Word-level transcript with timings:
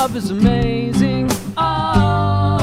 love 0.00 0.16
is 0.16 0.30
amazing. 0.30 1.28
Oh, 1.58 2.56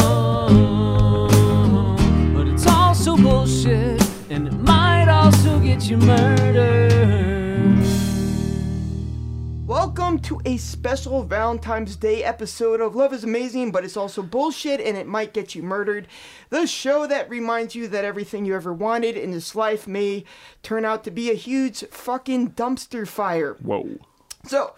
but 2.33 2.47
it's 2.47 2.65
also 2.65 3.15
bullshit, 3.15 4.01
and 4.31 4.47
it 4.47 4.53
might 4.53 5.07
also 5.07 5.59
get 5.59 5.87
you 5.87 5.97
murdered. 5.97 7.77
Welcome 9.67 10.17
to 10.21 10.41
a 10.45 10.57
special 10.57 11.21
Valentine's 11.21 11.95
Day 11.95 12.23
episode 12.23 12.81
of 12.81 12.95
Love 12.95 13.13
is 13.13 13.23
Amazing, 13.23 13.69
but 13.71 13.85
it's 13.85 13.97
also 13.97 14.23
bullshit 14.23 14.81
and 14.81 14.97
it 14.97 15.05
might 15.05 15.35
get 15.35 15.53
you 15.53 15.61
murdered. 15.61 16.07
The 16.49 16.65
show 16.65 17.05
that 17.05 17.29
reminds 17.29 17.75
you 17.75 17.87
that 17.89 18.03
everything 18.03 18.45
you 18.45 18.55
ever 18.55 18.73
wanted 18.73 19.15
in 19.15 19.29
this 19.29 19.53
life 19.53 19.87
may 19.87 20.23
turn 20.63 20.85
out 20.85 21.03
to 21.03 21.11
be 21.11 21.29
a 21.29 21.35
huge 21.35 21.81
fucking 21.91 22.53
dumpster 22.53 23.07
fire. 23.07 23.57
Whoa. 23.61 23.99
So, 24.47 24.75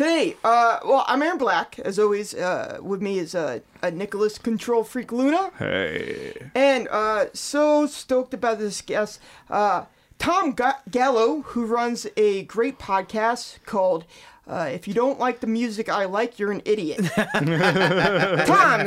today, 0.00 0.34
uh, 0.44 0.78
well, 0.82 1.04
I'm 1.08 1.20
Aaron 1.20 1.36
Black. 1.36 1.78
As 1.78 1.98
always, 1.98 2.32
uh, 2.32 2.78
with 2.80 3.02
me 3.02 3.18
is 3.18 3.34
uh, 3.34 3.60
a 3.82 3.90
Nicholas 3.90 4.38
Control 4.38 4.82
Freak 4.82 5.12
Luna. 5.12 5.50
Hey. 5.58 6.50
And 6.54 6.88
uh, 6.88 7.26
so 7.34 7.86
stoked 7.86 8.32
about 8.32 8.58
this 8.58 8.80
guest. 8.80 9.20
Uh, 9.50 9.84
Tom 10.18 10.52
Ga- 10.52 10.80
Gallo, 10.90 11.42
who 11.42 11.66
runs 11.66 12.06
a 12.16 12.44
great 12.44 12.78
podcast 12.78 13.58
called 13.66 14.06
uh, 14.48 14.70
If 14.72 14.88
You 14.88 14.94
Don't 14.94 15.18
Like 15.18 15.40
the 15.40 15.46
Music 15.46 15.90
I 15.90 16.06
Like, 16.06 16.38
You're 16.38 16.52
an 16.52 16.62
Idiot. 16.64 17.04
Tom, 17.14 18.86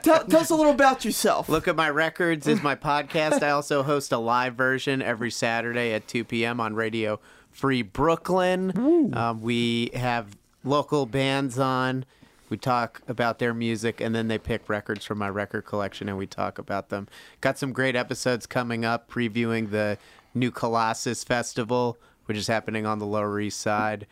tell, 0.00 0.24
tell 0.26 0.36
us 0.36 0.50
a 0.50 0.54
little 0.54 0.70
about 0.70 1.04
yourself. 1.04 1.48
Look 1.48 1.66
at 1.66 1.74
My 1.74 1.90
Records 1.90 2.46
is 2.46 2.62
my 2.62 2.76
podcast. 2.76 3.42
I 3.42 3.50
also 3.50 3.82
host 3.82 4.12
a 4.12 4.18
live 4.18 4.54
version 4.54 5.02
every 5.02 5.32
Saturday 5.32 5.92
at 5.92 6.06
2 6.06 6.22
p.m. 6.22 6.60
on 6.60 6.76
Radio 6.76 7.18
Free 7.50 7.82
Brooklyn. 7.82 9.12
Um, 9.12 9.42
we 9.42 9.90
have 9.94 10.36
local 10.64 11.06
bands 11.06 11.58
on. 11.58 12.04
We 12.48 12.58
talk 12.58 13.00
about 13.08 13.38
their 13.38 13.54
music, 13.54 14.00
and 14.00 14.14
then 14.14 14.28
they 14.28 14.36
pick 14.36 14.68
records 14.68 15.06
from 15.06 15.18
my 15.18 15.30
record 15.30 15.64
collection, 15.64 16.08
and 16.08 16.18
we 16.18 16.26
talk 16.26 16.58
about 16.58 16.90
them. 16.90 17.08
Got 17.40 17.58
some 17.58 17.72
great 17.72 17.96
episodes 17.96 18.46
coming 18.46 18.84
up, 18.84 19.10
previewing 19.10 19.70
the 19.70 19.96
new 20.34 20.50
Colossus 20.50 21.24
Festival, 21.24 21.96
which 22.26 22.36
is 22.36 22.48
happening 22.48 22.84
on 22.84 22.98
the 22.98 23.06
Lower 23.06 23.40
East 23.40 23.58
Side 23.60 24.06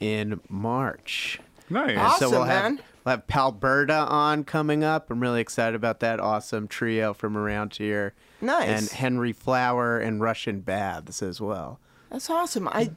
in 0.00 0.40
March. 0.48 1.38
Nice. 1.68 1.98
Awesome, 1.98 2.30
so 2.30 2.30
we'll 2.30 2.44
have, 2.44 2.62
man. 2.64 2.80
we'll 3.04 3.16
have 3.16 3.26
Palberta 3.26 4.10
on 4.10 4.44
coming 4.44 4.82
up. 4.82 5.10
I'm 5.10 5.20
really 5.20 5.40
excited 5.40 5.74
about 5.74 6.00
that 6.00 6.18
awesome 6.18 6.68
trio 6.68 7.12
from 7.14 7.36
around 7.36 7.76
here. 7.76 8.14
Nice. 8.40 8.68
And 8.68 8.90
Henry 8.90 9.32
Flower 9.32 9.98
and 9.98 10.20
Russian 10.20 10.60
Baths 10.60 11.22
as 11.22 11.40
well. 11.40 11.78
That's 12.10 12.28
awesome. 12.28 12.68
I 12.68 12.90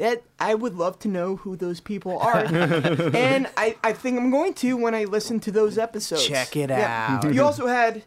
that 0.00 0.22
I 0.40 0.54
would 0.54 0.74
love 0.74 0.98
to 1.00 1.08
know 1.08 1.36
who 1.36 1.56
those 1.56 1.78
people 1.80 2.18
are, 2.18 2.38
and 3.14 3.46
I, 3.56 3.76
I 3.84 3.92
think 3.92 4.18
I'm 4.18 4.30
going 4.30 4.54
to 4.54 4.76
when 4.76 4.94
I 4.94 5.04
listen 5.04 5.38
to 5.40 5.50
those 5.52 5.78
episodes. 5.78 6.26
Check 6.26 6.56
it 6.56 6.70
Yeah. 6.70 7.20
out. 7.24 7.32
You 7.34 7.44
also 7.44 7.66
had 7.66 8.02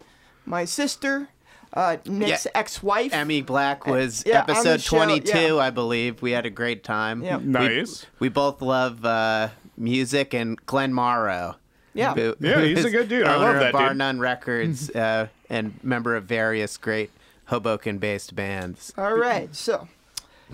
my 0.45 0.65
sister, 0.65 1.29
uh, 1.73 1.97
Nick's 2.05 2.45
Yeah. 2.45 2.51
ex-wife. 2.55 3.13
Emmy 3.13 3.41
Black 3.41 3.87
was 3.87 4.23
Yeah, 4.25 4.39
episode 4.41 4.81
show, 4.81 4.97
22, 4.97 5.37
yeah. 5.37 5.55
I 5.57 5.69
believe. 5.69 6.21
We 6.21 6.31
had 6.31 6.45
a 6.45 6.49
great 6.49 6.83
time. 6.83 7.23
Yeah. 7.23 7.37
We- 7.37 7.45
Nice. 7.45 8.05
We, 8.19 8.29
both 8.29 8.61
love 8.61 9.05
uh, 9.05 9.49
music 9.77 10.33
and 10.33 10.63
Glenn 10.65 10.93
Morrow. 10.93 11.55
Yeah. 11.93 12.13
who- 12.15 12.35
Yeah, 12.39 12.61
he's 12.61 12.85
a 12.85 12.89
good 12.91 13.07
dude. 13.07 13.25
I 13.27 13.35
owner 13.35 13.45
love 13.45 13.55
of 13.55 13.61
that 13.61 13.73
Bar 13.73 13.89
dude. 13.89 13.97
None 13.99 14.19
Records 14.19 14.89
uh, 14.89 15.27
and 15.49 15.79
member 15.83 16.15
of 16.15 16.25
various 16.25 16.75
great 16.77 17.11
Hoboken-based 17.45 18.35
bands. 18.35 18.93
All 18.97 19.13
right, 19.15 19.53
so. 19.55 19.87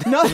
No. 0.05 0.23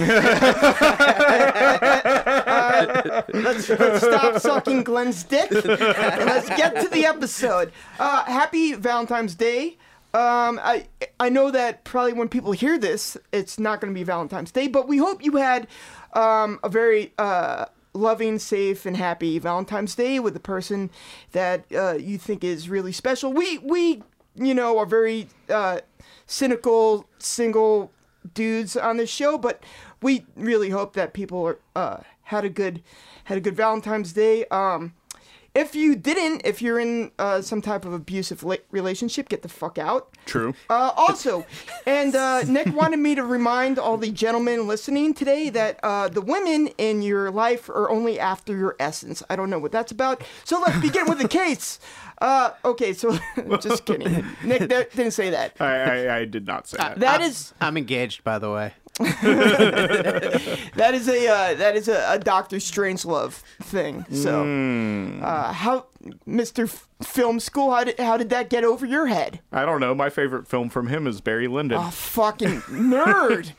Uh, 2.47 3.23
let's, 3.33 3.69
let's 3.69 4.05
stop 4.05 4.39
sucking 4.39 4.83
Glenn's 4.83 5.23
dick 5.23 5.49
let's 5.51 6.47
get 6.49 6.79
to 6.81 6.87
the 6.87 7.05
episode. 7.05 7.71
Uh, 7.99 8.23
happy 8.25 8.73
Valentine's 8.73 9.35
Day. 9.35 9.77
Um, 10.13 10.59
I 10.63 10.87
I 11.19 11.29
know 11.29 11.51
that 11.51 11.83
probably 11.83 12.13
when 12.13 12.29
people 12.29 12.53
hear 12.53 12.77
this, 12.77 13.17
it's 13.33 13.59
not 13.59 13.81
going 13.81 13.93
to 13.93 13.97
be 13.97 14.03
Valentine's 14.03 14.51
Day, 14.51 14.67
but 14.67 14.87
we 14.87 14.97
hope 14.97 15.23
you 15.23 15.35
had 15.37 15.67
um, 16.13 16.59
a 16.63 16.69
very 16.69 17.13
uh, 17.17 17.65
loving, 17.93 18.39
safe, 18.39 18.85
and 18.85 18.95
happy 18.95 19.39
Valentine's 19.39 19.95
Day 19.95 20.19
with 20.19 20.33
the 20.33 20.39
person 20.39 20.89
that 21.33 21.65
uh, 21.75 21.93
you 21.93 22.17
think 22.17 22.43
is 22.43 22.69
really 22.69 22.91
special. 22.91 23.33
We 23.33 23.57
we 23.57 24.03
you 24.35 24.53
know 24.53 24.77
are 24.77 24.85
very 24.85 25.27
uh, 25.49 25.79
cynical 26.27 27.09
single 27.19 27.91
dudes 28.33 28.75
on 28.75 28.97
this 28.97 29.09
show, 29.09 29.37
but 29.37 29.63
we 30.01 30.25
really 30.35 30.69
hope 30.69 30.93
that 30.93 31.13
people 31.13 31.45
are, 31.45 31.59
uh, 31.75 31.97
had 32.23 32.45
a 32.45 32.49
good 32.49 32.81
had 33.25 33.37
a 33.37 33.41
good 33.41 33.55
Valentine's 33.55 34.13
Day. 34.13 34.45
Um, 34.51 34.93
if 35.55 35.73
you 35.73 35.95
didn't, 35.95 36.41
if 36.43 36.61
you're 36.61 36.79
in 36.79 37.11
uh, 37.17 37.41
some 37.41 37.61
type 37.61 37.85
of 37.85 37.93
abusive 37.93 38.43
la- 38.43 38.57
relationship, 38.71 39.29
get 39.29 39.41
the 39.41 39.47
fuck 39.47 39.77
out. 39.77 40.09
True. 40.25 40.53
Uh, 40.69 40.91
also, 40.97 41.45
and 41.85 42.13
uh, 42.13 42.43
Nick 42.43 42.75
wanted 42.75 42.99
me 42.99 43.15
to 43.15 43.23
remind 43.23 43.79
all 43.79 43.97
the 43.97 44.11
gentlemen 44.11 44.67
listening 44.67 45.13
today 45.13 45.49
that 45.49 45.79
uh, 45.81 46.09
the 46.09 46.19
women 46.19 46.67
in 46.77 47.01
your 47.01 47.31
life 47.31 47.69
are 47.69 47.89
only 47.89 48.19
after 48.19 48.55
your 48.55 48.75
essence. 48.81 49.23
I 49.29 49.37
don't 49.37 49.49
know 49.49 49.59
what 49.59 49.71
that's 49.71 49.93
about. 49.93 50.23
So 50.43 50.59
let's 50.59 50.79
begin 50.81 51.07
with 51.07 51.19
the 51.19 51.27
case. 51.29 51.79
Uh, 52.25 52.49
okay, 52.65 52.91
so 52.93 53.17
just 53.61 53.85
kidding. 53.87 54.25
Nick 54.43 54.67
there- 54.67 54.87
didn't 54.95 55.11
say 55.13 55.29
that. 55.29 55.53
I, 55.59 55.75
I, 56.07 56.15
I 56.17 56.25
did 56.25 56.47
not 56.47 56.67
say 56.67 56.77
that. 56.77 56.99
That 56.99 57.21
I'm- 57.21 57.29
is 57.29 57.53
I'm 57.61 57.77
engaged, 57.77 58.23
by 58.23 58.39
the 58.39 58.49
way. 58.51 58.73
that 58.99 60.91
is 60.93 61.07
a 61.09 61.27
uh, 61.27 61.53
that 61.55 61.75
is 61.75 61.87
a, 61.89 62.13
a 62.13 62.17
Doctor 62.17 62.57
Strangelove 62.57 63.33
thing. 63.61 64.05
So, 64.09 64.43
Hmm. 64.43 65.21
uh, 65.21 65.51
how, 65.51 65.87
Mister 66.25 66.63
F- 66.63 66.87
Film 67.03 67.41
School, 67.41 67.71
how 67.71 67.83
did 67.83 67.99
how 67.99 68.15
did 68.17 68.29
that 68.29 68.49
get 68.49 68.63
over 68.63 68.85
your 68.85 69.07
head? 69.07 69.41
I 69.51 69.65
don't 69.65 69.81
know. 69.81 69.93
My 69.93 70.09
favorite 70.09 70.47
film 70.47 70.69
from 70.69 70.87
him 70.87 71.07
is 71.07 71.19
Barry 71.19 71.47
Lyndon. 71.49 71.77
Oh, 71.81 71.89
fucking 71.91 72.61
nerd! 72.71 73.51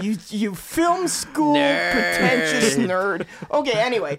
you 0.00 0.16
you 0.30 0.54
film 0.54 1.06
school 1.08 1.54
Nerd. 1.56 1.92
pretentious 1.92 2.76
nerd. 2.76 3.26
Okay, 3.50 3.78
anyway, 3.78 4.18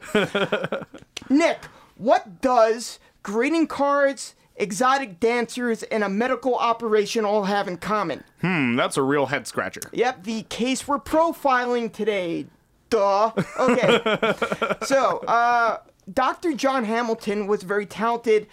Nick, 1.29 1.59
what 1.97 2.41
does 2.41 2.99
greeting 3.27 3.67
cards, 3.67 4.35
exotic 4.55 5.19
dancers, 5.19 5.83
and 5.83 6.01
a 6.01 6.07
medical 6.07 6.55
operation 6.55 7.25
all 7.25 7.43
have 7.43 7.67
in 7.67 7.75
common? 7.75 8.23
Hmm, 8.39 8.77
that's 8.77 8.95
a 8.95 9.03
real 9.03 9.25
head 9.25 9.45
scratcher. 9.45 9.81
Yep, 9.91 10.23
the 10.23 10.43
case 10.43 10.87
we're 10.87 10.97
profiling 10.97 11.91
today. 11.91 12.45
Duh. 12.89 13.33
Okay. 13.59 13.99
so, 14.85 15.17
uh, 15.27 15.79
Dr. 16.11 16.53
John 16.53 16.85
Hamilton 16.85 17.47
was 17.47 17.63
a 17.63 17.65
very 17.65 17.85
talented 17.85 18.47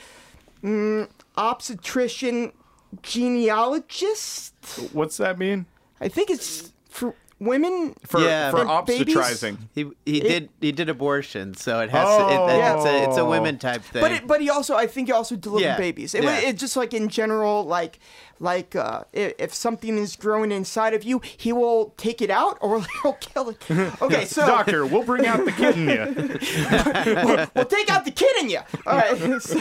mm, 0.61 1.09
obstetrician 1.37 2.53
genealogist. 3.01 4.55
What's 4.93 5.19
that 5.19 5.39
mean? 5.39 5.67
I 6.01 6.09
think 6.09 6.31
it's 6.31 6.73
for 6.89 7.15
women. 7.39 7.95
For 8.07 8.21
Yeah. 8.21 8.51
for 8.51 8.61
And 8.61 8.69
obstetrizing. 8.71 9.59
He 9.75 9.91
he 10.07 10.21
did 10.21 10.49
he 10.61 10.73
did 10.73 10.89
abortion, 10.89 11.55
so 11.55 11.81
it 11.81 11.91
has 11.91 12.07
to, 12.19 12.29
it, 12.29 12.77
it's 12.77 12.85
a 12.85 13.03
it's 13.05 13.17
a 13.17 13.21
Oh. 13.23 13.31
women 13.31 13.59
type 13.59 13.83
thing. 13.83 14.03
But 14.03 14.13
it, 14.13 14.27
but 14.27 14.41
he 14.41 14.49
also 14.51 14.75
I 14.77 14.87
think 14.87 15.09
he 15.09 15.13
also 15.13 15.37
delivered 15.37 15.65
Yeah, 15.67 15.77
babies. 15.77 16.15
It, 16.15 16.25
yeah. 16.25 16.39
It's 16.41 16.61
just 16.61 16.77
like 16.77 16.95
in 16.95 17.09
general, 17.09 17.65
like 17.65 17.99
like 18.41 18.75
uh, 18.77 19.05
if, 19.13 19.33
if 19.39 19.55
something 19.55 19.97
is 19.97 20.17
growing 20.17 20.51
inside 20.53 20.93
of 20.95 21.05
you, 21.05 21.21
he 21.37 21.53
will 21.53 21.95
take 21.97 22.21
it 22.21 22.31
out 22.31 22.59
or 22.61 22.85
he'll 23.03 23.15
kill 23.15 23.51
it. 23.51 23.71
Okay, 24.03 24.25
so 24.35 24.47
Doctor, 24.47 24.85
we'll 24.87 25.05
bring 25.05 25.27
out 25.27 25.45
the 25.45 25.53
kid 25.53 25.77
in 25.77 25.89
you. 25.89 27.47
well, 27.55 27.65
take 27.65 27.91
out 27.91 28.05
the 28.05 28.11
kid 28.11 28.37
in 28.43 28.51
you. 28.51 28.61
All 28.87 28.97
right. 28.99 29.15
So, 29.41 29.61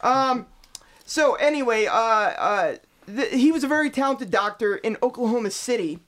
um, 0.00 0.46
so 1.04 1.34
anyway, 1.34 1.86
uh, 1.86 1.92
uh, 1.94 2.76
th- 3.06 3.32
he 3.32 3.52
was 3.52 3.64
a 3.64 3.68
very 3.68 3.90
talented 3.90 4.30
doctor 4.30 4.76
in 4.76 4.96
Oklahoma 5.02 5.50
City. 5.50 5.98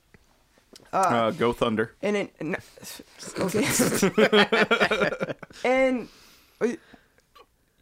Uh, 0.95 1.31
go 1.31 1.51
Thunder. 1.53 1.93
And 2.01 2.15
in, 2.17 2.29
n- 2.39 2.55
okay. 3.39 3.65
and 5.65 6.07
uh, 6.61 6.67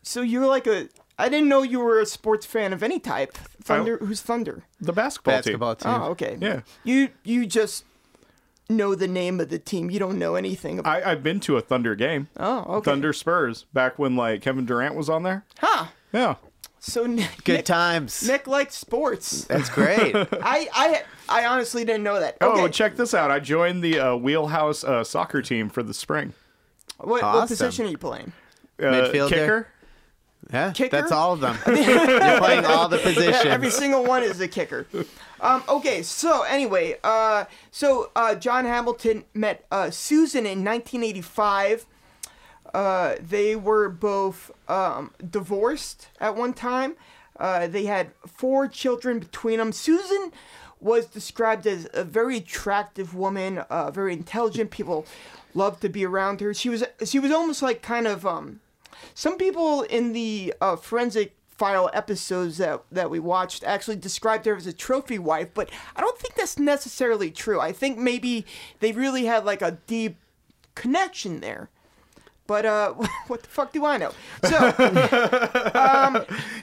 so 0.01 0.21
you're 0.21 0.47
like 0.47 0.67
a. 0.67 0.89
I 1.17 1.29
didn't 1.29 1.47
know 1.47 1.61
you 1.61 1.79
were 1.79 1.99
a 1.99 2.05
sports 2.07 2.45
fan 2.45 2.73
of 2.73 2.81
any 2.81 2.99
type. 2.99 3.33
Thunder. 3.63 3.97
Who's 3.97 4.21
Thunder? 4.21 4.63
The 4.81 4.93
basketball, 4.93 5.35
basketball 5.35 5.75
team. 5.75 5.91
team. 5.93 6.01
Oh, 6.01 6.05
okay. 6.11 6.37
Yeah. 6.41 6.61
You 6.83 7.09
you 7.23 7.45
just 7.45 7.85
know 8.69 8.95
the 8.95 9.07
name 9.07 9.39
of 9.39 9.49
the 9.49 9.59
team. 9.59 9.91
You 9.91 9.99
don't 9.99 10.17
know 10.17 10.35
anything 10.35 10.79
about. 10.79 11.03
I, 11.05 11.11
I've 11.11 11.21
been 11.23 11.39
to 11.41 11.57
a 11.57 11.61
Thunder 11.61 11.95
game. 11.95 12.29
oh, 12.37 12.77
okay. 12.77 12.89
Thunder 12.91 13.13
Spurs 13.13 13.65
back 13.73 13.99
when 13.99 14.15
like 14.15 14.41
Kevin 14.41 14.65
Durant 14.65 14.95
was 14.95 15.07
on 15.09 15.23
there. 15.23 15.45
Huh. 15.59 15.87
Yeah. 16.11 16.35
So 16.85 17.05
Nick, 17.05 17.45
Good 17.45 17.53
Nick, 17.53 17.65
times. 17.65 18.27
Nick 18.27 18.45
likes 18.45 18.75
sports. 18.75 19.45
That's 19.45 19.69
great. 19.69 20.13
I, 20.17 20.67
I 20.73 21.03
I 21.29 21.45
honestly 21.45 21.85
didn't 21.85 22.03
know 22.03 22.19
that. 22.19 22.35
Oh, 22.41 22.67
check 22.67 22.97
this 22.97 23.13
out. 23.13 23.31
I 23.31 23.39
joined 23.39 23.81
the 23.81 23.99
uh, 23.99 24.15
Wheelhouse 24.17 24.83
uh, 24.83 25.05
soccer 25.05 25.41
team 25.41 25.69
for 25.69 25.81
the 25.81 25.93
spring. 25.93 26.33
what, 26.97 27.23
what 27.23 27.47
position 27.47 27.85
are 27.85 27.89
you 27.89 27.97
playing? 27.97 28.33
Uh, 28.77 28.83
Midfielder? 28.83 29.29
Kicker. 29.29 29.67
Yeah, 30.51 30.71
Kicker? 30.73 30.97
that's 30.99 31.13
all 31.13 31.31
of 31.31 31.39
them. 31.39 31.57
You're 31.67 32.37
playing 32.39 32.65
all 32.65 32.89
the 32.89 32.97
positions. 32.97 33.45
Yeah, 33.45 33.51
every 33.53 33.69
single 33.69 34.03
one 34.03 34.23
is 34.23 34.41
a 34.41 34.47
kicker. 34.49 34.85
Um, 35.39 35.63
okay, 35.69 36.03
so 36.03 36.43
anyway, 36.43 36.97
uh, 37.01 37.45
so 37.71 38.11
uh, 38.13 38.35
John 38.35 38.65
Hamilton 38.65 39.23
met 39.33 39.65
uh, 39.71 39.89
Susan 39.89 40.45
in 40.45 40.65
1985. 40.65 41.85
Uh, 42.73 43.15
they 43.19 43.55
were 43.55 43.89
both 43.89 44.51
um, 44.67 45.11
divorced 45.29 46.07
at 46.19 46.35
one 46.35 46.53
time. 46.53 46.95
Uh, 47.39 47.67
they 47.67 47.85
had 47.85 48.11
four 48.25 48.67
children 48.67 49.19
between 49.19 49.59
them. 49.59 49.71
Susan 49.71 50.31
was 50.79 51.05
described 51.05 51.65
as 51.65 51.87
a 51.93 52.03
very 52.03 52.37
attractive 52.37 53.15
woman, 53.15 53.59
uh, 53.59 53.89
very 53.91 54.13
intelligent. 54.13 54.69
People 54.71 55.05
loved 55.53 55.81
to 55.81 55.89
be 55.89 56.05
around 56.05 56.41
her. 56.41 56.53
She 56.53 56.69
was 56.69 56.83
she 57.05 57.19
was 57.19 57.31
almost 57.31 57.61
like 57.61 57.81
kind 57.81 58.07
of 58.07 58.25
um, 58.25 58.59
some 59.13 59.37
people 59.37 59.83
in 59.83 60.13
the 60.13 60.53
uh, 60.59 60.75
forensic 60.75 61.33
file 61.47 61.89
episodes 61.93 62.57
that 62.57 62.83
that 62.91 63.09
we 63.09 63.19
watched 63.19 63.63
actually 63.63 63.95
described 63.95 64.45
her 64.45 64.55
as 64.55 64.67
a 64.67 64.73
trophy 64.73 65.19
wife, 65.19 65.49
but 65.53 65.69
I 65.95 66.01
don't 66.01 66.17
think 66.17 66.35
that's 66.35 66.59
necessarily 66.59 67.31
true. 67.31 67.59
I 67.59 67.71
think 67.71 67.97
maybe 67.97 68.45
they 68.79 68.91
really 68.91 69.25
had 69.25 69.45
like 69.45 69.61
a 69.61 69.77
deep 69.87 70.17
connection 70.75 71.39
there. 71.39 71.69
But 72.53 72.65
uh, 72.67 72.93
what 73.27 73.41
the 73.41 73.49
fuck 73.49 73.73
do 73.73 73.83
I 73.83 73.97
know? 73.97 74.11
So 74.43 74.49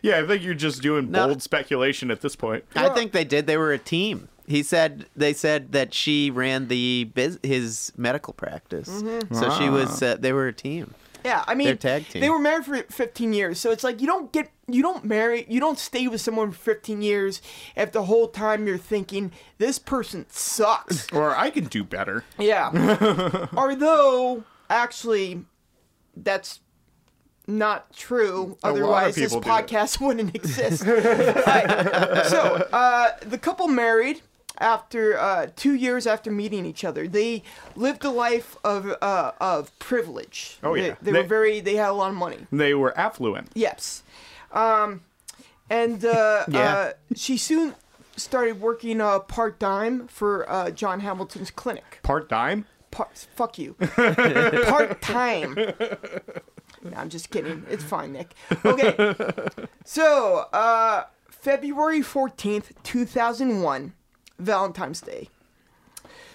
Yeah, 0.02 0.20
I 0.20 0.26
think 0.26 0.44
you're 0.44 0.54
just 0.54 0.82
doing 0.82 1.10
No. 1.10 1.26
bold 1.26 1.42
speculation 1.42 2.12
at 2.12 2.20
this 2.20 2.36
point. 2.36 2.64
I 2.76 2.90
think 2.90 3.10
they 3.10 3.24
did. 3.24 3.48
They 3.48 3.56
were 3.56 3.72
a 3.72 3.78
team. 3.78 4.28
He 4.46 4.62
said 4.62 5.06
they 5.16 5.32
said 5.32 5.72
that 5.72 5.92
she 5.92 6.30
ran 6.30 6.68
the 6.68 7.10
biz- 7.12 7.40
his 7.42 7.92
medical 7.96 8.32
practice, 8.32 8.86
so 9.32 9.50
she 9.58 9.68
was. 9.68 10.00
Uh, 10.00 10.16
they 10.16 10.32
were 10.32 10.46
a 10.46 10.52
team. 10.52 10.94
yeah, 11.24 11.42
I 11.48 11.54
mean, 11.56 11.66
They're 11.66 11.74
tag 11.76 12.06
team. 12.08 12.20
they 12.22 12.30
were 12.30 12.38
married 12.38 12.64
for 12.64 12.76
15 12.82 13.32
years, 13.32 13.58
so 13.58 13.72
it's 13.72 13.82
like 13.82 14.00
you 14.00 14.06
don't 14.06 14.30
get 14.32 14.48
you 14.68 14.82
don't 14.82 15.04
marry 15.04 15.44
you 15.48 15.58
don't 15.58 15.78
stay 15.78 16.06
with 16.06 16.20
someone 16.20 16.52
for 16.52 16.58
15 16.58 17.02
years 17.02 17.42
if 17.76 17.90
the 17.90 18.04
whole 18.04 18.28
time 18.28 18.66
you're 18.68 18.78
thinking 18.78 19.32
this 19.58 19.78
person 19.80 20.24
sucks. 20.28 21.12
Or 21.12 21.34
I 21.36 21.50
can 21.50 21.64
do 21.64 21.82
better. 21.82 22.22
Yeah. 22.38 22.70
Although, 23.56 24.44
actually, 24.68 25.44
that's 26.22 26.60
not 27.46 27.92
true. 27.94 28.56
A 28.62 28.68
Otherwise, 28.68 29.14
this 29.16 29.34
podcast 29.34 30.00
wouldn't 30.04 30.34
exist. 30.34 30.84
Right. 30.86 32.26
So, 32.26 32.68
uh, 32.72 33.10
the 33.22 33.38
couple 33.38 33.66
married 33.68 34.22
after 34.58 35.18
uh, 35.18 35.46
two 35.56 35.74
years 35.74 36.06
after 36.06 36.30
meeting 36.30 36.66
each 36.66 36.84
other. 36.84 37.08
They 37.08 37.42
lived 37.76 38.04
a 38.04 38.10
life 38.10 38.56
of 38.62 38.94
uh, 39.00 39.32
of 39.40 39.76
privilege. 39.78 40.58
Oh, 40.62 40.74
They- 40.74 40.88
yeah. 40.88 40.94
They, 41.02 41.12
They- 41.12 41.22
were 41.22 41.26
very. 41.26 41.60
They 41.60 41.76
had 41.76 41.90
a 41.90 41.94
lot 41.94 42.10
of 42.10 42.16
money. 42.16 42.46
They 42.52 42.74
were 42.74 42.96
affluent. 42.98 43.48
Yes. 43.54 44.02
Um, 44.52 45.00
and 45.70 46.04
uh, 46.04 46.44
Yeah. 46.48 46.58
uh, 46.60 46.92
she 47.14 47.36
soon 47.36 47.74
started 48.16 48.60
working 48.60 49.00
uh, 49.00 49.20
part 49.20 49.58
time 49.58 50.06
for 50.08 50.48
uh, 50.50 50.70
John 50.70 51.00
Hamilton's 51.00 51.50
clinic. 51.50 52.00
Part 52.02 52.28
dime? 52.28 52.66
Part, 52.90 53.16
fuck 53.34 53.58
you. 53.58 53.74
Part 53.94 55.00
time. 55.00 55.54
No, 56.82 56.96
I'm 56.96 57.08
just 57.08 57.30
kidding. 57.30 57.64
It's 57.70 57.84
fine, 57.84 58.12
Nick. 58.12 58.34
Okay. 58.64 59.14
So, 59.84 60.46
uh, 60.52 61.04
February 61.28 62.00
14th, 62.00 62.72
2001, 62.82 63.92
Valentine's 64.38 65.00
Day. 65.00 65.28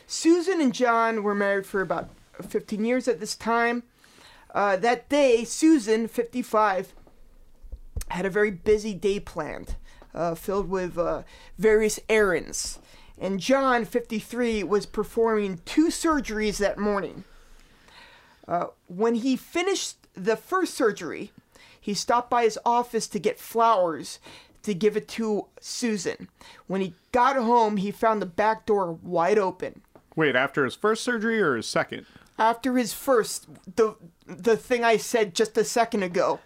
Susan 0.07 0.61
and 0.61 0.73
John 0.73 1.23
were 1.23 1.35
married 1.35 1.65
for 1.65 1.81
about 1.81 2.09
15 2.41 2.85
years 2.85 3.07
at 3.07 3.19
this 3.19 3.35
time. 3.35 3.83
Uh, 4.53 4.77
that 4.77 5.09
day, 5.09 5.43
Susan, 5.43 6.07
55, 6.07 6.93
had 8.09 8.25
a 8.25 8.29
very 8.29 8.51
busy 8.51 8.93
day 8.93 9.19
planned, 9.19 9.75
uh, 10.13 10.35
filled 10.35 10.69
with 10.69 10.97
uh, 10.97 11.23
various 11.57 11.99
errands. 12.07 12.79
And 13.19 13.39
John, 13.39 13.85
53, 13.85 14.63
was 14.63 14.85
performing 14.85 15.61
two 15.65 15.87
surgeries 15.87 16.57
that 16.57 16.77
morning. 16.77 17.23
Uh, 18.47 18.67
when 18.87 19.15
he 19.15 19.35
finished 19.35 19.97
the 20.13 20.35
first 20.35 20.73
surgery, 20.73 21.31
he 21.79 21.93
stopped 21.93 22.29
by 22.29 22.43
his 22.43 22.59
office 22.65 23.07
to 23.07 23.19
get 23.19 23.39
flowers 23.39 24.19
to 24.65 24.73
give 24.73 24.97
it 24.97 25.07
to 25.07 25.45
Susan. 25.61 26.27
When 26.65 26.81
he 26.81 26.95
got 27.11 27.35
home, 27.35 27.77
he 27.77 27.91
found 27.91 28.21
the 28.21 28.25
back 28.25 28.65
door 28.65 28.91
wide 28.91 29.37
open. 29.37 29.81
Wait, 30.15 30.35
after 30.35 30.63
his 30.65 30.75
first 30.75 31.03
surgery 31.03 31.39
or 31.39 31.55
his 31.55 31.67
second? 31.67 32.05
After 32.39 32.75
his 32.75 32.91
first, 32.91 33.47
the 33.75 33.95
the 34.25 34.57
thing 34.57 34.83
I 34.83 34.97
said 34.97 35.35
just 35.35 35.57
a 35.57 35.63
second 35.63 36.03
ago. 36.03 36.39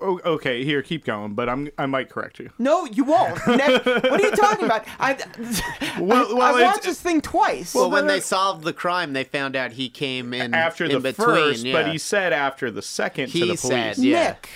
Oh, 0.00 0.20
okay, 0.24 0.64
here, 0.64 0.82
keep 0.82 1.04
going, 1.04 1.34
but 1.34 1.48
I'm 1.48 1.70
I 1.76 1.86
might 1.86 2.08
correct 2.08 2.38
you. 2.38 2.50
No, 2.58 2.84
you 2.84 3.04
won't. 3.04 3.34
Nick, 3.48 3.84
what 3.86 4.04
are 4.04 4.20
you 4.20 4.30
talking 4.32 4.64
about? 4.66 4.84
I, 4.98 5.14
Well- 6.00 6.28
I, 6.30 6.32
well, 6.34 6.56
I 6.56 6.62
watched 6.62 6.84
this 6.84 7.00
thing 7.00 7.20
twice. 7.20 7.74
Well, 7.74 7.90
when 7.90 8.06
they 8.06 8.20
solved 8.20 8.64
the 8.64 8.72
crime, 8.72 9.12
they 9.12 9.24
found 9.24 9.56
out 9.56 9.72
he 9.72 9.88
came 9.88 10.32
in 10.32 10.54
After 10.54 10.84
in 10.84 10.92
the 10.92 11.00
between. 11.00 11.26
first, 11.28 11.64
yeah. 11.64 11.72
but 11.72 11.90
he 11.90 11.98
said 11.98 12.32
after 12.32 12.70
the 12.70 12.82
second 12.82 13.26
to 13.26 13.32
He 13.32 13.40
the 13.40 13.46
police. 13.46 13.60
said, 13.60 13.98
yeah. 13.98 14.28
Nick, 14.28 14.48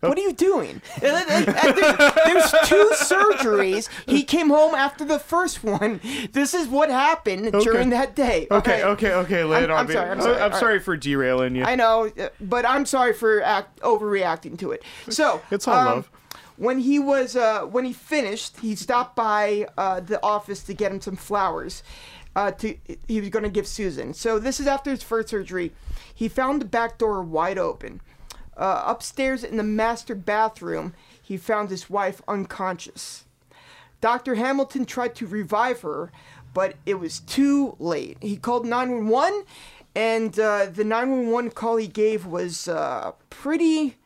what 0.00 0.16
are 0.18 0.20
you 0.20 0.32
doing? 0.32 0.80
There- 1.00 1.24
There's 1.24 2.50
two 2.64 2.90
surgeries. 2.94 3.88
He 4.06 4.22
came 4.22 4.48
home 4.48 4.74
after 4.74 5.04
the 5.04 5.18
first 5.18 5.64
one. 5.64 6.00
This 6.32 6.54
is 6.54 6.68
what 6.68 6.90
happened 6.90 7.52
during 7.62 7.90
that 7.90 8.14
day. 8.14 8.46
Okay, 8.50 8.82
okay, 8.84 9.12
okay, 9.12 9.44
lay 9.44 9.56
I'm- 9.56 9.64
it 9.64 9.70
on 9.70 9.78
I'm 9.80 9.86
me. 9.86 9.94
sorry, 9.94 10.10
I'm 10.10 10.20
sorry. 10.20 10.40
I'm 10.40 10.50
right. 10.52 10.60
sorry 10.60 10.78
for 10.80 10.96
derailing 10.96 11.56
you. 11.56 11.64
I 11.64 11.74
know, 11.74 12.10
but 12.40 12.64
I'm 12.66 12.86
sorry 12.86 13.12
for 13.12 13.42
act 13.42 13.80
overreacting 13.80 14.58
to 14.60 14.72
it. 14.72 14.82
So 15.08 15.40
It's 15.50 15.66
all 15.66 15.74
um, 15.76 15.86
love. 15.86 16.10
When 16.56 16.80
he 16.80 16.98
was 16.98 17.36
uh, 17.36 17.62
when 17.62 17.84
he 17.84 17.92
finished, 17.92 18.58
he 18.60 18.74
stopped 18.74 19.14
by 19.14 19.66
uh, 19.78 20.00
the 20.00 20.20
office 20.24 20.62
to 20.64 20.74
get 20.74 20.90
him 20.92 21.00
some 21.00 21.16
flowers. 21.16 21.82
Uh, 22.36 22.50
to 22.52 22.76
he 23.08 23.20
was 23.20 23.30
going 23.30 23.42
to 23.44 23.48
give 23.50 23.66
Susan. 23.66 24.12
So 24.14 24.38
this 24.38 24.60
is 24.60 24.66
after 24.66 24.90
his 24.90 25.02
first 25.02 25.28
surgery. 25.28 25.72
He 26.14 26.28
found 26.28 26.60
the 26.60 26.66
back 26.66 26.98
door 26.98 27.22
wide 27.22 27.58
open. 27.58 28.00
Uh, 28.58 28.82
upstairs 28.86 29.44
in 29.44 29.56
the 29.56 29.62
master 29.62 30.14
bathroom, 30.16 30.92
he 31.22 31.36
found 31.36 31.70
his 31.70 31.88
wife 31.88 32.20
unconscious. 32.26 33.24
Dr. 34.00 34.34
Hamilton 34.34 34.84
tried 34.84 35.14
to 35.16 35.26
revive 35.26 35.80
her, 35.82 36.10
but 36.54 36.74
it 36.84 36.94
was 36.94 37.20
too 37.20 37.76
late. 37.78 38.16
He 38.20 38.36
called 38.36 38.66
911, 38.66 39.44
and 39.94 40.38
uh, 40.38 40.66
the 40.66 40.84
911 40.84 41.52
call 41.52 41.76
he 41.76 41.86
gave 41.86 42.26
was 42.26 42.66
uh, 42.68 43.12
pretty 43.30 43.96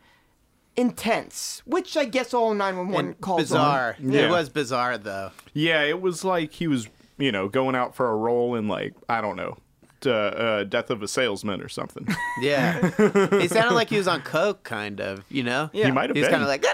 intense, 0.76 1.62
which 1.66 1.96
I 1.96 2.05
guess 2.05 2.32
all 2.34 2.55
911 2.55 3.06
And 3.06 3.20
calls 3.20 3.40
bizarre. 3.43 3.81
are. 3.81 3.96
Yeah. 4.00 4.26
It 4.26 4.31
was 4.31 4.48
bizarre 4.48 4.98
though. 4.98 5.31
Yeah, 5.52 5.82
it 5.82 6.00
was 6.00 6.25
like 6.25 6.52
he 6.55 6.66
was, 6.66 6.88
you 7.19 7.31
know, 7.32 7.48
going 7.48 7.75
out 7.76 7.94
for 7.94 8.08
a 8.10 8.16
roll 8.16 8.55
in 8.55 8.69
like 8.69 8.94
I 9.08 9.20
don't 9.20 9.37
know, 9.37 9.58
uh, 10.06 10.10
uh, 10.10 10.64
Death 10.64 10.90
of 10.90 11.02
a 11.02 11.08
Salesman 11.08 11.60
or 11.60 11.69
something. 11.69 12.06
Yeah, 12.40 12.81
he 13.41 13.46
sounded 13.48 13.74
like 13.74 13.88
he 13.91 13.98
was 13.98 14.08
on 14.08 14.22
coke, 14.22 14.62
kind 14.65 15.00
of. 15.00 15.24
You 15.29 15.43
know. 15.44 15.70
Yeah. 15.72 15.86
He 15.86 15.91
might 15.93 16.08
have 16.10 16.17
He 16.17 16.20
was 16.22 16.29
been. 16.29 16.41
kind 16.41 16.43
of 16.43 16.48
like. 16.48 16.65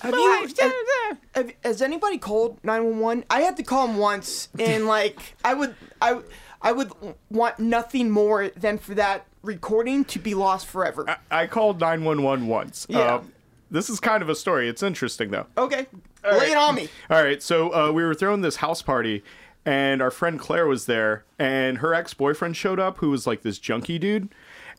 Have 0.00 0.14
you, 0.14 0.48
have, 0.60 1.18
have- 1.34 1.52
has 1.64 1.82
anybody 1.82 2.18
called 2.18 2.58
911? 2.62 3.24
I 3.30 3.40
had 3.40 3.56
to 3.56 3.62
call 3.62 3.86
him 3.88 3.96
once, 3.96 4.48
and 4.58 4.86
like 4.96 5.34
I 5.44 5.54
would, 5.54 5.74
I, 6.00 6.20
I 6.62 6.72
would 6.72 6.92
want 7.30 7.58
nothing 7.58 8.10
more 8.10 8.48
than 8.50 8.78
for 8.78 8.94
that 8.94 9.26
recording 9.42 10.04
to 10.06 10.18
be 10.18 10.34
lost 10.34 10.66
forever. 10.66 11.16
I 11.30 11.46
called 11.46 11.80
911 11.80 12.46
once. 12.46 12.86
Yeah. 12.88 13.16
Um, 13.16 13.32
this 13.70 13.90
is 13.90 13.98
kind 14.00 14.22
of 14.22 14.28
a 14.28 14.34
story. 14.34 14.68
It's 14.68 14.82
interesting 14.82 15.30
though. 15.30 15.46
okay, 15.58 15.86
lay 16.22 16.50
it 16.52 16.56
on 16.56 16.74
me. 16.76 16.88
All 17.10 17.22
right, 17.22 17.42
so 17.42 17.74
uh, 17.74 17.90
we 17.92 18.04
were 18.04 18.14
throwing 18.14 18.40
this 18.42 18.56
house 18.56 18.82
party, 18.82 19.22
and 19.64 20.02
our 20.02 20.10
friend 20.10 20.38
Claire 20.38 20.66
was 20.66 20.86
there, 20.86 21.24
and 21.38 21.78
her 21.78 21.94
ex 21.94 22.14
boyfriend 22.14 22.56
showed 22.56 22.80
up, 22.80 22.98
who 22.98 23.10
was 23.10 23.26
like 23.26 23.42
this 23.42 23.58
junkie 23.58 23.98
dude. 23.98 24.28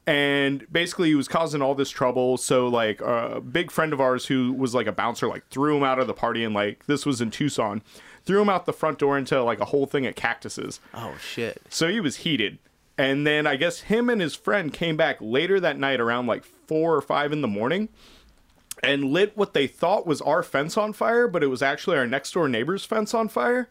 And 0.07 0.71
basically, 0.71 1.09
he 1.09 1.15
was 1.15 1.27
causing 1.27 1.63
all 1.63 1.73
this 1.73 1.89
trouble. 1.89 2.37
So, 2.37 2.67
like, 2.67 3.01
a 3.01 3.41
big 3.41 3.71
friend 3.71 3.91
of 3.91 3.99
ours 3.99 4.27
who 4.27 4.53
was 4.53 4.75
like 4.75 4.85
a 4.85 4.91
bouncer, 4.91 5.27
like, 5.27 5.47
threw 5.49 5.77
him 5.77 5.83
out 5.83 5.97
of 5.97 6.05
the 6.05 6.13
party. 6.13 6.43
And, 6.43 6.53
like, 6.53 6.85
this 6.85 7.07
was 7.07 7.21
in 7.21 7.31
Tucson, 7.31 7.81
threw 8.25 8.41
him 8.41 8.49
out 8.49 8.65
the 8.65 8.73
front 8.73 8.99
door 8.99 9.17
into 9.17 9.41
like 9.43 9.59
a 9.59 9.65
whole 9.65 9.85
thing 9.85 10.05
of 10.05 10.15
cactuses. 10.15 10.79
Oh 10.93 11.15
shit. 11.19 11.61
So 11.69 11.87
he 11.87 11.99
was 11.99 12.17
heated. 12.17 12.59
And 12.97 13.25
then 13.25 13.45
I 13.45 13.55
guess 13.55 13.81
him 13.81 14.09
and 14.09 14.21
his 14.21 14.35
friend 14.35 14.73
came 14.73 14.97
back 14.97 15.17
later 15.19 15.59
that 15.59 15.77
night 15.77 15.99
around 15.99 16.27
like 16.27 16.43
four 16.43 16.95
or 16.95 17.01
five 17.01 17.31
in 17.31 17.41
the 17.41 17.47
morning 17.47 17.89
and 18.81 19.05
lit 19.05 19.35
what 19.35 19.53
they 19.53 19.67
thought 19.67 20.07
was 20.07 20.21
our 20.21 20.43
fence 20.43 20.77
on 20.77 20.93
fire, 20.93 21.27
but 21.27 21.43
it 21.43 21.47
was 21.47 21.61
actually 21.61 21.97
our 21.97 22.07
next 22.07 22.33
door 22.33 22.47
neighbor's 22.47 22.85
fence 22.85 23.13
on 23.13 23.27
fire 23.27 23.69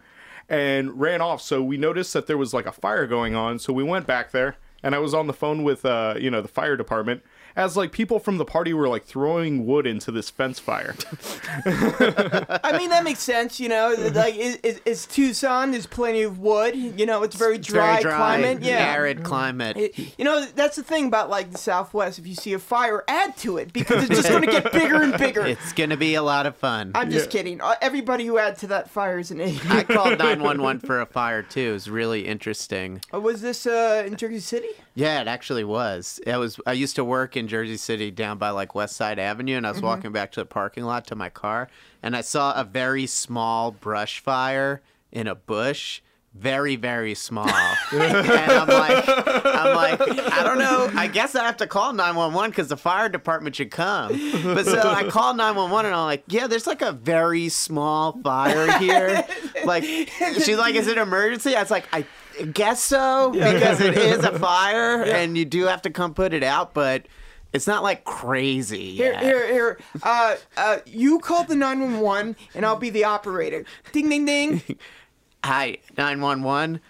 and 0.49 1.01
ran 1.01 1.21
off. 1.21 1.41
So 1.41 1.63
we 1.63 1.77
noticed 1.77 2.13
that 2.13 2.27
there 2.27 2.39
was 2.39 2.53
like 2.53 2.67
a 2.67 2.73
fire 2.73 3.07
going 3.07 3.35
on. 3.35 3.59
So 3.59 3.73
we 3.73 3.85
went 3.85 4.07
back 4.07 4.31
there 4.31 4.57
and 4.83 4.95
I 4.95 4.99
was 4.99 5.15
on 5.15 5.27
the 5.27 5.33
phone 5.33 5.65
with, 5.65 5.85
uh, 5.85 6.15
you 6.19 6.31
know, 6.31 6.41
the 6.41 6.49
fire 6.49 6.77
department 6.77 7.23
as 7.57 7.77
like 7.77 7.93
people 7.93 8.19
from 8.19 8.39
the 8.39 8.45
party 8.45 8.73
were 8.75 8.89
like 8.89 9.05
throwing 9.05 9.67
wood 9.67 9.87
into 9.87 10.11
this 10.11 10.31
fence 10.31 10.59
fire. 10.59 10.95
I 11.67 12.77
mean, 12.79 12.91
that 12.91 13.03
makes 13.05 13.21
sense. 13.21 13.61
You 13.61 13.69
know, 13.69 13.95
like 14.15 14.35
it, 14.37 14.61
it, 14.63 14.83
it's 14.85 15.07
Tucson. 15.07 15.71
There's 15.71 15.87
plenty 15.87 16.23
of 16.23 16.39
wood. 16.39 16.75
You 16.77 17.07
know, 17.07 17.23
it's 17.23 17.37
very 17.37 17.59
dry, 17.59 17.93
very 17.93 18.03
dry, 18.03 18.17
climate. 18.17 18.63
Yeah. 18.63 18.93
arid 18.93 19.23
climate. 19.23 19.77
It- 19.77 19.95
you 20.19 20.25
know, 20.25 20.45
that's 20.45 20.77
the 20.77 20.83
thing 20.83 21.07
about 21.07 21.31
like 21.31 21.51
the 21.53 21.59
Southwest. 21.59 22.19
If 22.19 22.27
you 22.27 22.35
see 22.35 22.53
a 22.53 22.59
fire, 22.59 23.05
add 23.09 23.37
to 23.39 23.57
it 23.59 23.73
because 23.73 24.05
it's 24.05 24.17
just 24.17 24.29
going 24.29 24.43
to 24.43 24.51
get 24.51 24.73
bigger 24.73 25.03
and 25.03 25.17
bigger. 25.17 25.41
it's 25.47 25.73
gonna 25.73 25.97
be 25.97 26.15
a 26.15 26.23
lot 26.23 26.47
of 26.47 26.57
fun. 26.57 26.93
I'm 26.95 27.11
just 27.11 27.27
Yeah. 27.27 27.33
kidding. 27.41 27.61
Uh, 27.61 27.75
Everybody 27.81 28.27
who 28.27 28.39
adds 28.39 28.61
to 28.61 28.67
that 28.69 28.91
fire 28.91 29.19
is 29.19 29.31
an 29.31 29.41
idiot. 29.41 29.65
I 29.71 29.85
called 29.85 30.19
911 30.19 30.81
for 30.81 31.01
a 31.01 31.07
fire 31.07 31.43
too. 31.43 31.71
It 31.71 31.73
was 31.73 31.89
really 31.91 32.27
interesting. 32.27 33.01
Uh, 33.13 33.21
was 33.21 33.41
this 33.41 33.67
uh, 33.67 34.05
in 34.07 34.17
Jersey 34.17 34.41
City? 34.41 34.69
Yeah, 34.95 35.21
it 35.21 35.29
actually 35.29 35.65
was. 35.65 36.21
It 36.27 36.37
was. 36.37 36.59
I 36.67 36.73
used 36.73 36.97
to 36.97 37.05
work 37.05 37.37
in 37.37 37.44
Jersey 37.49 37.77
City 37.77 38.11
down 38.11 38.39
by 38.39 38.51
like 38.51 38.75
West 38.75 38.97
Side 38.97 39.19
Avenue, 39.19 39.57
and 39.57 39.67
I 39.67 39.71
was 39.71 39.79
Mm-hmm. 39.79 39.87
walking 39.87 40.13
back 40.13 40.33
to 40.33 40.41
the 40.41 40.47
parking 40.47 40.85
lot 40.85 41.07
to 41.09 41.15
my 41.15 41.29
car, 41.29 41.69
and 42.03 42.17
I 42.17 42.21
saw 42.21 42.53
a 42.59 42.65
very 42.65 43.07
small 43.07 43.71
brush 43.71 44.21
fire 44.21 44.83
in 45.13 45.27
a 45.27 45.35
bush. 45.35 46.01
Very, 46.37 46.75
very 46.75 47.15
small. 47.15 47.49
and 47.93 48.03
I'm 48.03 48.67
like, 48.67 49.05
I'm 49.09 49.77
like, 49.77 50.01
I 50.01 50.43
don't 50.43 50.59
know. 50.59 50.91
I 50.97 51.07
guess 51.07 51.37
I 51.37 51.45
have 51.45 51.59
to 51.59 51.69
call 51.69 51.93
911 51.93 52.51
because 52.51 52.67
the 52.67 52.77
fire 52.77 53.09
department 53.09 53.55
should 53.55 53.71
come. 53.71 54.09
But 54.43 54.67
so 54.67 54.81
I 54.91 55.05
called 55.05 55.37
911 55.37 55.87
and 55.87 55.95
I'm 55.95 56.07
like, 56.07 56.25
yeah, 56.27 56.49
there's 56.49 56.67
like 56.67 56.83
a 56.83 56.91
very 56.91 57.49
small 57.51 58.19
fire 58.25 58.79
here. 58.79 59.25
Like, 59.65 59.85
she's 59.85 60.59
like, 60.59 60.75
is 60.75 60.89
it 60.89 60.99
an 60.99 61.05
emergency? 61.05 61.55
I 61.57 61.63
was 61.63 61.71
like, 61.71 61.87
I 61.93 62.05
guess 62.53 62.83
so 62.83 63.31
because 63.33 63.81
it 63.81 63.97
is 63.97 64.23
a 64.25 64.37
fire 64.39 65.03
and 65.05 65.39
you 65.39 65.45
do 65.47 65.65
have 65.67 65.81
to 65.83 65.91
come 65.91 66.13
put 66.13 66.35
it 66.35 66.43
out, 66.43 66.75
but 66.75 67.07
it's 67.55 67.69
not 67.69 67.85
like 67.85 68.05
crazy. 68.05 68.97
Here, 68.97 69.13
yet. 69.13 69.23
here, 69.23 69.53
here. 69.53 69.79
Uh, 70.03 70.37
uh, 70.57 70.79
you 70.85 71.21
call 71.21 71.45
the 71.45 71.55
911 71.55 72.37
and 72.55 72.67
I'll 72.67 72.77
be 72.77 72.91
the 72.91 73.05
operator. 73.05 73.65
Ding, 73.93 74.09
ding, 74.09 74.27
ding. 74.27 74.63
Hi, 75.45 75.79
911. 75.97 76.81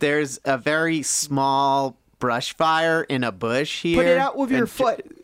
There's 0.00 0.40
a 0.44 0.58
very 0.58 1.02
small 1.02 1.96
brush 2.18 2.56
fire 2.56 3.04
in 3.04 3.22
a 3.22 3.30
bush 3.30 3.82
here. 3.82 3.98
Put 3.98 4.06
it 4.06 4.18
out 4.18 4.36
with 4.36 4.50
your 4.50 4.60
And 4.60 4.70
foot. 4.70 5.19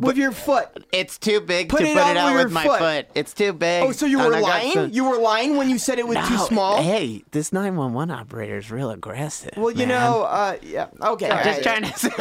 With 0.00 0.16
your 0.16 0.32
foot. 0.32 0.68
It's 0.92 1.18
too 1.18 1.40
big 1.40 1.68
Put 1.68 1.80
to 1.80 1.84
it 1.86 1.94
put 1.96 2.06
it 2.10 2.16
out 2.16 2.34
with 2.34 2.44
with 2.44 2.52
my 2.52 2.64
foot. 2.64 2.78
foot. 2.78 3.06
It's 3.14 3.32
too 3.34 3.52
big. 3.52 3.82
Oh, 3.84 3.92
so 3.92 4.06
you 4.06 4.18
were 4.18 4.40
lying? 4.40 4.72
some- 4.72 4.90
You 4.90 5.04
were 5.04 5.18
lying 5.18 5.56
when 5.56 5.68
you 5.70 5.78
said 5.78 5.98
it 5.98 6.06
was 6.08 6.16
too 6.28 6.38
small? 6.38 6.82
Hey, 6.82 7.22
this 7.32 7.52
911 7.52 8.10
operator 8.10 8.58
is 8.58 8.70
real 8.70 8.90
aggressive. 8.90 9.52
Well, 9.56 9.70
you 9.70 9.86
man. 9.86 9.88
know, 9.88 10.22
uh, 10.22 10.56
yeah, 10.62 10.86
okay. 11.02 11.30
I'm 11.30 11.44
just 11.44 11.62
trying 11.62 11.82
to 11.84 11.90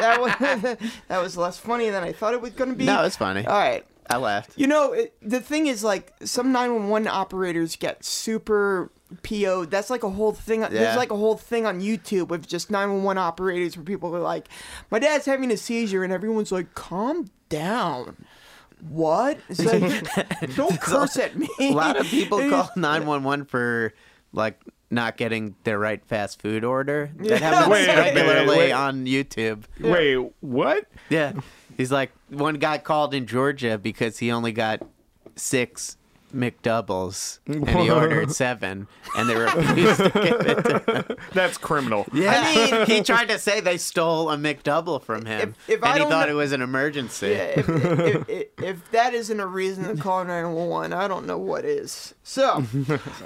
that 0.00 0.18
was 0.20 0.78
that 1.08 1.22
was 1.22 1.36
less 1.36 1.58
funny 1.58 1.90
than 1.90 2.02
I 2.02 2.12
thought 2.12 2.34
it 2.34 2.40
was 2.40 2.52
going 2.52 2.70
to 2.70 2.76
be. 2.76 2.84
No, 2.84 3.04
it's 3.04 3.16
funny. 3.16 3.44
All 3.46 3.58
right. 3.58 3.84
I 4.10 4.16
laughed. 4.16 4.52
You 4.56 4.66
know, 4.66 4.92
it, 4.92 5.14
the 5.22 5.40
thing 5.40 5.68
is, 5.68 5.84
like, 5.84 6.12
some 6.24 6.50
911 6.52 7.06
operators 7.08 7.76
get 7.76 8.04
super 8.04 8.90
PO'd. 9.22 9.70
That's 9.70 9.90
like 9.90 10.02
a 10.02 10.10
whole 10.10 10.32
thing. 10.32 10.60
There's 10.60 10.96
like 10.96 11.10
a 11.10 11.16
whole 11.16 11.36
thing 11.36 11.66
on 11.66 11.80
YouTube 11.80 12.28
with 12.28 12.46
just 12.46 12.70
911 12.70 13.18
operators 13.18 13.76
where 13.76 13.84
people 13.84 14.14
are 14.14 14.20
like, 14.20 14.48
my 14.90 14.98
dad's 14.98 15.26
having 15.26 15.50
a 15.50 15.56
seizure, 15.56 16.04
and 16.04 16.12
everyone's 16.12 16.52
like, 16.52 16.74
calm 16.74 17.30
down. 17.48 18.16
What? 18.88 19.38
It's 19.48 19.64
like, 19.64 20.54
don't 20.56 20.80
curse 20.80 21.16
at 21.16 21.36
me. 21.36 21.48
A 21.60 21.72
lot 21.72 21.98
of 21.98 22.06
people 22.06 22.38
call 22.50 22.70
911 22.76 23.46
for 23.46 23.92
like 24.32 24.60
not 24.90 25.16
getting 25.16 25.54
their 25.64 25.78
right 25.78 26.04
fast 26.04 26.42
food 26.42 26.64
order. 26.64 27.10
That 27.16 27.40
happens 27.40 27.68
Wait, 27.68 27.88
wait, 27.88 27.96
regularly 27.96 28.56
wait. 28.58 28.72
on 28.72 29.06
YouTube. 29.06 29.64
Wait, 29.80 30.32
what? 30.40 30.86
Yeah. 31.08 31.32
He's 31.76 31.92
like, 31.92 32.10
one 32.28 32.56
guy 32.56 32.78
called 32.78 33.14
in 33.14 33.26
Georgia 33.26 33.78
because 33.78 34.18
he 34.18 34.30
only 34.30 34.52
got 34.52 34.82
six 35.36 35.96
McDoubles 36.34 37.38
and 37.46 37.68
he 37.68 37.90
ordered 37.90 38.32
seven 38.32 38.88
and 39.16 39.28
they 39.28 39.36
refused 39.36 39.98
to 39.98 40.10
give 40.10 40.40
it 40.40 40.62
to 40.64 41.04
him. 41.08 41.16
That's 41.32 41.58
criminal. 41.58 42.06
Yeah. 42.12 42.32
I 42.44 42.54
mean- 42.72 42.86
he 42.86 43.02
tried 43.04 43.28
to 43.28 43.38
say 43.38 43.60
they 43.60 43.78
stole 43.78 44.30
a 44.30 44.36
McDouble 44.36 45.02
from 45.02 45.24
him 45.26 45.54
If- 45.68 45.76
if 45.78 45.84
I 45.84 45.94
and 45.96 46.04
he 46.04 46.10
thought 46.10 46.26
know- 46.28 46.32
it 46.32 46.36
was 46.36 46.52
an 46.52 46.62
emergency. 46.62 47.28
Yeah, 47.28 47.60
if, 47.60 47.68
if, 47.68 48.28
if, 48.28 48.46
if 48.62 48.90
that 48.92 49.14
isn't 49.14 49.38
a 49.40 49.46
reason 49.46 49.84
to 49.94 50.00
call 50.02 50.24
911, 50.24 50.92
I 50.92 51.08
don't 51.08 51.26
know 51.26 51.38
what 51.38 51.64
is. 51.64 52.14
So, 52.22 52.64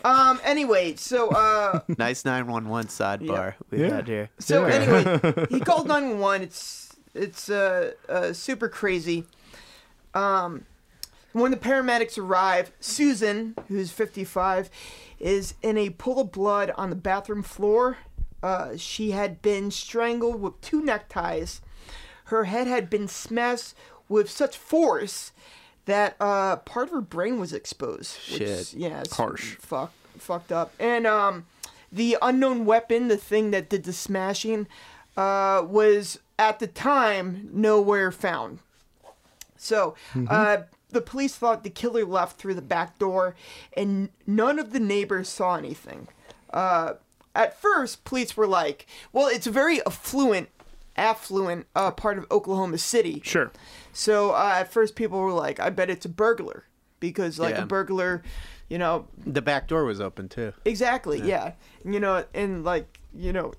um, 0.04 0.40
anyway, 0.44 0.96
so, 0.96 1.28
uh, 1.30 1.80
Nice 1.98 2.24
911 2.24 2.88
sidebar 2.88 3.54
we 3.70 3.80
Yeah. 3.82 3.94
had 3.96 4.08
here. 4.08 4.30
so 4.38 4.64
anyway, 4.64 5.46
he 5.50 5.60
called 5.60 5.86
911. 5.86 6.42
It's, 6.42 6.96
it's, 7.14 7.48
uh, 7.50 7.92
uh, 8.08 8.32
super 8.32 8.68
crazy. 8.68 9.24
Um, 10.14 10.64
when 11.40 11.50
the 11.50 11.56
paramedics 11.56 12.16
arrive, 12.16 12.72
Susan, 12.80 13.54
who's 13.68 13.90
55, 13.90 14.70
is 15.20 15.54
in 15.62 15.76
a 15.76 15.90
pool 15.90 16.20
of 16.20 16.32
blood 16.32 16.72
on 16.76 16.88
the 16.88 16.96
bathroom 16.96 17.42
floor. 17.42 17.98
Uh, 18.42 18.76
she 18.76 19.10
had 19.10 19.42
been 19.42 19.70
strangled 19.70 20.40
with 20.40 20.58
two 20.62 20.82
neckties. 20.82 21.60
Her 22.26 22.44
head 22.44 22.66
had 22.66 22.88
been 22.88 23.06
smashed 23.06 23.74
with 24.08 24.30
such 24.30 24.56
force 24.56 25.32
that 25.84 26.16
uh, 26.20 26.56
part 26.56 26.88
of 26.88 26.92
her 26.92 27.00
brain 27.02 27.38
was 27.38 27.52
exposed. 27.52 28.16
Which, 28.32 28.38
Shit. 28.38 28.74
Yeah, 28.74 29.00
it's 29.00 29.16
Harsh. 29.16 29.56
Fuck, 29.56 29.92
fucked 30.18 30.52
up. 30.52 30.72
And 30.80 31.06
um, 31.06 31.46
the 31.92 32.16
unknown 32.22 32.64
weapon, 32.64 33.08
the 33.08 33.16
thing 33.18 33.50
that 33.50 33.68
did 33.68 33.84
the 33.84 33.92
smashing, 33.92 34.68
uh, 35.18 35.62
was 35.66 36.18
at 36.38 36.60
the 36.60 36.66
time 36.66 37.50
nowhere 37.52 38.10
found. 38.10 38.60
So, 39.58 39.94
uh, 40.28 40.58
the 40.90 41.00
police 41.00 41.34
thought 41.36 41.64
the 41.64 41.70
killer 41.70 42.04
left 42.04 42.38
through 42.38 42.54
the 42.54 42.62
back 42.62 42.98
door, 42.98 43.34
and 43.76 44.08
none 44.26 44.58
of 44.58 44.72
the 44.72 44.80
neighbors 44.80 45.28
saw 45.28 45.56
anything. 45.56 46.08
Uh, 46.52 46.94
at 47.34 47.60
first, 47.60 48.04
police 48.04 48.36
were 48.36 48.46
like, 48.46 48.86
"Well, 49.12 49.26
it's 49.28 49.46
a 49.46 49.50
very 49.50 49.84
affluent, 49.84 50.48
affluent 50.96 51.66
uh, 51.74 51.90
part 51.90 52.18
of 52.18 52.26
Oklahoma 52.30 52.78
City." 52.78 53.20
Sure. 53.24 53.50
So 53.92 54.30
uh, 54.30 54.54
at 54.56 54.72
first, 54.72 54.94
people 54.96 55.18
were 55.20 55.32
like, 55.32 55.60
"I 55.60 55.70
bet 55.70 55.90
it's 55.90 56.06
a 56.06 56.08
burglar," 56.10 56.64
because 57.00 57.38
like 57.38 57.56
Yeah. 57.56 57.62
a 57.62 57.66
burglar, 57.66 58.22
you 58.68 58.78
know, 58.78 59.06
The 59.26 59.42
back 59.42 59.68
door 59.68 59.84
was 59.84 60.00
open 60.00 60.28
too. 60.28 60.52
Exactly. 60.64 61.20
Yeah. 61.20 61.52
You 61.84 62.00
know, 62.00 62.24
in 62.32 62.64
like 62.64 63.00
you 63.14 63.32
know, 63.32 63.52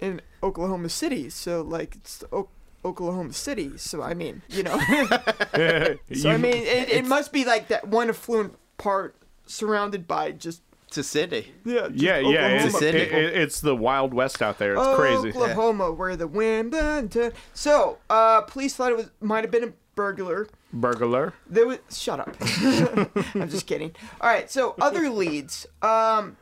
in 0.00 0.20
Oklahoma 0.42 0.88
City, 0.88 1.30
so 1.30 1.62
like 1.62 1.96
it's 1.96 2.22
o- 2.32 2.48
Oklahoma 2.86 3.32
City. 3.32 3.76
So 3.76 4.02
I 4.02 4.14
mean, 4.14 4.42
you 4.48 4.62
know, 4.62 4.78
so 6.14 6.30
I 6.30 6.36
mean, 6.36 6.62
it, 6.62 6.88
it 6.88 7.04
must 7.06 7.32
be 7.32 7.44
like 7.44 7.68
that 7.68 7.88
one 7.88 8.08
affluent 8.08 8.54
part 8.78 9.14
surrounded 9.46 10.06
by 10.08 10.32
just 10.32 10.62
It's 10.88 10.98
a 10.98 11.02
city. 11.02 11.52
yeah, 11.64 11.88
just 11.88 11.94
yeah, 12.02 12.18
yeah. 12.18 12.28
Oklahoma 12.28 12.66
It's, 12.66 12.78
city. 12.78 12.98
it- 12.98 13.12
it- 13.12 13.34
it's 13.42 13.60
the 13.60 13.74
Wild 13.76 14.14
West 14.14 14.40
out 14.42 14.58
there. 14.58 14.74
It's 14.74 14.96
crazy. 14.96 15.28
Oklahoma, 15.30 15.92
where 15.92 16.16
the 16.16 16.26
wind. 16.28 16.72
Dun, 16.72 17.08
dun. 17.08 17.32
So, 17.54 17.98
uh, 18.10 18.42
police 18.42 18.74
thought 18.76 18.90
it 18.92 18.96
was 18.96 19.10
might 19.20 19.44
have 19.44 19.50
been 19.50 19.64
a 19.64 19.72
burglar. 19.94 20.46
Burglar. 20.72 21.32
There 21.48 21.66
was 21.66 21.78
shut 21.90 22.20
up. 22.20 22.36
I'm 23.34 23.48
just 23.48 23.66
kidding. 23.66 23.92
All 24.20 24.28
right, 24.28 24.50
so 24.50 24.74
other 24.80 25.08
leads, 25.08 25.66
um, 25.82 26.36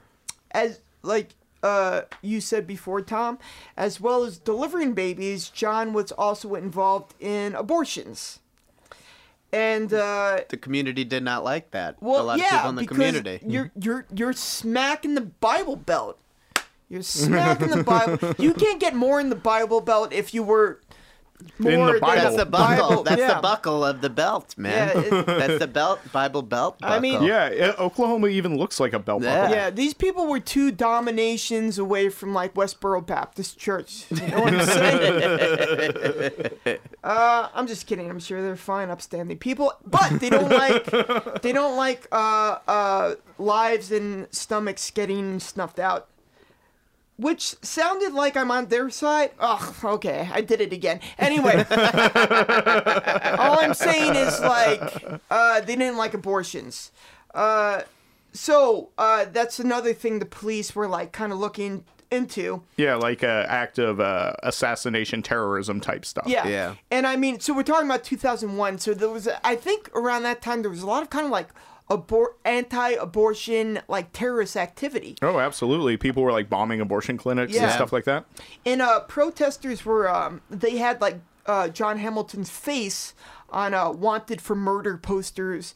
as 0.51 0.81
like 1.03 1.35
uh 1.65 2.03
you 2.23 2.41
said 2.41 2.67
before, 2.67 3.01
Tom, 3.03 3.39
as 3.77 4.01
well 4.01 4.23
as 4.29 4.39
delivering 4.39 4.93
babies, 4.95 5.49
John 5.49 5.93
was 5.95 6.13
also 6.13 6.55
involved 6.55 7.15
in 7.21 7.55
abortions. 7.55 8.41
And 9.53 9.93
uh, 9.95 10.41
The 10.49 10.57
community 10.57 11.05
did 11.05 11.23
not 11.23 11.45
like 11.45 11.71
that. 11.71 11.97
well, 12.03 12.21
a 12.21 12.27
lot 12.27 12.39
yeah, 12.39 12.47
of 12.47 12.51
people 12.53 12.71
in 12.71 12.77
the 12.77 12.87
community. 12.87 13.39
you're 13.47 13.71
you're 13.81 14.05
you're 14.13 14.33
smack 14.33 15.05
in 15.05 15.15
the 15.15 15.21
Bible 15.49 15.77
Belt. 15.77 16.19
You're 16.91 17.03
smack 17.03 17.61
in 17.63 17.71
the 17.71 17.85
Bible. 17.85 18.35
You 18.45 18.53
can't 18.53 18.81
get 18.81 18.95
more 18.95 19.21
in 19.21 19.31
the 19.31 19.37
Bible 19.53 19.81
Belt 19.81 20.13
if 20.13 20.35
you 20.35 20.43
were 20.43 20.81
more 21.59 21.73
In 21.73 21.81
the 21.87 21.93
than 21.93 22.01
Bible. 22.01 22.23
That's 22.23 22.37
the 22.37 22.47
buckle. 22.47 23.03
That's 23.05 23.21
yeah. 23.21 23.35
the 23.35 23.41
buckle 23.41 23.85
of 23.85 24.01
the 24.01 24.11
belt, 24.11 24.55
man. 24.59 24.89
Yeah, 24.95 25.01
it- 25.03 25.27
That's 25.27 25.59
the 25.59 25.67
belt, 25.69 26.01
Bible 26.13 26.43
belt. 26.43 26.79
Buckle. 26.81 26.97
I 26.97 27.01
mean- 27.01 27.23
Yeah, 27.23 27.47
it- 27.47 27.79
Oklahoma 27.79 28.29
even 28.29 28.57
looks 28.57 28.81
like 28.81 28.93
a 28.93 28.99
belt 28.99 29.23
buckle. 29.23 29.51
Yeah. 29.51 29.65
Yeah, 29.65 29.71
these 29.71 29.95
people 29.95 30.27
were 30.27 30.41
two 30.41 30.71
dominations 30.73 31.79
away 31.79 32.09
from 32.09 32.35
like 32.35 32.55
Westboro 32.55 33.05
Baptist 33.07 33.59
Church. 33.59 34.07
You 34.11 34.27
know 34.29 34.41
what 34.41 34.55
I'm 34.55 34.67
saying? 34.67 36.79
uh, 37.05 37.49
I'm 37.55 37.67
just 37.67 37.87
kidding. 37.87 38.11
I'm 38.11 38.21
sure 38.21 38.43
they're 38.43 38.57
fine, 38.57 38.91
upstanding 38.91 39.39
people, 39.39 39.73
but 39.87 40.21
they 40.21 40.31
don't 40.31 40.51
like 40.51 40.85
they 41.43 41.53
don't 41.53 41.77
like 41.77 42.07
uh, 42.13 42.59
uh, 42.67 43.15
lives 43.39 43.93
and 43.93 44.27
stomachs 44.33 44.91
getting 44.91 45.39
snuffed 45.41 45.79
out. 45.79 46.09
Which 47.17 47.55
sounded 47.63 48.13
like 48.13 48.37
I'm 48.37 48.51
on 48.51 48.67
their 48.67 48.91
side. 48.91 49.31
Oh, 49.39 49.75
okay, 49.85 50.29
I 50.33 50.41
did 50.41 50.61
it 50.61 50.73
again. 50.73 50.99
Anyway, 51.17 51.65
all 51.71 53.61
I'm 53.61 53.75
saying 53.75 54.17
is 54.17 54.41
like 54.41 55.05
uh, 55.31 55.61
they 55.61 55.77
didn't 55.77 55.97
like 55.97 56.13
abortions. 56.15 56.91
Uh, 57.33 57.83
so 58.33 58.91
uh, 58.99 59.27
that's 59.33 59.61
another 59.61 59.95
thing 59.95 60.19
the 60.19 60.27
police 60.27 60.75
were 60.75 60.89
like 60.89 61.13
kind 61.13 61.33
of 61.33 61.39
looking 61.39 61.85
into. 62.11 62.63
Yeah, 62.77 62.95
like 62.97 63.23
a 63.23 63.47
act 63.49 63.79
of 63.79 64.01
uh, 64.01 64.33
assassination, 64.43 65.23
terrorism 65.23 65.81
type 65.81 66.05
stuff. 66.05 66.27
Yeah. 66.27 66.47
Yeah. 66.47 66.75
And 66.91 67.07
I 67.07 67.17
mean, 67.17 67.41
so 67.41 67.55
we're 67.55 67.63
talking 67.63 67.87
about 67.87 68.05
2001. 68.05 68.79
So 68.79 68.95
there 68.95 69.09
was, 69.09 69.29
I 69.43 69.57
think 69.57 69.91
around 69.95 70.23
that 70.25 70.43
time, 70.43 70.63
there 70.63 70.71
was 70.71 70.83
a 70.83 70.87
lot 70.87 71.03
of 71.03 71.11
kind 71.11 71.25
of 71.25 71.31
like 71.31 71.49
abor- 71.91 72.35
anti-abortion, 72.45 73.81
like 73.89 74.13
terrorist 74.13 74.57
activity. 74.57 75.17
Oh, 75.23 75.39
absolutely. 75.39 75.97
People 75.97 76.23
were 76.23 76.33
like 76.33 76.49
bombing 76.49 76.81
abortion 76.81 77.17
clinics 77.17 77.57
and 77.57 77.71
stuff 77.73 77.93
like 77.93 78.05
that. 78.05 78.25
And 78.65 78.83
uh, 78.83 79.01
protesters 79.01 79.85
were, 79.85 80.09
um, 80.09 80.41
they 80.51 80.79
had 80.79 81.01
like 81.01 81.21
uh, 81.47 81.69
John 81.69 81.99
Hamilton's 81.99 82.51
face 82.51 83.15
on 83.51 83.75
uh, 83.75 83.91
wanted 83.91 84.41
for 84.41 84.55
murder 84.55 84.97
posters. 84.97 85.75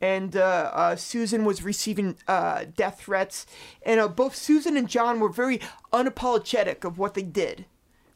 And 0.00 0.36
uh, 0.36 0.70
uh, 0.72 0.96
Susan 0.96 1.44
was 1.44 1.64
receiving 1.64 2.16
uh, 2.28 2.66
death 2.76 3.00
threats. 3.00 3.46
And 3.84 3.98
uh, 3.98 4.06
both 4.06 4.36
Susan 4.36 4.76
and 4.76 4.88
John 4.88 5.18
were 5.18 5.28
very 5.28 5.60
unapologetic 5.92 6.84
of 6.84 6.98
what 6.98 7.14
they 7.14 7.22
did, 7.22 7.66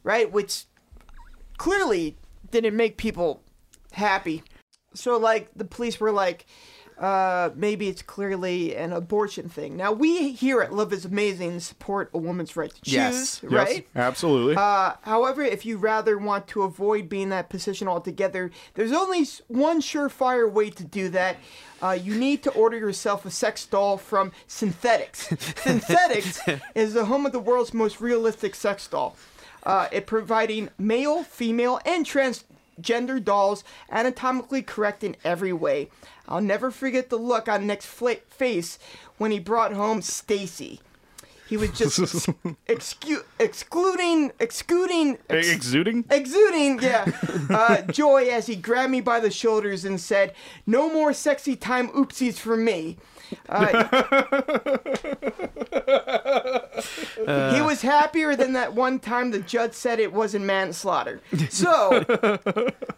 right? 0.01 0.31
Which 0.31 0.63
clearly 1.57 2.17
didn't 2.49 2.77
make 2.77 2.95
people 2.95 3.43
happy. 3.91 4.43
So, 4.93 5.17
like, 5.17 5.49
the 5.55 5.65
police 5.65 5.99
were 5.99 6.11
like, 6.11 6.45
uh, 7.03 7.49
maybe 7.53 7.89
it's 7.89 8.01
clearly 8.01 8.73
an 8.77 8.93
abortion 8.93 9.49
thing. 9.49 9.75
Now, 9.75 9.91
we 9.91 10.31
here 10.31 10.61
at 10.61 10.71
Love 10.73 10.93
is 10.93 11.03
Amazing 11.03 11.59
support 11.59 12.09
a 12.13 12.17
woman's 12.17 12.55
right 12.55 12.73
to 12.73 12.81
choose, 12.81 12.93
Yes. 12.93 13.41
Yes, 13.43 13.51
right? 13.51 13.87
absolutely. 13.93 14.55
Uh, 14.55 14.93
however, 15.01 15.41
if 15.41 15.65
you 15.65 15.75
rather 15.77 16.17
want 16.17 16.47
to 16.47 16.61
avoid 16.63 17.09
being 17.09 17.27
that 17.29 17.49
position 17.49 17.89
altogether, 17.89 18.51
there's 18.75 18.93
only 18.93 19.27
one 19.49 19.81
surefire 19.81 20.49
way 20.49 20.69
to 20.69 20.83
do 20.85 21.09
that. 21.09 21.35
Uh, 21.81 21.91
you 21.91 22.15
need 22.15 22.41
to 22.43 22.51
order 22.51 22.77
yourself 22.77 23.25
a 23.25 23.29
sex 23.31 23.65
doll 23.65 23.97
from 23.97 24.31
Sinthetics. 24.47 25.27
Sinthetics 25.61 26.39
is 26.73 26.93
the 26.93 27.03
home 27.05 27.25
of 27.25 27.33
the 27.33 27.39
world's 27.39 27.73
most 27.73 27.99
realistic 27.99 28.55
sex 28.55 28.87
doll. 28.87 29.17
Uh, 29.63 29.89
it 29.91 30.05
providing 30.07 30.69
male, 30.77 31.23
female, 31.23 31.81
and 31.85 32.05
transgender 32.05 33.21
dolls 33.21 33.65
anatomically 33.91 34.61
correct 34.61 35.03
in 35.03 35.17
every 35.25 35.51
way. 35.51 35.89
I'll 36.27 36.41
never 36.41 36.71
forget 36.71 37.09
the 37.09 37.17
look 37.17 37.47
on 37.49 37.67
Nick's 37.67 37.85
fla- 37.85 38.15
face 38.29 38.79
when 39.17 39.31
he 39.31 39.39
brought 39.39 39.73
home 39.73 40.01
Stacy. 40.01 40.79
He 41.49 41.57
was 41.57 41.71
just 41.71 41.99
excu- 42.67 43.23
excluding, 43.37 44.31
excluding, 44.39 45.17
ex- 45.29 45.49
Exuding? 45.51 46.05
exuding, 46.09 46.79
yeah, 46.81 47.05
uh, 47.49 47.81
joy 47.83 48.27
as 48.29 48.47
he 48.47 48.55
grabbed 48.55 48.91
me 48.91 49.01
by 49.01 49.19
the 49.19 49.29
shoulders 49.29 49.83
and 49.85 49.99
said, 49.99 50.33
"No 50.65 50.91
more 50.91 51.13
sexy 51.13 51.55
time 51.55 51.89
oopsies 51.89 52.39
for 52.39 52.55
me." 52.57 52.97
Uh, 53.49 53.83
he 57.53 57.61
was 57.61 57.81
happier 57.81 58.35
than 58.35 58.53
that 58.53 58.73
one 58.73 58.99
time 58.99 59.31
the 59.31 59.39
judge 59.39 59.73
said 59.73 59.99
it 59.99 60.13
wasn't 60.13 60.45
manslaughter. 60.45 61.21
So, 61.49 62.03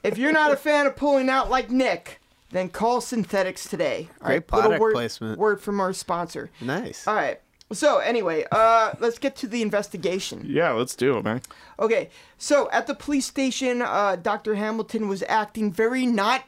if 0.03 0.17
you're 0.17 0.31
not 0.31 0.51
a 0.51 0.57
fan 0.57 0.85
of 0.87 0.95
pulling 0.95 1.29
out 1.29 1.49
like 1.49 1.69
Nick, 1.69 2.19
then 2.51 2.69
call 2.69 3.01
Sinthetics 3.01 3.67
today. 3.67 4.09
All 4.21 4.27
Great 4.27 4.51
little 4.51 4.61
product 4.61 4.81
word, 4.81 4.93
placement. 4.93 5.39
Word 5.39 5.61
from 5.61 5.79
our 5.79 5.93
sponsor. 5.93 6.49
Nice. 6.61 7.07
All 7.07 7.15
right. 7.15 7.39
So 7.73 7.97
anyway, 7.97 8.45
uh, 8.51 8.93
let's 8.99 9.17
get 9.17 9.35
to 9.37 9.47
the 9.47 9.61
investigation. 9.63 10.45
Yeah, 10.47 10.71
let's 10.71 10.95
do 10.95 11.17
it, 11.17 11.23
man. 11.23 11.41
Okay, 11.79 12.09
so 12.37 12.69
at 12.71 12.85
the 12.85 12.93
police 12.93 13.25
station, 13.25 13.81
uh, 13.81 14.17
Dr. 14.17 14.53
Hamilton 14.55 15.07
was 15.07 15.23
acting 15.27 15.71
very 15.71 16.05
not 16.05 16.43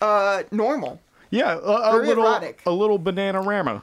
uh, 0.00 0.44
normal. 0.52 1.00
Yeah, 1.30 1.54
a, 1.54 1.58
a 1.58 1.92
Very 1.92 2.06
little, 2.08 2.24
erotic. 2.24 2.62
a 2.66 2.70
little 2.70 2.98
banana 2.98 3.40
rama. 3.40 3.82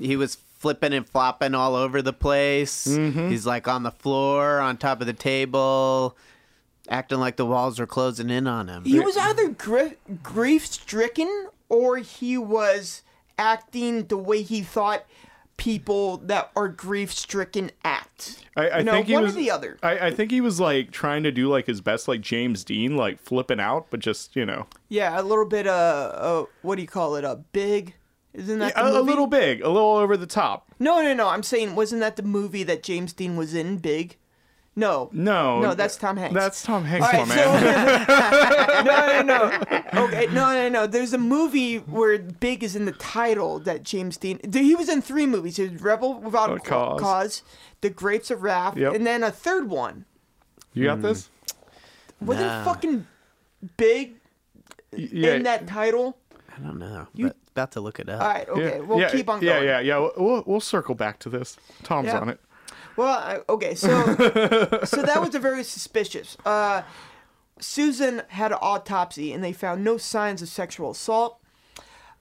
He 0.00 0.16
was 0.16 0.36
flipping 0.58 0.92
and 0.92 1.08
flopping 1.08 1.54
all 1.54 1.74
over 1.76 2.02
the 2.02 2.12
place. 2.12 2.86
Mm-hmm. 2.88 3.28
He's 3.30 3.46
like 3.46 3.68
on 3.68 3.82
the 3.84 3.92
floor, 3.92 4.58
on 4.58 4.76
top 4.76 5.00
of 5.00 5.06
the 5.06 5.12
table, 5.12 6.16
acting 6.90 7.18
like 7.20 7.36
the 7.36 7.46
walls 7.46 7.80
are 7.80 7.86
closing 7.86 8.28
in 8.28 8.46
on 8.46 8.68
him. 8.68 8.84
He 8.84 9.00
was 9.00 9.16
either 9.16 9.48
gri- 9.48 9.96
grief 10.22 10.66
stricken 10.66 11.48
or 11.68 11.98
he 11.98 12.36
was 12.36 13.02
acting 13.38 14.04
the 14.06 14.16
way 14.18 14.42
he 14.42 14.62
thought 14.62 15.04
people 15.56 16.16
that 16.18 16.50
are 16.56 16.68
grief 16.68 17.12
stricken 17.12 17.70
act. 17.84 18.44
I, 18.56 18.68
I 18.68 18.78
You 18.78 18.84
know, 18.84 18.92
think 18.92 19.06
he 19.06 19.12
one 19.14 19.22
or 19.22 19.26
was 19.26 19.34
the 19.34 19.50
other. 19.50 19.78
I, 19.82 20.06
I 20.08 20.10
think 20.10 20.30
he 20.30 20.40
was 20.40 20.58
like 20.58 20.90
trying 20.90 21.22
to 21.22 21.30
do 21.30 21.48
like 21.48 21.66
his 21.66 21.80
best, 21.80 22.08
like 22.08 22.20
James 22.22 22.64
Dean, 22.64 22.96
like 22.96 23.20
flipping 23.20 23.60
out, 23.60 23.86
but 23.90 24.00
just 24.00 24.34
you 24.34 24.44
know, 24.44 24.66
Yeah, 24.88 25.18
a 25.18 25.22
little 25.22 25.44
bit. 25.44 25.66
Uh, 25.66 25.70
uh 26.14 26.44
what 26.62 26.76
do 26.76 26.82
you 26.82 26.88
call 26.88 27.14
it? 27.16 27.24
A 27.24 27.36
big. 27.52 27.94
Isn't 28.32 28.60
that 28.60 28.74
the 28.74 28.84
a, 28.86 29.00
a 29.00 29.02
little 29.02 29.26
big, 29.26 29.60
a 29.60 29.68
little 29.68 29.96
over 29.96 30.16
the 30.16 30.26
top. 30.26 30.68
No, 30.78 31.02
no, 31.02 31.12
no. 31.14 31.28
I'm 31.28 31.42
saying, 31.42 31.74
wasn't 31.74 32.00
that 32.00 32.16
the 32.16 32.22
movie 32.22 32.62
that 32.62 32.82
James 32.82 33.12
Dean 33.12 33.36
was 33.36 33.54
in? 33.54 33.78
Big. 33.78 34.16
No. 34.76 35.10
No, 35.12 35.60
No, 35.60 35.74
that's 35.74 35.96
Tom 35.96 36.16
Hanks. 36.16 36.34
That's 36.34 36.62
Tom 36.62 36.84
Hanks, 36.84 37.06
All 37.06 37.12
right, 37.12 37.28
my 37.28 37.34
man. 37.34 38.84
no, 38.84 39.22
no, 39.22 39.48
no. 39.92 40.04
Okay, 40.04 40.26
no, 40.26 40.54
no, 40.54 40.68
no. 40.68 40.86
There's 40.86 41.12
a 41.12 41.18
movie 41.18 41.78
where 41.78 42.18
"big" 42.18 42.62
is 42.62 42.76
in 42.76 42.84
the 42.84 42.92
title 42.92 43.58
that 43.60 43.82
James 43.82 44.16
Dean. 44.16 44.38
He 44.52 44.74
was 44.76 44.88
in 44.88 45.02
three 45.02 45.26
movies. 45.26 45.56
He 45.56 45.68
was 45.68 45.82
Rebel 45.82 46.20
Without 46.20 46.50
uh, 46.50 46.54
a 46.54 46.60
Cause. 46.60 47.00
Cause, 47.00 47.42
The 47.80 47.90
Grapes 47.90 48.30
of 48.30 48.42
Wrath, 48.42 48.76
Yep. 48.76 48.94
and 48.94 49.06
then 49.06 49.24
a 49.24 49.32
third 49.32 49.68
one. 49.68 50.04
You 50.72 50.84
got 50.84 50.98
hmm. 50.98 51.02
this? 51.02 51.28
Wasn't 52.20 52.46
Nah. 52.46 52.64
fucking 52.64 53.06
big 53.76 54.14
Yeah. 54.92 55.34
in 55.34 55.42
that 55.42 55.66
title? 55.66 56.16
I 56.56 56.60
don't 56.62 56.78
know. 56.78 57.08
but 57.14 57.36
about 57.52 57.72
to 57.72 57.80
look 57.80 57.98
it 57.98 58.08
up. 58.08 58.20
All 58.20 58.28
right, 58.28 58.48
okay, 58.48 58.62
yeah, 58.62 58.78
we'll 58.80 59.00
yeah, 59.00 59.10
keep 59.10 59.28
on 59.28 59.40
going. 59.40 59.64
Yeah, 59.64 59.80
yeah, 59.80 59.98
We'll, 59.98 60.12
we'll, 60.16 60.44
we'll 60.46 60.60
circle 60.60 60.94
back 60.94 61.18
to 61.20 61.28
this. 61.28 61.56
Tom's 61.82 62.06
Yeah. 62.06 62.20
on 62.20 62.28
it. 62.28 62.40
Well, 62.96 63.08
I, 63.08 63.40
okay, 63.48 63.74
so 63.74 63.88
so 64.84 65.02
that 65.02 65.20
was 65.20 65.34
a 65.34 65.38
very 65.38 65.64
suspicious. 65.64 66.36
Uh, 66.44 66.82
Susan 67.60 68.22
had 68.28 68.52
an 68.52 68.58
autopsy, 68.60 69.32
and 69.32 69.42
they 69.44 69.52
found 69.52 69.84
no 69.84 69.96
signs 69.98 70.42
of 70.42 70.48
sexual 70.48 70.90
assault. 70.90 71.38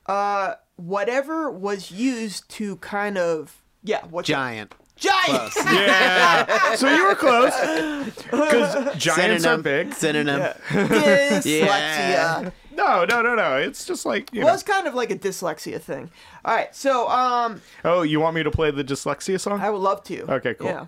Uh, 0.05 0.55
whatever 0.75 1.49
was 1.51 1.91
used 1.91 2.49
to 2.49 2.75
kind 2.77 3.17
of 3.17 3.62
yeah, 3.84 4.05
what 4.05 4.25
Giant. 4.25 4.73
giant. 4.95 5.53
Yeah. 5.65 6.75
so 6.75 6.93
you 6.93 7.03
were 7.05 7.15
close. 7.15 7.53
Because 8.32 8.95
giants 8.97 9.45
are 9.45 9.58
Synonym. 9.58 9.62
big. 9.62 9.93
Synonym. 9.93 10.39
Dyslexia. 10.69 11.65
Yeah. 11.65 12.49
No, 12.80 13.04
no, 13.06 13.22
no, 13.22 13.36
no. 13.36 13.58
It's 13.58 13.86
just 13.86 14.06
like 14.06 14.34
you 14.34 14.39
Well, 14.39 14.48
know. 14.50 14.54
it's 14.54 14.63
kind 14.63 14.88
of 14.88 14.94
like 14.96 15.12
a 15.12 15.15
dyslexia 15.18 15.82
thing. 15.82 16.10
All 16.46 16.56
right, 16.56 16.74
so 16.76 17.10
um, 17.10 17.62
Oh, 17.84 18.04
you 18.04 18.20
want 18.22 18.36
me 18.36 18.44
to 18.44 18.52
play 18.52 18.72
the 18.72 18.84
dyslexia 18.84 19.39
song? 19.39 19.60
I 19.60 19.70
would 19.70 19.82
love 19.82 20.04
to. 20.06 20.32
Okay, 20.36 20.54
cool. 20.54 20.68
Yeah. 20.68 20.86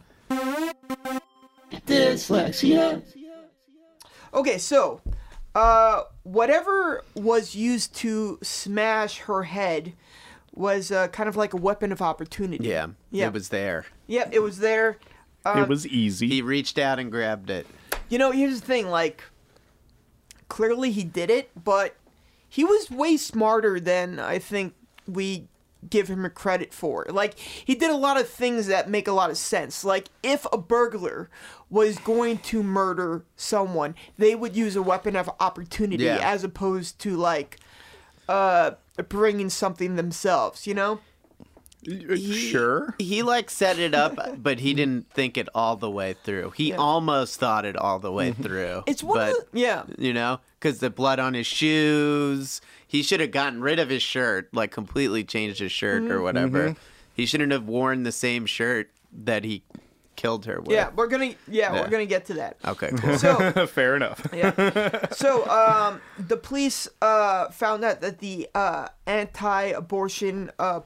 Dyslexia. 1.85 3.01
Okay, 4.33 4.57
so 4.57 5.01
uh, 5.55 6.03
whatever 6.23 7.03
was 7.13 7.55
used 7.55 7.93
to 7.95 8.39
smash 8.41 9.19
her 9.19 9.43
head 9.43 9.93
was 10.53 10.91
uh, 10.91 11.07
kind 11.09 11.27
of 11.27 11.35
like 11.35 11.53
a 11.53 11.57
weapon 11.57 11.91
of 11.91 12.01
opportunity. 12.01 12.67
Yeah. 12.67 12.87
Yeah. 13.09 13.27
It 13.27 13.33
was 13.33 13.49
there. 13.49 13.85
Yep, 14.07 14.29
it 14.33 14.39
was 14.39 14.59
there. 14.59 14.97
it 15.45 15.67
was 15.67 15.85
easy. 15.87 16.27
He 16.27 16.41
reached 16.41 16.77
out 16.77 16.99
and 16.99 17.11
grabbed 17.11 17.49
it. 17.49 17.67
You 18.09 18.17
know, 18.17 18.31
here's 18.31 18.59
the 18.61 18.67
thing. 18.67 18.87
Like, 18.89 19.23
clearly 20.51 20.91
he 20.91 21.05
did 21.05 21.29
it, 21.29 21.49
but 21.63 21.95
he 22.49 22.65
was 22.65 22.91
way 22.91 23.15
smarter 23.15 23.79
than 23.79 24.19
I 24.19 24.37
think 24.37 24.73
we 25.07 25.47
give 25.89 26.09
him 26.09 26.29
credit 26.35 26.73
for. 26.73 27.07
Like, 27.09 27.39
he 27.39 27.73
did 27.73 27.89
a 27.89 27.95
lot 27.95 28.19
of 28.19 28.27
things 28.27 28.67
that 28.67 28.89
make 28.89 29.07
a 29.07 29.13
lot 29.13 29.29
of 29.29 29.37
sense. 29.37 29.85
Like, 29.85 30.09
if 30.21 30.45
a 30.51 30.57
burglar 30.57 31.29
was 31.69 31.97
going 31.99 32.39
to 32.39 32.61
murder 32.61 33.23
someone, 33.37 33.95
they 34.17 34.35
would 34.35 34.53
use 34.57 34.75
a 34.75 34.81
weapon 34.83 35.15
of 35.15 35.29
opportunity 35.39 36.03
Yeah. 36.03 36.19
as 36.21 36.43
opposed 36.43 36.99
to 36.99 37.15
like 37.15 37.57
uh 38.27 38.71
bringing 39.07 39.49
something 39.49 39.95
themselves. 39.95 40.67
You 40.67 40.73
know? 40.73 40.99
Uh, 41.87 42.15
sure. 42.15 42.95
He 42.99 43.23
like 43.23 43.49
set 43.49 43.79
it 43.79 43.95
up, 43.95 44.41
but 44.41 44.59
he 44.59 44.73
didn't 44.73 45.09
think 45.09 45.37
it 45.37 45.49
all 45.55 45.75
the 45.75 45.89
way 45.89 46.13
through. 46.23 46.51
He 46.51 46.73
almost 46.73 47.39
thought 47.39 47.65
it 47.65 47.75
all 47.75 47.97
the 47.99 48.11
way 48.11 48.31
through. 48.33 48.83
It's 48.85 49.01
one 49.03 49.17
but, 49.17 49.29
of 49.31 49.51
the, 49.51 49.59
yeah. 49.59 49.83
you 49.97 50.13
know, 50.13 50.39
because 50.59 50.79
the 50.79 50.89
blood 50.89 51.19
on 51.19 51.33
his 51.33 51.47
shoes. 51.47 52.61
He 52.87 53.03
should 53.03 53.19
have 53.21 53.31
gotten 53.31 53.61
rid 53.61 53.79
of 53.79 53.89
his 53.89 54.03
shirt, 54.03 54.53
like 54.53 54.71
completely 54.71 55.23
changed 55.23 55.59
his 55.59 55.71
shirt 55.71 56.03
Mm-hmm. 56.03 56.11
or 56.11 56.21
whatever. 56.21 56.75
He 57.13 57.25
shouldn't 57.25 57.51
have 57.51 57.63
worn 57.65 58.03
the 58.03 58.11
same 58.11 58.45
shirt 58.45 58.89
that 59.23 59.43
he 59.43 59.63
killed 60.17 60.45
her 60.45 60.59
with. 60.59 60.71
Yeah, 60.71 60.89
we're 60.95 61.07
gonna 61.07 61.27
yeah, 61.47 61.73
Yeah. 61.73 61.81
we're 61.81 61.87
gonna 61.89 62.05
get 62.05 62.25
to 62.25 62.33
that. 62.35 62.57
Okay, 62.65 62.89
cool. 62.97 63.17
So 63.17 63.65
Fair 63.67 63.95
enough. 63.95 64.27
Yeah. 64.33 65.07
So, 65.13 65.47
um, 65.49 66.01
the 66.19 66.37
police 66.37 66.87
uh, 67.01 67.49
found 67.49 67.83
out 67.83 68.01
that 68.01 68.19
the 68.19 68.47
uh, 68.53 68.89
anti-abortion 69.07 70.51
uh, 70.59 70.81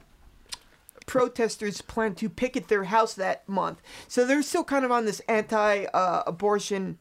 protesters 1.06 1.80
plan 1.80 2.14
to 2.16 2.28
picket 2.28 2.68
their 2.68 2.84
house 2.84 3.14
that 3.14 3.48
month. 3.48 3.80
So 4.08 4.24
they're 4.24 4.42
still 4.42 4.64
kind 4.64 4.84
of 4.84 4.92
on 4.92 5.04
this 5.04 5.20
anti-abortion 5.28 7.00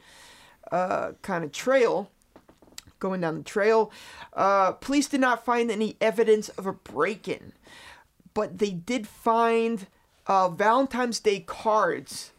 uh, 0.71 1.11
kind 1.21 1.43
of 1.43 1.51
trail, 1.51 2.09
going 2.99 3.21
down 3.21 3.37
the 3.37 3.43
trail. 3.43 3.91
Uh, 4.33 4.71
police 4.73 5.07
did 5.07 5.21
not 5.21 5.45
find 5.45 5.69
any 5.69 5.97
evidence 5.99 6.49
of 6.49 6.65
a 6.65 6.73
break-in, 6.73 7.53
but 8.33 8.59
they 8.59 8.71
did 8.71 9.07
find 9.07 9.87
uh, 10.27 10.49
Valentine's 10.49 11.19
Day 11.19 11.39
cards 11.39 12.31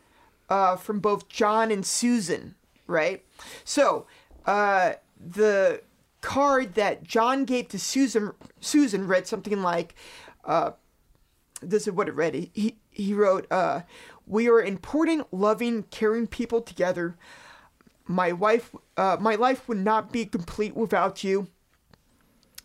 uh, 0.49 0.77
from 0.77 1.01
both 1.01 1.29
John 1.29 1.71
and 1.71 1.85
Susan, 1.85 2.55
right? 2.87 3.25
So, 3.65 4.07
uh, 4.45 4.95
the 5.19 5.83
card 6.21 6.75
that 6.75 7.05
John 7.05 7.45
gave 7.45 7.69
to 7.69 7.79
Susan 7.79 8.33
Susan 8.61 9.07
read 9.07 9.27
something 9.27 9.63
like, 9.63 9.95
uh, 10.45 10.73
this 11.63 11.87
is 11.87 11.93
what 11.93 12.09
it 12.09 12.15
read. 12.15 12.51
He 12.53 12.77
he, 12.91 13.15
wrote, 13.15 13.47
uh, 13.51 13.83
"We 14.27 14.49
are 14.49 14.61
important, 14.61 15.27
loving, 15.33 15.85
caring 15.85 16.27
people 16.27 16.61
together. 16.61 17.17
My 18.07 18.33
wife, 18.33 18.75
uh, 18.97 19.17
my 19.21 19.35
life 19.35 19.69
would 19.69 19.79
not 19.79 20.13
be 20.13 20.25
complete 20.27 20.77
without 20.77 21.25
you." 21.25 21.49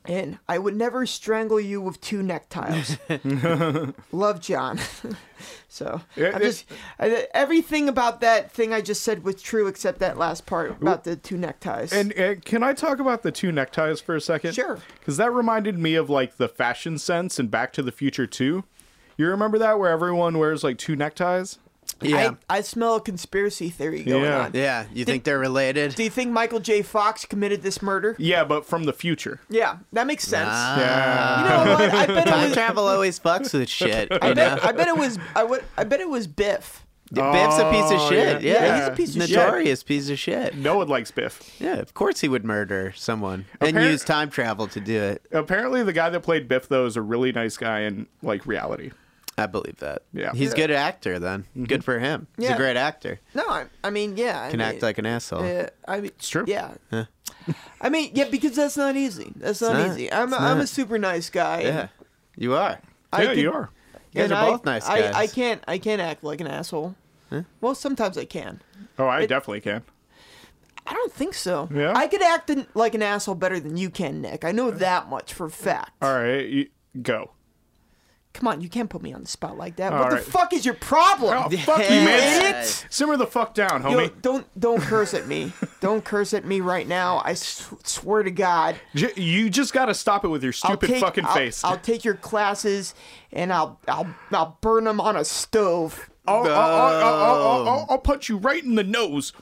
And 0.05 0.39
I 0.49 0.57
would 0.57 0.75
never 0.75 1.05
strangle 1.05 1.59
you 1.59 1.79
with 1.79 2.01
two 2.01 2.23
neckties. 2.23 2.97
Love, 4.11 4.41
John. 4.41 4.79
so 5.67 6.01
Yeah, 6.15 6.29
I'm 6.33 6.41
it- 6.41 6.45
just 6.45 6.65
I, 6.99 7.27
everything 7.35 7.87
about 7.87 8.19
that 8.21 8.51
thing 8.51 8.73
I 8.73 8.81
just 8.81 9.03
said 9.03 9.23
was 9.23 9.39
true, 9.43 9.67
except 9.67 9.99
that 9.99 10.17
last 10.17 10.47
part 10.47 10.71
about 10.71 11.03
the 11.03 11.15
two 11.15 11.37
neckties. 11.37 11.93
And 11.93 12.17
uh, 12.19 12.33
can 12.43 12.63
I 12.63 12.73
talk 12.73 12.97
about 12.99 13.21
the 13.21 13.31
two 13.31 13.51
neckties 13.51 14.01
for 14.01 14.15
a 14.15 14.21
second? 14.21 14.53
Sure. 14.55 14.79
Because 14.99 15.17
that 15.17 15.31
reminded 15.31 15.77
me 15.77 15.93
of 15.93 16.09
like 16.09 16.37
the 16.37 16.49
fashion 16.49 16.97
sense 16.97 17.37
and 17.37 17.51
Back 17.51 17.71
to 17.73 17.83
the 17.83 17.91
Future 17.91 18.25
2. 18.25 18.63
You 19.17 19.27
remember 19.27 19.57
that 19.59 19.77
where 19.79 19.89
everyone 19.91 20.37
wears 20.37 20.63
like 20.63 20.77
two 20.77 20.95
neckties? 20.95 21.57
Yeah. 22.01 22.31
I, 22.49 22.57
I 22.57 22.61
smell 22.61 22.95
a 22.95 23.01
conspiracy 23.01 23.69
theory 23.69 24.03
going 24.03 24.23
Yeah. 24.23 24.45
on. 24.45 24.51
yeah. 24.53 24.85
You 24.93 25.05
think 25.05 25.23
they're 25.23 25.37
related? 25.37 25.93
Do 25.95 26.03
you 26.03 26.09
think 26.09 26.31
Michael 26.31 26.59
J. 26.59 26.81
Fox 26.81 27.25
committed 27.25 27.61
this 27.61 27.81
murder? 27.81 28.15
Yeah, 28.17 28.43
but 28.43 28.65
from 28.65 28.85
the 28.85 28.93
future. 28.93 29.39
Yeah, 29.49 29.77
that 29.93 30.07
makes 30.07 30.23
sense. 30.23 30.49
Ah. 30.51 30.79
Yeah. 30.79 31.41
You 31.41 31.49
know 31.67 31.73
what? 31.73 31.93
I 31.93 32.05
bet 32.07 32.27
it 32.27 32.29
Time 32.31 32.43
was. 32.45 32.53
travel 32.53 32.87
always 32.87 33.19
fucks 33.19 33.53
with 33.53 33.69
shit. 33.69 34.07
I 34.11 34.29
You 34.29 34.33
know? 34.35 34.55
bet, 34.55 34.65
I 34.65 34.71
bet 34.71 34.87
it 34.87 34.97
was. 34.97 35.19
I 35.35 35.43
would. 35.43 35.63
I 35.77 35.83
bet 35.83 35.99
it 35.99 36.09
was 36.09 36.25
Biff. 36.27 36.85
Biff's 37.13 37.57
a 37.59 37.69
piece 37.71 37.91
of 37.91 37.99
Oh, 37.99 38.09
shit. 38.09 38.41
yeah. 38.41 38.53
Yeah, 38.53 38.65
Yeah, 38.65 38.79
he's 38.79 38.87
a 38.87 38.91
piece 38.95 39.15
of 39.17 39.21
shit. 39.23 39.31
notorious 39.37 39.83
piece 39.83 40.09
of 40.09 40.17
shit. 40.17 40.55
No 40.55 40.77
one 40.77 40.87
likes 40.87 41.11
Biff. 41.11 41.57
Yeah, 41.59 41.75
of 41.75 41.93
course 41.93 42.21
he 42.21 42.29
would 42.29 42.45
murder 42.45 42.93
someone 42.95 43.45
and 43.59 43.75
Appar- 43.75 43.91
use 43.91 44.05
time 44.05 44.29
travel 44.29 44.67
to 44.69 44.79
do 44.79 44.97
it. 44.97 45.25
Apparently, 45.33 45.83
the 45.83 45.91
guy 45.93 46.09
that 46.09 46.21
played 46.21 46.47
Biff 46.47 46.69
though 46.69 46.85
is 46.85 46.95
a 46.95 47.01
really 47.01 47.33
nice 47.33 47.57
guy 47.57 47.81
in 47.81 48.07
like 48.23 48.45
reality. 48.47 48.91
I 49.41 49.47
believe 49.47 49.77
that. 49.77 50.03
Yeah. 50.13 50.31
he's 50.33 50.49
Yeah. 50.49 50.53
a 50.53 50.55
good 50.55 50.71
actor. 50.71 51.19
Then 51.19 51.41
mm-hmm. 51.41 51.65
good 51.65 51.83
for 51.83 51.99
him. 51.99 52.27
He's 52.37 52.45
Yeah. 52.49 52.55
a 52.55 52.57
great 52.57 52.77
actor. 52.77 53.19
No, 53.33 53.43
I, 53.47 53.65
I 53.83 53.89
mean, 53.89 54.15
yeah. 54.17 54.41
I 54.43 54.49
Can 54.49 54.59
mean, 54.59 54.67
act 54.67 54.81
like 54.81 54.97
an 54.97 55.05
asshole. 55.05 55.45
Yeah, 55.45 55.69
I 55.87 55.97
mean, 55.97 56.05
It's 56.17 56.29
true. 56.29 56.45
Yeah. 56.47 56.71
I 57.81 57.89
mean, 57.89 58.11
yeah, 58.13 58.29
because 58.29 58.55
that's 58.55 58.77
not 58.77 58.95
easy. 58.95 59.31
That's 59.35 59.61
not, 59.61 59.73
not. 59.73 59.87
easy. 59.87 60.11
I'm, 60.11 60.31
a, 60.31 60.35
It's 60.35 60.41
I'm 60.43 60.57
a 60.57 60.59
not. 60.59 60.69
super 60.69 60.97
nice 60.99 61.29
guy. 61.29 61.61
Yeah, 61.61 61.87
you 62.37 62.53
are. 62.53 62.79
I 63.11 63.23
yeah, 63.23 63.29
can- 63.29 63.39
you 63.39 63.51
are. 63.51 63.69
You 64.13 64.21
guys 64.21 64.23
and 64.25 64.33
are 64.33 64.43
I- 64.45 64.49
both 64.51 64.65
nice 64.65 64.85
I, 64.87 65.01
guys. 65.01 65.15
I 65.15 65.27
can't. 65.27 65.63
I 65.67 65.77
can't 65.77 66.01
act 66.01 66.23
like 66.23 66.41
an 66.41 66.47
asshole. 66.47 66.95
Well, 67.61 67.75
sometimes 67.75 68.17
I 68.17 68.25
can. 68.25 68.61
Oh, 68.99 69.05
I 69.05 69.21
It- 69.21 69.27
definitely 69.27 69.61
can. 69.61 69.83
I 70.85 70.93
don't 70.93 71.13
think 71.13 71.33
so. 71.35 71.69
Yeah? 71.73 71.93
I 71.95 72.07
could 72.07 72.21
act 72.23 72.49
in, 72.49 72.67
like 72.73 72.93
an 72.95 73.01
asshole 73.03 73.35
better 73.35 73.59
than 73.59 73.77
you 73.77 73.89
can, 73.89 74.19
Nick. 74.21 74.43
I 74.43 74.51
know 74.51 74.71
that 74.71 75.07
much 75.09 75.33
for 75.33 75.45
a 75.45 75.51
fact. 75.51 75.91
All 76.01 76.13
right, 76.13 76.45
you, 76.45 76.69
go. 77.01 77.31
Come 78.33 78.47
on, 78.47 78.61
you 78.61 78.69
can't 78.69 78.89
put 78.89 79.01
me 79.01 79.11
on 79.13 79.21
the 79.23 79.27
spot 79.27 79.57
like 79.57 79.75
that. 79.75 79.91
All 79.91 79.99
what 79.99 80.13
right. 80.13 80.23
the 80.23 80.31
fuck 80.31 80.53
is 80.53 80.65
your 80.65 80.73
problem? 80.73 81.37
Oh, 81.37 81.49
fuck 81.57 81.79
you, 81.79 81.89
man. 81.89 82.41
idiot! 82.53 82.85
Simmer 82.89 83.17
the 83.17 83.27
fuck 83.27 83.53
down, 83.53 83.81
Yo, 83.83 83.89
homie. 83.89 84.21
don't 84.21 84.47
don't 84.59 84.81
curse 84.81 85.13
at 85.13 85.27
me. 85.27 85.51
don't 85.81 86.03
curse 86.05 86.33
at 86.33 86.45
me 86.45 86.61
right 86.61 86.87
now. 86.87 87.17
I 87.25 87.31
s- 87.31 87.69
swear 87.83 88.23
to 88.23 88.31
God. 88.31 88.77
J- 88.95 89.11
you 89.17 89.49
just 89.49 89.73
got 89.73 89.87
to 89.87 89.93
stop 89.93 90.23
it 90.23 90.29
with 90.29 90.43
your 90.43 90.53
stupid 90.53 90.87
take, 90.87 91.01
fucking 91.01 91.25
I'll, 91.25 91.33
face. 91.35 91.63
I'll 91.65 91.77
take 91.77 92.05
your 92.05 92.15
classes 92.15 92.95
and 93.33 93.51
I'll 93.51 93.79
I'll 93.87 94.07
I'll 94.31 94.57
burn 94.61 94.85
them 94.85 95.01
on 95.01 95.17
a 95.17 95.25
stove. 95.25 96.09
I'll, 96.25 96.43
I'll, 96.43 96.49
I'll, 96.51 97.03
I'll, 97.03 97.67
I'll, 97.67 97.85
I'll 97.89 97.97
punch 97.97 98.29
you 98.29 98.37
right 98.37 98.63
in 98.63 98.75
the 98.75 98.83
nose. 98.83 99.33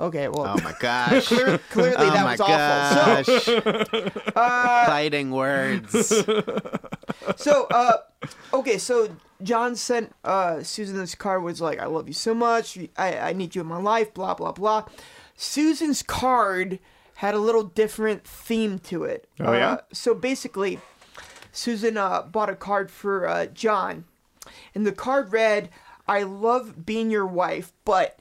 Okay, 0.00 0.28
well, 0.28 0.54
Oh 0.58 0.62
my 0.64 0.74
gosh. 0.80 1.26
clear, 1.26 1.58
clearly 1.70 1.96
oh 1.98 2.10
that 2.10 2.24
my 2.24 2.32
was 2.32 2.40
awful. 2.40 3.34
gosh. 3.34 4.26
uh, 4.36 4.86
Fighting 4.86 5.30
words. 5.30 6.06
So, 6.08 6.42
so 7.36 7.66
uh, 7.70 7.96
okay, 8.54 8.78
so 8.78 9.14
John 9.42 9.76
sent 9.76 10.14
uh 10.24 10.62
Susan 10.62 10.96
this 10.96 11.14
card 11.14 11.42
was 11.42 11.60
like, 11.60 11.78
"I 11.80 11.86
love 11.86 12.08
you 12.08 12.14
so 12.14 12.34
much. 12.34 12.78
I 12.96 13.18
I 13.18 13.32
need 13.34 13.54
you 13.54 13.60
in 13.60 13.66
my 13.68 13.78
life." 13.80 14.14
Blah 14.14 14.34
blah 14.34 14.52
blah. 14.52 14.84
Susan's 15.36 16.02
card 16.02 16.78
had 17.16 17.34
a 17.34 17.38
little 17.38 17.64
different 17.64 18.24
theme 18.24 18.78
to 18.78 19.04
it. 19.04 19.28
Oh, 19.40 19.52
yeah? 19.52 19.72
Uh, 19.72 19.78
so 19.92 20.14
basically, 20.14 20.80
Susan 21.52 21.96
uh, 21.98 22.22
bought 22.22 22.48
a 22.50 22.56
card 22.56 22.90
for 22.90 23.26
uh, 23.28 23.46
John, 23.46 24.04
and 24.74 24.86
the 24.86 24.92
card 24.92 25.32
read, 25.32 25.68
"I 26.08 26.22
love 26.22 26.86
being 26.86 27.10
your 27.10 27.26
wife," 27.26 27.72
but 27.84 28.18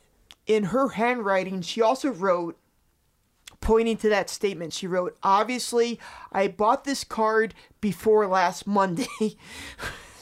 in 0.49 0.63
her 0.65 0.89
handwriting, 0.89 1.61
she 1.61 1.79
also 1.79 2.09
wrote 2.11 2.57
pointing 3.61 3.97
to 3.97 4.09
that 4.09 4.31
statement, 4.31 4.73
she 4.73 4.87
wrote, 4.87 5.15
Obviously, 5.21 5.99
I 6.31 6.47
bought 6.47 6.85
this 6.85 7.03
card 7.03 7.53
before 7.79 8.25
last 8.25 8.65
Monday, 8.65 9.05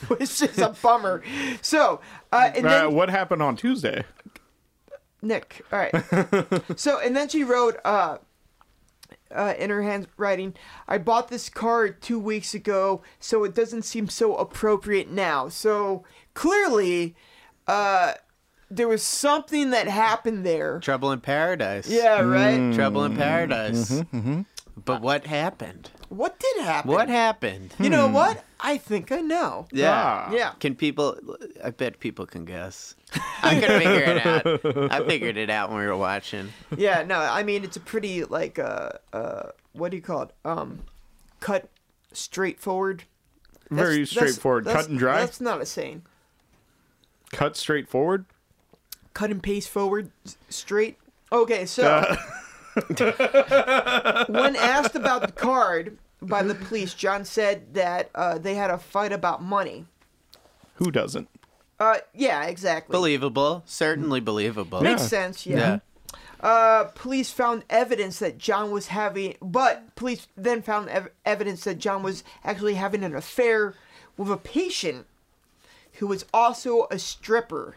which 0.07 0.41
is 0.41 0.57
a 0.59 0.75
bummer. 0.81 1.23
So, 1.61 2.01
uh, 2.33 2.51
and 2.53 2.65
Uh, 2.65 2.69
then, 2.69 2.93
what 2.93 3.09
happened 3.09 3.41
on 3.41 3.55
Tuesday? 3.55 4.03
Nick, 5.21 5.61
all 5.71 5.79
right. 5.79 5.95
so, 6.75 6.99
and 6.99 7.15
then 7.15 7.29
she 7.29 7.45
wrote, 7.45 7.77
uh, 7.85 8.17
uh, 9.33 9.53
in 9.57 9.69
her 9.69 9.81
handwriting, 9.81 10.55
I 10.89 10.97
bought 10.97 11.29
this 11.29 11.47
card 11.47 12.01
two 12.01 12.19
weeks 12.19 12.53
ago, 12.53 13.01
so 13.17 13.45
it 13.45 13.55
doesn't 13.55 13.83
seem 13.83 14.09
so 14.09 14.35
appropriate 14.35 15.09
now. 15.09 15.47
So, 15.47 16.03
clearly, 16.33 17.15
uh, 17.65 18.13
there 18.69 18.87
was 18.87 19.03
something 19.03 19.69
that 19.71 19.87
happened 19.87 20.45
there. 20.45 20.79
Trouble 20.79 21.11
in 21.11 21.21
paradise. 21.21 21.87
Yeah, 21.89 22.21
right? 22.21 22.73
Trouble 22.73 23.03
in 23.05 23.15
paradise. 23.15 24.03
But 24.85 25.01
what 25.01 25.25
happened? 25.25 25.89
What 26.09 26.39
did 26.39 26.63
happen? 26.63 26.91
What 26.91 27.09
happened? 27.09 27.73
You 27.79 27.89
know 27.89 28.07
what? 28.07 28.43
I 28.59 28.77
think 28.77 29.11
I 29.11 29.21
know. 29.21 29.67
Yeah. 29.71 29.91
Ah. 29.91 30.31
Yeah. 30.31 30.51
Can 30.59 30.75
people? 30.75 31.17
I 31.63 31.71
bet 31.71 31.99
people 31.99 32.25
can 32.27 32.45
guess. 32.45 32.95
I 33.41 33.59
could 33.59 33.69
figure 33.69 34.03
it 34.03 34.25
out. 34.25 34.91
I 34.91 35.03
figured 35.07 35.35
it 35.37 35.49
out 35.49 35.69
when 35.69 35.79
we 35.79 35.85
were 35.87 35.97
watching. 35.97 36.49
Yeah, 36.77 37.03
no, 37.03 37.19
I 37.19 37.43
mean 37.43 37.63
it's 37.63 37.75
a 37.77 37.79
pretty 37.81 38.23
like 38.23 38.59
uh 38.59 38.91
uh 39.13 39.49
what 39.73 39.89
do 39.91 39.97
you 39.97 40.03
call 40.03 40.23
it? 40.23 40.31
Um 40.45 40.83
cut 41.39 41.69
straightforward. 42.13 43.03
That's- 43.69 43.85
Very 43.87 43.97
that's- 44.03 44.09
straightforward. 44.11 44.65
that's- 44.65 44.83
Cut 44.83 44.89
and 44.91 44.99
dry. 44.99 45.19
That's 45.19 45.41
not 45.41 45.59
a 45.61 45.65
saying. 45.65 46.03
Cut 47.31 47.57
straightforward. 47.57 48.25
Cut 49.17 49.31
and 49.31 49.41
paste 49.41 49.69
forward 49.69 50.11
s- 50.27 50.37
straight. 50.49 50.99
Okay, 51.31 51.65
so 51.65 51.83
Uh. 51.87 52.15
when 54.29 54.55
asked 54.55 54.95
about 54.95 55.21
the 55.21 55.31
card 55.33 55.97
by 56.21 56.43
the 56.43 56.53
police, 56.53 56.93
John 56.93 57.25
said 57.25 57.73
that 57.73 58.11
uh, 58.13 58.37
they 58.37 58.53
had 58.53 58.69
a 58.69 58.77
fight 58.77 59.11
about 59.11 59.41
money. 59.41 59.85
Who 60.75 60.91
doesn't? 60.91 61.27
Uh, 61.79 61.97
yeah, 62.13 62.43
exactly. 62.43 62.93
Believable. 62.93 63.63
Certainly 63.65 64.19
believable. 64.21 64.81
Makes 64.81 65.01
Yeah. 65.01 65.07
sense. 65.07 65.45
Yeah. 65.47 65.57
Yeah. 65.57 65.79
Uh, 66.39 66.83
police 66.93 67.31
found 67.31 67.63
evidence 67.71 68.19
that 68.19 68.37
John 68.37 68.69
was 68.69 68.87
having, 68.87 69.35
but 69.41 69.95
police 69.95 70.27
then 70.37 70.61
found 70.61 70.89
ev- 70.89 71.09
evidence 71.25 71.63
that 71.63 71.79
John 71.79 72.03
was 72.03 72.23
actually 72.43 72.75
having 72.75 73.03
an 73.03 73.15
affair 73.15 73.73
with 74.15 74.29
a 74.31 74.37
patient 74.37 75.07
who 75.93 76.05
was 76.05 76.25
also 76.31 76.85
a 76.91 76.99
stripper. 76.99 77.75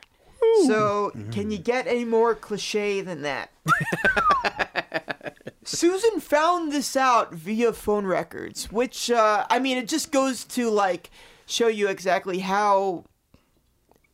So, 0.66 1.12
can 1.30 1.50
you 1.50 1.58
get 1.58 1.86
any 1.86 2.04
more 2.04 2.34
cliche 2.34 3.00
than 3.00 3.22
that? 3.22 3.50
Susan 5.64 6.20
found 6.20 6.72
this 6.72 6.96
out 6.96 7.32
via 7.34 7.72
phone 7.72 8.06
records, 8.06 8.70
which, 8.72 9.10
uh, 9.10 9.46
I 9.50 9.58
mean, 9.58 9.76
it 9.78 9.88
just 9.88 10.10
goes 10.10 10.44
to, 10.44 10.70
like, 10.70 11.10
show 11.46 11.68
you 11.68 11.88
exactly 11.88 12.40
how 12.40 13.04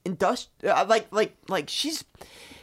industri- 0.04 0.48
uh, 0.64 0.84
like, 0.88 1.06
like, 1.10 1.34
like, 1.48 1.68
she's, 1.68 2.04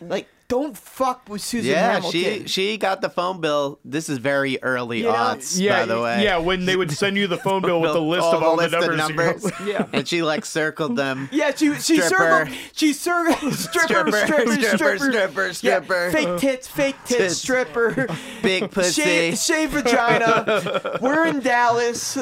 like, 0.02 0.28
don't 0.48 0.78
fuck 0.78 1.28
with 1.30 1.42
Susan 1.42 1.72
Yeah, 1.72 1.94
Hamilton. 1.94 2.12
she 2.46 2.48
she 2.48 2.78
got 2.78 3.02
the 3.02 3.10
phone 3.10 3.42
bill. 3.42 3.80
This 3.84 4.10
is 4.10 4.18
very 4.20 4.62
early 4.62 5.00
You 5.00 5.04
know, 5.06 5.14
aughts, 5.14 5.60
Yeah, 5.60 5.80
by 5.80 5.86
the 5.86 6.02
way. 6.02 6.24
yeah. 6.24 6.38
When 6.38 6.66
they 6.66 6.76
would 6.76 6.92
send 6.92 7.18
you 7.18 7.28
the 7.28 7.38
phone 7.38 7.62
bill 7.62 7.82
with 7.82 7.94
the 7.94 8.02
list 8.02 8.26
of 8.26 8.40
the 8.42 8.46
all 8.46 8.56
list 8.58 8.72
the 8.72 8.96
numbers. 8.96 9.44
numbers. 9.44 9.52
Yeah. 9.66 9.88
and 9.94 10.08
she 10.08 10.22
like 10.24 10.46
circled 10.46 10.96
them. 10.96 11.30
Yeah, 11.32 11.54
she 11.56 11.74
she 11.76 12.00
Stripper. 12.02 12.46
circled 12.46 12.58
she 12.74 12.94
circled 12.94 13.54
stripper 13.54 14.12
Stripper, 14.12 14.12
stripper 14.12 14.52
stripper, 14.78 14.98
stripper 15.12 15.54
stripper, 15.54 16.06
Yeah, 16.06 16.12
fake 16.12 16.38
tits 16.40 16.68
fake 16.68 16.96
tits 17.06 17.18
Tits. 17.18 17.38
stripper 17.38 18.08
Big 18.42 18.70
pussy. 18.72 19.02
shave, 19.02 19.38
shave 19.38 19.70
vagina. 19.72 21.00
We're 21.02 21.26
in 21.28 21.40
Dallas. 21.40 22.18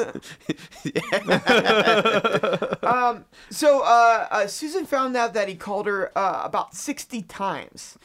um. 2.82 3.24
So 3.50 3.82
uh, 3.84 4.26
uh, 4.30 4.46
Susan 4.46 4.86
found 4.86 5.16
out 5.16 5.34
that 5.34 5.48
he 5.48 5.54
called 5.54 5.86
her 5.86 6.16
uh, 6.16 6.42
about 6.44 6.74
sixty 6.74 7.22
times, 7.22 7.98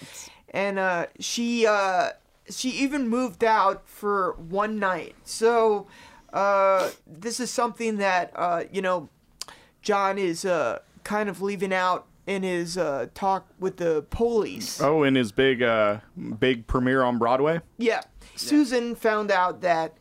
and 0.51 0.79
uh, 0.79 1.07
she 1.19 1.65
uh, 1.65 2.09
she 2.49 2.69
even 2.71 3.07
moved 3.07 3.43
out 3.43 3.87
for 3.87 4.33
one 4.33 4.79
night. 4.79 5.15
So 5.23 5.87
uh, 6.33 6.89
this 7.05 7.39
is 7.39 7.49
something 7.51 7.97
that 7.97 8.31
uh, 8.35 8.63
you 8.71 8.81
know 8.81 9.09
John 9.81 10.17
is 10.17 10.45
uh, 10.45 10.79
kind 11.03 11.29
of 11.29 11.41
leaving 11.41 11.73
out 11.73 12.05
in 12.25 12.43
his 12.43 12.77
uh, 12.77 13.07
talk 13.13 13.47
with 13.59 13.77
the 13.77 14.05
police. 14.09 14.81
Oh, 14.81 15.03
in 15.03 15.15
his 15.15 15.31
big 15.31 15.61
uh 15.63 15.99
big 16.39 16.67
premiere 16.67 17.03
on 17.03 17.17
Broadway. 17.17 17.61
Yeah. 17.77 18.01
Susan 18.35 18.93
found 18.95 19.31
out 19.31 19.61
that 19.61 19.97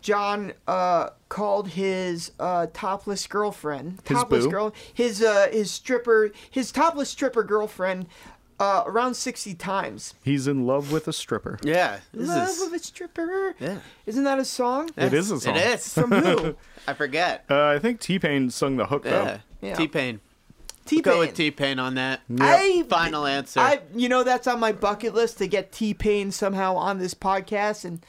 John 0.00 0.52
uh, 0.66 1.10
called 1.28 1.68
his 1.68 2.32
uh, 2.40 2.66
topless 2.72 3.26
girlfriend, 3.26 4.00
His 4.04 4.16
topless 4.16 4.44
boo? 4.46 4.50
girl, 4.50 4.74
his 4.94 5.22
uh, 5.22 5.48
his 5.52 5.70
stripper, 5.70 6.32
his 6.50 6.72
topless 6.72 7.10
stripper 7.10 7.42
girlfriend, 7.44 8.06
uh, 8.60 8.82
around 8.86 9.14
sixty 9.14 9.54
times. 9.54 10.14
He's 10.24 10.46
in 10.48 10.66
love 10.66 10.90
with 10.92 11.06
a 11.08 11.12
stripper. 11.12 11.58
Yeah. 11.62 12.00
This 12.12 12.28
Love 12.28 12.48
is. 12.48 12.62
of 12.62 12.72
a 12.72 12.78
stripper. 12.78 13.54
Yeah. 13.60 13.78
Isn't 14.06 14.24
that 14.24 14.38
a 14.38 14.44
song? 14.44 14.90
It 14.96 15.12
is 15.14 15.30
a 15.30 15.40
song. 15.40 15.56
It 15.56 15.66
is. 15.66 15.92
From 15.94 16.10
who? 16.12 16.56
I 16.86 16.94
forget. 16.94 17.44
Uh, 17.48 17.66
I 17.66 17.78
think 17.78 18.00
T 18.00 18.18
Pain 18.18 18.50
sung 18.50 18.76
the 18.76 18.86
hook 18.86 19.04
Yeah. 19.04 19.10
though. 19.10 19.66
Yeah. 19.68 19.74
T 19.74 19.88
Pain. 19.88 20.20
T 20.86 20.96
Pain. 20.96 21.02
Go 21.02 21.10
Pain. 21.12 21.20
with 21.20 21.34
T 21.34 21.50
Pain 21.50 21.78
on 21.78 21.94
that. 21.96 22.20
I 22.40 22.84
Final 22.88 23.26
answer. 23.26 23.60
I 23.60 23.80
you 23.94 24.08
know 24.08 24.24
that's 24.24 24.46
on 24.46 24.58
my 24.58 24.72
bucket 24.72 25.14
list 25.14 25.38
to 25.38 25.46
get 25.46 25.70
T 25.72 25.94
Pain 25.94 26.30
somehow 26.32 26.74
on 26.76 26.98
this 26.98 27.14
podcast, 27.14 27.84
and 27.84 28.04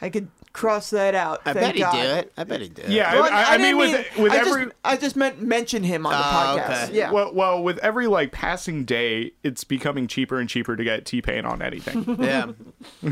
I 0.00 0.08
could 0.10 0.28
cross 0.52 0.90
that 0.90 1.14
out. 1.14 1.42
I 1.44 1.52
bet 1.52 1.74
he'd 1.74 1.80
God. 1.80 1.92
do 1.92 1.98
it. 1.98 2.32
I 2.36 2.44
bet 2.44 2.60
he'd 2.60 2.74
do 2.74 2.82
it. 2.82 2.90
Yeah, 2.90 3.14
Well, 3.14 3.24
I, 3.32 3.54
I, 3.54 3.58
mean 3.58 3.78
didn't 3.78 4.16
with 4.16 4.18
with 4.18 4.32
I 4.32 4.36
every 4.38 4.64
just, 4.64 4.76
I 4.84 4.96
just 4.96 5.16
meant 5.16 5.40
mention 5.40 5.84
him 5.84 6.06
on 6.06 6.12
the 6.12 6.18
Oh, 6.18 6.22
podcast. 6.22 6.84
okay. 6.88 6.96
Yeah. 6.98 7.12
well, 7.12 7.32
well, 7.32 7.62
with 7.62 7.78
every 7.78 8.06
like 8.06 8.32
passing 8.32 8.84
day, 8.84 9.32
it's 9.42 9.62
becoming 9.64 10.06
cheaper 10.08 10.38
and 10.40 10.48
cheaper 10.48 10.76
to 10.76 10.82
get 10.84 11.06
T 11.06 11.22
Pain 11.22 11.44
on 11.44 11.62
anything. 11.62 12.04
Yeah. 12.20 12.52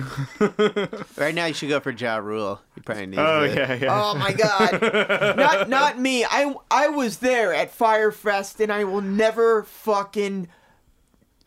right 1.16 1.35
now, 1.35 1.46
you 1.46 1.55
should 1.55 1.68
go 1.68 1.81
for 1.81 1.90
Ja 1.90 2.16
Rule. 2.16 2.61
You 2.77 2.83
probably 2.83 3.07
need 3.07 3.18
oh 3.18 3.42
it. 3.44 3.57
yeah, 3.57 3.74
yeah. 3.74 4.03
Oh 4.03 4.14
my 4.16 4.33
god. 4.33 5.37
not 5.37 5.68
not 5.68 5.98
me. 5.98 6.24
I 6.24 6.55
I 6.70 6.88
was 6.88 7.18
there 7.18 7.55
at 7.55 7.70
Fyre 7.70 8.12
Fest 8.12 8.61
and 8.61 8.72
I 8.72 8.85
will 8.85 9.01
never 9.01 9.62
fucking 9.62 10.48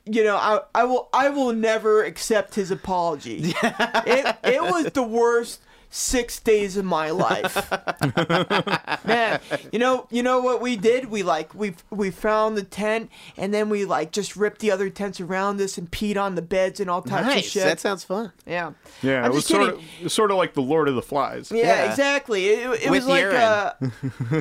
you 0.06 0.24
know, 0.24 0.36
I 0.38 0.62
I 0.74 0.84
will 0.86 1.10
I 1.14 1.30
will 1.30 1.54
never 1.54 2.04
accept 2.04 2.56
his 2.56 2.72
apology. 2.72 3.54
it 3.64 4.36
it 4.44 4.62
was 4.62 4.92
the 4.94 5.04
worst 5.04 5.62
six 5.94 6.40
days 6.40 6.78
of 6.78 6.86
my 6.86 7.10
life. 7.12 7.70
Man, 9.06 9.40
you 9.72 9.78
know 9.80 10.08
you 10.10 10.24
know 10.24 10.40
what 10.40 10.62
we 10.62 10.76
did? 10.78 11.06
We 11.06 11.22
like 11.22 11.54
we 11.54 11.76
we 11.90 12.10
found 12.12 12.58
the 12.58 12.64
tent 12.64 13.12
and 13.38 13.54
then 13.54 13.70
we 13.70 13.86
like 13.86 14.12
just 14.12 14.36
ripped 14.36 14.60
the 14.62 14.72
other 14.72 14.90
tents 14.90 15.20
around 15.20 15.60
us 15.62 15.78
and 15.78 15.92
peed 15.92 16.18
on 16.18 16.36
the 16.36 16.42
beds 16.42 16.80
and 16.80 16.90
all 16.90 17.02
types 17.02 17.36
of 17.36 17.44
shit. 17.44 17.64
That 17.64 17.80
sounds 17.80 18.04
fun. 18.04 18.32
yeah. 18.48 18.72
yeah, 19.02 19.20
I'm 19.20 19.26
it 19.26 19.34
was 19.34 19.44
just 19.44 19.48
sort 19.50 19.76
kidding. 19.76 20.06
of 20.06 20.12
sort 20.12 20.32
of 20.32 20.38
like 20.38 20.54
the 20.54 20.62
Lord 20.62 20.88
of 20.88 20.96
the 20.96 21.02
Flies. 21.02 21.52
Yeah, 21.52 21.66
Yeah. 21.66 21.90
exactly. 21.92 22.48
It, 22.48 22.84
it 22.84 22.90
With 22.90 23.06
was 23.06 23.08
like 23.08 23.26
uh, 23.26 23.74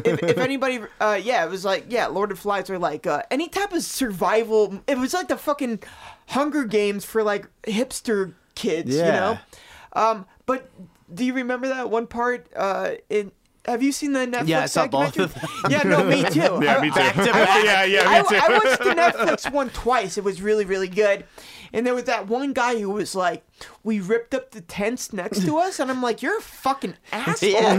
if, 0.05 0.23
if 0.23 0.39
anybody, 0.39 0.81
uh, 1.01 1.19
yeah, 1.23 1.45
it 1.45 1.51
was 1.51 1.65
like 1.65 1.87
yeah, 1.89 2.07
Lord 2.07 2.31
of 2.31 2.39
the 2.39 2.43
Flies 2.43 2.71
or 2.71 2.79
like 2.79 3.07
uh, 3.07 3.23
any 3.31 3.49
type 3.49 3.73
of 3.73 3.83
survival. 3.83 4.81
It 4.87 4.99
was 4.99 5.13
like 5.13 5.29
the 5.29 5.37
fucking 5.37 5.81
Hunger 6.29 6.65
Games 6.65 7.05
for 7.05 7.23
like 7.25 7.49
hipster 7.65 8.35
kids, 8.55 8.95
you 8.95 9.03
know. 9.03 9.39
Um, 9.95 10.27
but 10.47 10.71
do 11.13 11.25
you 11.25 11.35
remember 11.35 11.69
that 11.69 11.91
one 11.91 12.07
part 12.07 12.49
uh, 12.57 12.93
in? 13.09 13.33
Have 13.67 13.83
you 13.83 13.93
seen 13.93 14.13
the 14.15 14.21
Netflix 14.21 14.49
Yeah, 14.49 14.63
I 14.63 14.67
saw 14.67 14.87
both 14.87 15.15
documentary? 15.15 15.43
of 15.65 15.71
Yeah, 15.71 15.83
no, 15.83 16.03
me 16.05 16.23
too. 16.25 16.41
Yeah, 16.65 16.81
me 16.81 16.89
too. 16.89 16.95
Back 16.95 17.15
to 17.15 17.25
back. 17.33 17.65
yeah, 17.65 17.85
yeah, 17.85 18.23
me 18.23 18.29
too. 18.29 18.37
I 18.37 18.49
watched 18.53 18.79
the 18.79 18.95
Netflix 18.95 19.53
one 19.53 19.69
twice. 19.69 20.17
It 20.17 20.25
was 20.25 20.41
really, 20.41 20.65
really 20.65 20.89
good. 20.89 21.25
And 21.73 21.87
there 21.87 21.95
was 21.95 22.05
that 22.05 22.27
one 22.27 22.53
guy 22.55 22.81
who 22.81 22.91
was 22.91 23.15
like, 23.15 23.45
"We 23.85 24.01
ripped 24.01 24.35
up 24.35 24.51
the 24.51 24.61
tents 24.63 25.13
next 25.13 25.45
to 25.45 25.59
us," 25.59 25.79
and 25.79 25.89
I'm 25.91 26.03
like, 26.03 26.21
"You're 26.23 26.39
a 26.39 26.43
fucking 26.43 26.95
asshole. 27.13 27.79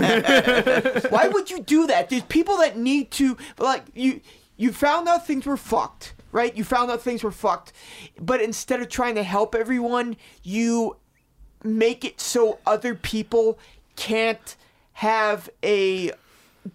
Why 1.09 1.27
would 1.27 1.49
you 1.49 1.61
do 1.61 1.87
that? 1.87 2.09
There's 2.09 2.23
people 2.23 2.57
that 2.57 2.77
need 2.77 3.11
to 3.11 3.35
like 3.57 3.85
you. 3.93 4.21
You 4.57 4.71
found 4.71 5.07
out 5.09 5.25
things 5.25 5.45
were 5.45 5.57
fucked, 5.57 6.13
right? 6.31 6.55
You 6.55 6.63
found 6.63 6.91
out 6.91 7.01
things 7.01 7.23
were 7.23 7.31
fucked, 7.31 7.73
but 8.19 8.39
instead 8.41 8.79
of 8.79 8.87
trying 8.89 9.15
to 9.15 9.23
help 9.23 9.55
everyone, 9.55 10.15
you 10.43 10.97
make 11.63 12.03
it 12.05 12.19
so 12.19 12.59
other 12.65 12.95
people 12.95 13.57
can't 13.95 14.55
have 14.93 15.49
a 15.63 16.11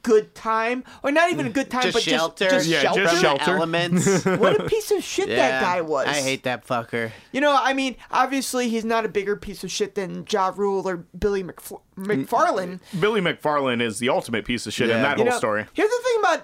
good 0.02 0.34
time 0.34 0.82
or 1.04 1.12
not 1.12 1.30
even 1.30 1.46
a 1.46 1.50
good 1.50 1.70
time 1.70 1.82
Just 1.82 1.94
but 1.94 2.02
shelter. 2.02 2.44
just, 2.50 2.54
just 2.56 2.68
Yeah, 2.68 2.80
shelter. 2.82 3.02
just 3.04 3.20
shelter. 3.20 3.44
the 3.44 3.50
elements. 3.52 4.24
what 4.24 4.60
a 4.60 4.64
piece 4.64 4.90
of 4.90 5.04
shit 5.04 5.28
that 5.28 5.62
guy 5.62 5.80
was 5.80 6.08
I 6.08 6.14
hate 6.14 6.42
that 6.42 6.66
fucker. 6.66 7.12
you 7.30 7.40
know 7.40 7.56
i 7.56 7.72
mean 7.72 7.94
obviously 8.10 8.68
he's 8.68 8.84
not 8.84 9.04
a 9.04 9.08
bigger 9.08 9.36
piece 9.36 9.62
of 9.62 9.70
shit 9.70 9.94
than 9.94 10.26
ja 10.28 10.52
rule 10.56 10.88
or 10.88 10.96
billy 11.16 11.44
McF- 11.44 11.80
mcfarland 11.96 12.80
Billy 12.98 13.20
McFarland 13.20 13.80
is 13.80 14.00
the 14.00 14.08
ultimate 14.08 14.44
piece 14.44 14.66
of 14.66 14.72
shit 14.72 14.90
in 14.90 15.00
that 15.02 15.18
you 15.18 15.24
whole 15.24 15.32
know, 15.32 15.38
story. 15.38 15.64
here's 15.72 15.88
the 15.90 16.00
thing 16.02 16.16
about 16.18 16.42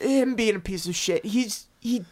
him 0.00 0.34
being 0.36 0.54
a 0.54 0.60
piece 0.60 0.86
of 0.86 0.94
shit 0.94 1.24
he's 1.24 1.66
he 1.80 2.04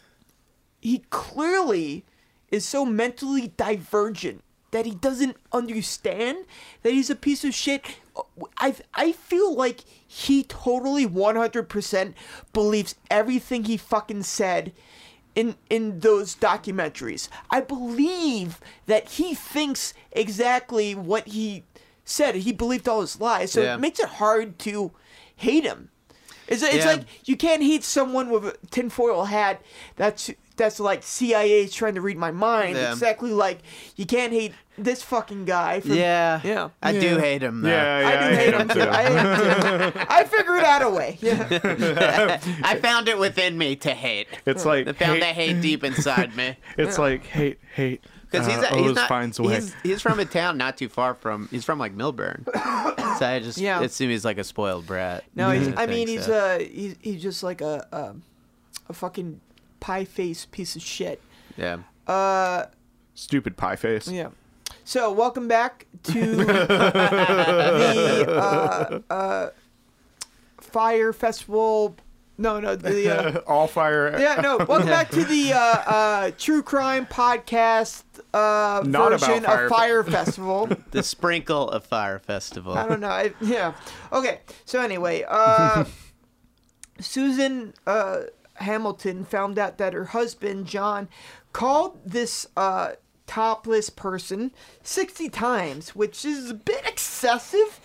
he 0.80 1.04
clearly 1.10 2.04
is 2.50 2.64
so 2.66 2.84
mentally 2.84 3.52
divergent 3.56 4.42
that 4.72 4.84
he 4.86 4.94
doesn't 4.94 5.36
understand 5.52 6.44
that 6.82 6.92
he's 6.92 7.08
a 7.10 7.14
piece 7.14 7.44
of 7.44 7.54
shit. 7.54 7.84
I 8.58 8.74
I 8.94 9.12
feel 9.12 9.54
like 9.54 9.80
he 10.06 10.42
totally 10.44 11.06
100% 11.06 12.14
believes 12.52 12.94
everything 13.10 13.64
he 13.64 13.76
fucking 13.76 14.24
said 14.24 14.72
in 15.34 15.54
in 15.70 16.00
those 16.00 16.34
documentaries. 16.36 17.28
I 17.50 17.60
believe 17.60 18.60
that 18.86 19.08
he 19.10 19.34
thinks 19.34 19.94
exactly 20.12 20.94
what 20.94 21.28
he 21.28 21.64
said. 22.04 22.34
He 22.34 22.52
believed 22.52 22.88
all 22.88 23.00
his 23.00 23.20
lies. 23.20 23.52
So 23.52 23.62
Yeah. 23.62 23.76
it 23.76 23.80
makes 23.80 24.00
it 24.00 24.08
hard 24.08 24.58
to 24.60 24.90
hate 25.36 25.64
him. 25.64 25.90
It's, 26.48 26.62
it's 26.62 26.76
Yeah. 26.84 26.86
like 26.92 27.04
you 27.24 27.36
can't 27.36 27.62
hate 27.62 27.84
someone 27.84 28.28
with 28.28 28.44
a 28.44 28.56
tinfoil 28.70 29.24
hat 29.24 29.62
that's 29.96 30.30
that's 30.56 30.78
like 30.78 31.02
CIA 31.02 31.64
is 31.64 31.72
trying 31.72 31.94
to 31.94 32.02
read 32.02 32.18
my 32.18 32.30
mind. 32.30 32.76
Yeah. 32.76 32.92
Exactly 32.92 33.30
like 33.32 33.60
you 33.96 34.04
can't 34.04 34.32
hate 34.34 34.52
this 34.78 35.02
fucking 35.02 35.44
guy. 35.44 35.80
For, 35.80 35.88
Yeah. 35.88 36.40
Yeah. 36.44 36.70
I 36.82 36.92
do 36.92 37.18
hate 37.18 37.42
him, 37.42 37.62
though. 37.62 37.68
Yeah, 37.68 38.00
yeah, 38.00 38.08
I 38.08 38.30
do 38.30 38.36
hate 38.36 38.54
him 38.54 38.68
too. 38.68 38.80
I 38.90 39.02
hate 39.02 39.16
him 39.18 39.92
too. 39.92 39.98
I 40.08 40.24
figured 40.24 40.64
out 40.64 40.82
a 40.82 40.90
way. 40.90 41.18
Yeah. 41.22 42.40
I 42.64 42.78
found 42.80 43.08
it 43.08 43.18
within 43.18 43.56
me 43.58 43.76
to 43.76 43.90
hate. 43.94 44.28
It's 44.46 44.64
like 44.64 44.88
I 44.88 44.92
found 44.92 45.12
hate- 45.14 45.20
that 45.20 45.34
hate 45.34 45.60
deep 45.60 45.84
inside 45.84 46.34
me. 46.36 46.56
It's 46.78 46.98
like 46.98 47.24
hate, 47.26 47.58
hate. 47.74 48.02
Because 48.30 48.46
he's, 48.46 48.56
uh, 48.56 48.60
he's 48.62 48.72
always 48.72 48.94
not. 48.96 49.08
finds 49.10 49.38
a 49.38 49.42
way. 49.42 49.54
He's, 49.56 49.74
he's 49.82 50.00
from 50.02 50.18
a 50.18 50.24
town 50.24 50.56
not 50.56 50.78
too 50.78 50.88
far 50.88 51.12
from. 51.14 51.48
He's 51.50 51.66
from 51.66 51.78
like 51.78 51.94
Millburn. 51.94 52.46
so 53.18 53.26
I 53.26 53.40
just 53.40 53.58
Yeah. 53.58 53.82
assume 53.82 54.08
he's 54.08 54.24
like 54.24 54.38
a 54.38 54.44
spoiled 54.44 54.86
brat. 54.86 55.24
No, 55.34 55.50
he's, 55.50 55.68
I 55.68 55.86
think 55.86 55.90
mean 55.90 56.08
he's 56.08 56.24
so. 56.24 56.32
uh 56.34 56.58
he's 56.58 56.96
he's 57.02 57.22
just 57.22 57.42
like 57.42 57.60
a 57.60 57.86
um, 57.92 58.22
a 58.88 58.94
fucking 58.94 59.40
pie 59.80 60.06
face 60.06 60.46
piece 60.46 60.76
of 60.76 60.82
shit. 60.82 61.20
yeah. 61.58 61.78
Uh 62.06 62.66
Stupid 63.14 63.58
pie 63.58 63.76
face. 63.76 64.08
yeah. 64.08 64.28
So 64.84 65.12
welcome 65.12 65.46
back 65.48 65.86
to 66.04 66.36
the 66.36 68.26
uh, 68.28 69.00
uh, 69.12 69.50
Fyre 70.60 71.12
festival. 71.12 71.96
No, 72.38 72.58
no, 72.58 72.74
the 72.74 73.36
uh, 73.36 73.40
All 73.46 73.68
fire. 73.68 74.18
yeah, 74.18 74.40
no. 74.40 74.56
Welcome 74.58 74.88
back 74.88 75.10
to 75.10 75.22
the 75.24 75.52
uh, 75.52 75.58
uh, 75.58 76.30
true 76.36 76.62
crime 76.62 77.06
podcast 77.06 78.02
uh, 78.34 78.82
Not 78.84 79.12
about 79.12 79.20
version 79.20 79.44
Fire 79.44 79.66
of 79.66 79.70
Fe- 79.70 79.76
Fyre 79.76 80.04
Festival. 80.04 80.68
The 80.90 81.02
sprinkle 81.02 81.68
of 81.70 81.84
fire 81.86 82.18
festival. 82.18 82.74
I 82.76 82.88
don't 82.88 83.00
know. 83.00 83.08
I, 83.08 83.32
yeah. 83.40 83.74
Okay. 84.12 84.40
So 84.64 84.80
anyway, 84.80 85.24
uh, 85.28 85.84
Susan 87.00 87.74
uh, 87.86 88.22
Hamilton 88.54 89.24
found 89.24 89.58
out 89.58 89.78
that 89.78 89.92
her 89.92 90.06
husband 90.06 90.66
John 90.66 91.08
called 91.52 91.98
this 92.04 92.46
uh, 92.56 92.92
topless 93.26 93.90
person 93.90 94.52
sixty 94.82 95.28
times, 95.28 95.94
which 95.94 96.24
is 96.24 96.50
a 96.50 96.54
bit 96.54 96.84
excessive. 96.86 97.80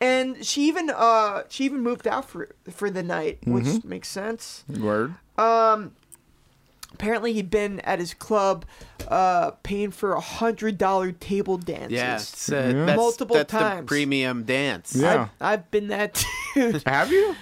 And 0.00 0.44
she 0.44 0.68
even 0.68 0.90
uh, 0.90 1.44
she 1.48 1.64
even 1.64 1.80
moved 1.80 2.06
out 2.06 2.28
for 2.28 2.48
for 2.70 2.90
the 2.90 3.02
night, 3.02 3.38
which 3.46 3.82
makes 3.84 4.08
sense. 4.08 4.64
Word. 4.68 5.14
Um 5.38 5.92
apparently, 6.92 7.32
he'd 7.34 7.50
been 7.50 7.78
at 7.80 7.98
his 7.98 8.14
club, 8.14 8.64
uh, 9.08 9.50
paying 9.62 9.90
for 9.90 10.14
a 10.14 10.20
hundred 10.20 10.78
dollar 10.78 11.12
table 11.12 11.58
dances. 11.58 11.92
Yeah, 11.92 12.14
it's, 12.14 12.50
uh, 12.50 12.72
that's, 12.86 12.96
Multiple 12.96 13.36
that's 13.36 13.50
times. 13.50 13.80
the 13.80 13.86
premium 13.86 14.44
dance. 14.44 14.94
Yeah. 14.96 15.28
I've, 15.40 15.60
I've 15.60 15.70
been 15.70 15.88
that 15.88 16.24
too. 16.54 16.80
Have 16.86 17.10
you? 17.12 17.34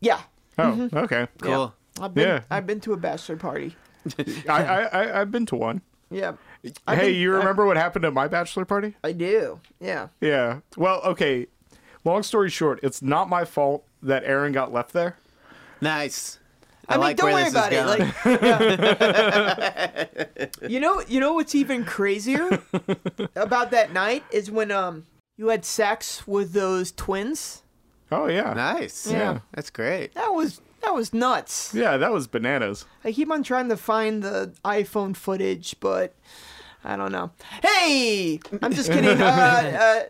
yeah. 0.00 0.20
Oh, 0.58 0.62
Mm-hmm. 0.90 1.24
Cool. 1.42 1.74
Yeah. 1.98 2.04
I've 2.04 2.14
been 2.14 2.28
Yeah. 2.28 2.40
I've 2.50 2.66
been 2.66 2.80
to 2.80 2.92
a 2.92 2.96
bachelor 2.96 3.36
party. 3.36 3.74
I, 4.48 4.64
I, 4.64 4.82
I, 4.82 5.20
I've 5.20 5.30
been 5.30 5.46
to 5.46 5.56
one. 5.56 5.82
Yeah. 6.10 6.34
I've 6.86 6.98
hey, 6.98 7.12
been- 7.12 7.20
you 7.20 7.34
I- 7.34 7.38
remember 7.38 7.66
what 7.66 7.76
happened 7.76 8.04
at 8.04 8.12
my 8.12 8.28
bachelor 8.28 8.64
party? 8.64 8.96
I 9.02 9.12
do. 9.12 9.60
Yeah. 9.80 10.08
Yeah. 10.20 10.60
Well, 10.76 11.00
okay. 11.02 11.46
Long 12.04 12.22
story 12.22 12.50
short, 12.50 12.78
it's 12.82 13.02
not 13.02 13.28
my 13.28 13.44
fault 13.44 13.84
that 14.02 14.22
Aaron 14.24 14.52
got 14.52 14.72
left 14.72 14.92
there. 14.92 15.16
Nice. 15.80 16.38
I, 16.88 16.94
I, 16.94 16.96
mean, 16.98 17.00
like 17.02 17.16
don't 17.16 17.26
where 17.26 17.34
worry 17.34 17.44
this 17.44 17.52
about 17.52 17.72
it. 17.72 17.84
Like, 17.84 18.14
yeah. 20.62 20.68
you 20.68 20.78
know, 20.78 21.02
you 21.08 21.18
know 21.18 21.32
what's 21.32 21.54
even 21.56 21.84
crazier 21.84 22.62
about 23.36 23.72
that 23.72 23.92
night 23.92 24.22
is 24.30 24.50
when 24.52 24.70
um 24.70 25.06
you 25.36 25.48
had 25.48 25.64
sex 25.64 26.26
with 26.28 26.52
those 26.52 26.92
twins. 26.92 27.62
Oh 28.12 28.28
yeah. 28.28 28.52
nice. 28.54 29.10
Yeah. 29.10 29.40
That's 29.52 29.70
great. 29.70 30.14
That 30.14 30.32
was 30.32 30.60
That 30.86 30.94
was 30.94 31.12
nuts. 31.12 31.74
Yeah, 31.74 31.96
that 31.96 32.12
was 32.12 32.26
bananas. 32.28 32.84
I 33.04 33.10
keep 33.12 33.28
on 33.30 33.42
trying 33.42 33.68
to 33.70 33.76
find 33.76 34.22
the 34.22 34.54
iPhone 34.64 35.14
footage, 35.16 35.74
but 35.80 36.14
I 36.84 36.96
don't 36.96 37.10
know. 37.12 37.32
Hey, 37.62 38.38
I'm 38.62 38.72
just 38.72 38.90
kidding. 38.90 39.10
uh, 39.20 40.04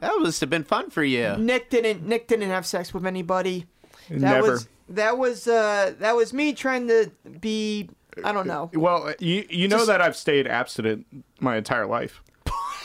That 0.00 0.12
must 0.20 0.40
have 0.40 0.48
been 0.50 0.64
fun 0.64 0.88
for 0.90 1.02
you. 1.04 1.24
uh, 1.26 1.36
Nick 1.38 1.70
didn't. 1.70 2.06
Nick 2.06 2.28
didn't 2.28 2.48
have 2.50 2.64
sex 2.64 2.94
with 2.94 3.04
anybody. 3.04 3.66
That 4.08 4.20
Never. 4.20 4.52
was 4.52 4.68
that 4.88 5.18
was 5.18 5.46
uh, 5.46 5.94
that 5.98 6.16
was 6.16 6.32
me 6.32 6.52
trying 6.54 6.88
to 6.88 7.10
be. 7.40 7.90
I 8.24 8.32
don't 8.32 8.46
know. 8.46 8.70
Well, 8.74 9.12
you 9.20 9.44
you 9.50 9.68
know 9.68 9.76
Just- 9.76 9.88
that 9.88 10.00
I've 10.00 10.16
stayed 10.16 10.46
abstinent 10.46 11.06
my 11.40 11.56
entire 11.56 11.86
life. 11.86 12.22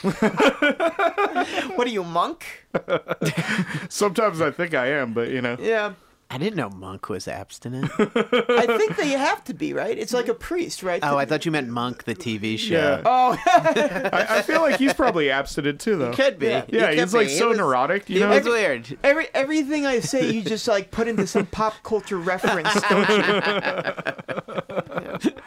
What 1.76 1.88
are 1.88 1.90
you, 1.92 2.04
monk? 2.04 2.46
Sometimes 3.90 4.42
I 4.42 4.52
think 4.52 4.74
I 4.74 4.88
am, 4.88 5.14
but 5.14 5.30
you 5.30 5.42
know. 5.42 5.56
Yeah, 5.60 5.94
I 6.34 6.38
didn't 6.40 6.56
know 6.56 6.72
Monk 6.72 7.10
was 7.10 7.28
abstinent. 7.28 7.92
I 8.00 8.66
think 8.78 8.96
they 8.98 9.10
have 9.10 9.44
to 9.44 9.54
be 9.54 9.72
right. 9.74 9.96
It's 9.96 10.14
like 10.14 10.28
a 10.30 10.34
priest, 10.34 10.82
right? 10.82 11.00
oh, 11.04 11.16
I 11.16 11.26
thought 11.26 11.46
you 11.46 11.52
meant 11.52 11.70
Monk, 11.70 12.06
the 12.06 12.16
TV 12.16 12.58
show. 12.58 12.74
Yeah. 12.74 13.02
Oh, 13.06 13.38
I, 13.46 14.26
I 14.38 14.42
feel 14.42 14.62
like 14.62 14.78
he's 14.80 14.94
probably 14.96 15.30
abstinent 15.30 15.80
too, 15.80 15.96
though. 15.98 16.12
Could 16.14 16.40
be. 16.40 16.48
Yeah. 16.48 16.66
Yeah, 16.70 16.90
He 16.90 16.96
could 16.96 17.04
he's 17.04 17.14
like 17.14 17.28
be. 17.28 17.34
so 17.36 17.46
It 17.46 17.50
was- 17.50 17.58
neurotic, 17.60 18.10
you 18.10 18.18
It 18.18 18.20
know. 18.22 18.30
was 18.36 18.46
weird. 18.46 18.98
every 19.04 19.28
everything 19.36 19.86
I 19.86 20.00
say, 20.00 20.32
you 20.32 20.42
just 20.42 20.68
like 20.68 20.90
put 20.90 21.08
into 21.08 21.28
some 21.28 21.46
pop 21.46 21.76
culture 21.84 22.18
reference, 22.18 22.74
don't 22.90 23.08
you? 23.10 23.18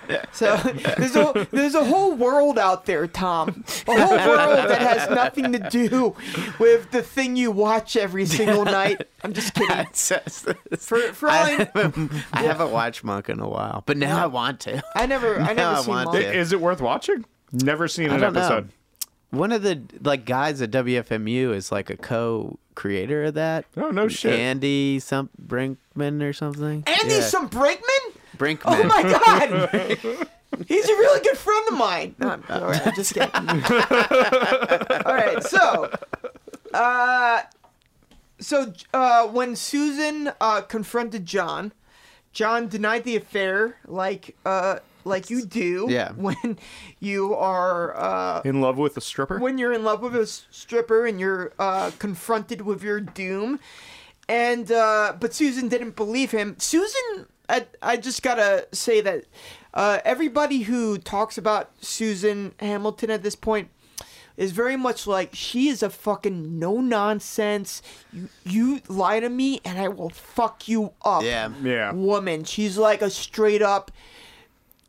Yeah. 0.08 0.24
So 0.32 0.54
there's 0.98 1.16
a 1.16 1.48
there's 1.50 1.74
a 1.74 1.84
whole 1.84 2.14
world 2.14 2.58
out 2.58 2.84
there, 2.86 3.06
Tom. 3.06 3.64
A 3.88 3.98
whole 3.98 4.16
world 4.16 4.68
that 4.68 4.80
has 4.82 5.08
nothing 5.10 5.50
to 5.52 5.58
do 5.70 6.14
with 6.58 6.90
the 6.90 7.00
thing 7.02 7.36
you 7.36 7.50
watch 7.50 7.96
every 7.96 8.26
single 8.26 8.64
night. 8.64 9.08
I'm 9.24 9.32
just 9.32 9.54
kidding. 9.54 9.86
For 10.78 10.98
for 11.12 11.28
all 11.28 11.34
I 11.34 11.68
I, 11.74 11.80
haven't, 11.80 12.12
I 12.32 12.42
haven't 12.42 12.70
watched 12.70 13.04
Monk 13.04 13.28
in 13.28 13.40
a 13.40 13.48
while, 13.48 13.82
but 13.86 13.96
now 13.96 14.22
I 14.22 14.26
want 14.26 14.60
to. 14.60 14.82
I 14.94 15.06
never 15.06 15.40
I 15.40 15.52
No, 15.54 15.54
never 15.54 15.76
I 15.76 15.80
seen 15.82 15.88
want 15.94 16.12
Monk. 16.12 16.24
to. 16.24 16.34
Is 16.36 16.52
it 16.52 16.60
worth 16.60 16.80
watching? 16.80 17.24
Never 17.52 17.88
seen 17.88 18.10
I 18.10 18.14
an 18.16 18.20
don't 18.20 18.32
know. 18.34 18.40
episode. 18.40 18.70
One 19.30 19.52
of 19.52 19.62
the 19.62 19.82
like 20.02 20.24
guys 20.24 20.62
at 20.62 20.70
WFMU 20.70 21.52
is 21.54 21.70
like 21.72 21.90
a 21.90 21.96
co-creator 21.96 23.24
of 23.24 23.34
that. 23.34 23.64
Oh 23.76 23.90
no 23.90 24.08
shit. 24.08 24.38
Andy 24.38 24.98
some 25.00 25.30
Brinkman 25.44 26.22
or 26.22 26.32
something. 26.32 26.84
Andy 26.86 27.14
Yeah. 27.16 27.20
some 27.20 27.48
Brinkman? 27.50 28.12
Brinkman. 28.36 28.60
Oh 28.66 28.84
my 28.84 29.02
god! 29.02 30.28
He's 30.68 30.88
a 30.88 30.92
really 30.92 31.20
good 31.22 31.36
friend 31.36 31.68
of 31.68 31.76
mine. 31.76 32.14
No, 32.18 32.28
I'm, 32.30 32.44
all 32.48 32.66
right, 32.68 32.86
I'm 32.86 32.94
just 32.94 33.12
kidding. 33.12 33.30
all 33.34 35.14
right, 35.14 35.42
so, 35.42 35.90
uh, 36.72 37.42
so 38.38 38.72
uh, 38.94 39.26
when 39.28 39.56
Susan 39.56 40.32
uh, 40.40 40.60
confronted 40.62 41.26
John, 41.26 41.72
John 42.32 42.68
denied 42.68 43.04
the 43.04 43.16
affair, 43.16 43.78
like 43.86 44.36
uh, 44.44 44.78
like 45.04 45.30
you 45.30 45.44
do. 45.46 45.86
Yeah. 45.90 46.12
When 46.12 46.58
you 47.00 47.34
are 47.34 47.96
uh, 47.96 48.42
In 48.44 48.60
love 48.60 48.76
with 48.76 48.96
a 48.96 49.00
stripper? 49.00 49.38
when 49.38 49.56
you're 49.58 49.72
in 49.72 49.84
love 49.84 50.02
with 50.02 50.14
a 50.16 50.22
s- 50.22 50.46
stripper 50.50 51.06
and 51.06 51.18
you're 51.20 51.52
uh, 51.58 51.92
confronted 51.98 52.62
with 52.62 52.82
your 52.82 53.00
doom. 53.00 53.58
And 54.28 54.70
uh, 54.72 55.14
but 55.20 55.32
Susan 55.32 55.68
didn't 55.68 55.94
believe 55.96 56.32
him. 56.32 56.56
Susan, 56.58 57.26
I, 57.48 57.66
I 57.80 57.96
just 57.96 58.22
gotta 58.22 58.66
say 58.72 59.00
that 59.00 59.24
uh, 59.72 60.00
everybody 60.04 60.62
who 60.62 60.98
talks 60.98 61.38
about 61.38 61.70
Susan 61.80 62.52
Hamilton 62.58 63.10
at 63.10 63.22
this 63.22 63.36
point 63.36 63.68
is 64.36 64.52
very 64.52 64.76
much 64.76 65.06
like 65.06 65.34
she 65.34 65.68
is 65.68 65.82
a 65.82 65.90
fucking 65.90 66.58
no 66.58 66.80
nonsense. 66.80 67.82
You 68.12 68.28
you 68.44 68.80
lie 68.88 69.20
to 69.20 69.28
me 69.28 69.60
and 69.64 69.78
I 69.78 69.88
will 69.88 70.10
fuck 70.10 70.68
you 70.68 70.92
up. 71.04 71.22
Yeah. 71.22 71.50
Yeah. 71.62 71.92
Woman, 71.92 72.44
she's 72.44 72.76
like 72.78 73.02
a 73.02 73.10
straight 73.10 73.62
up. 73.62 73.90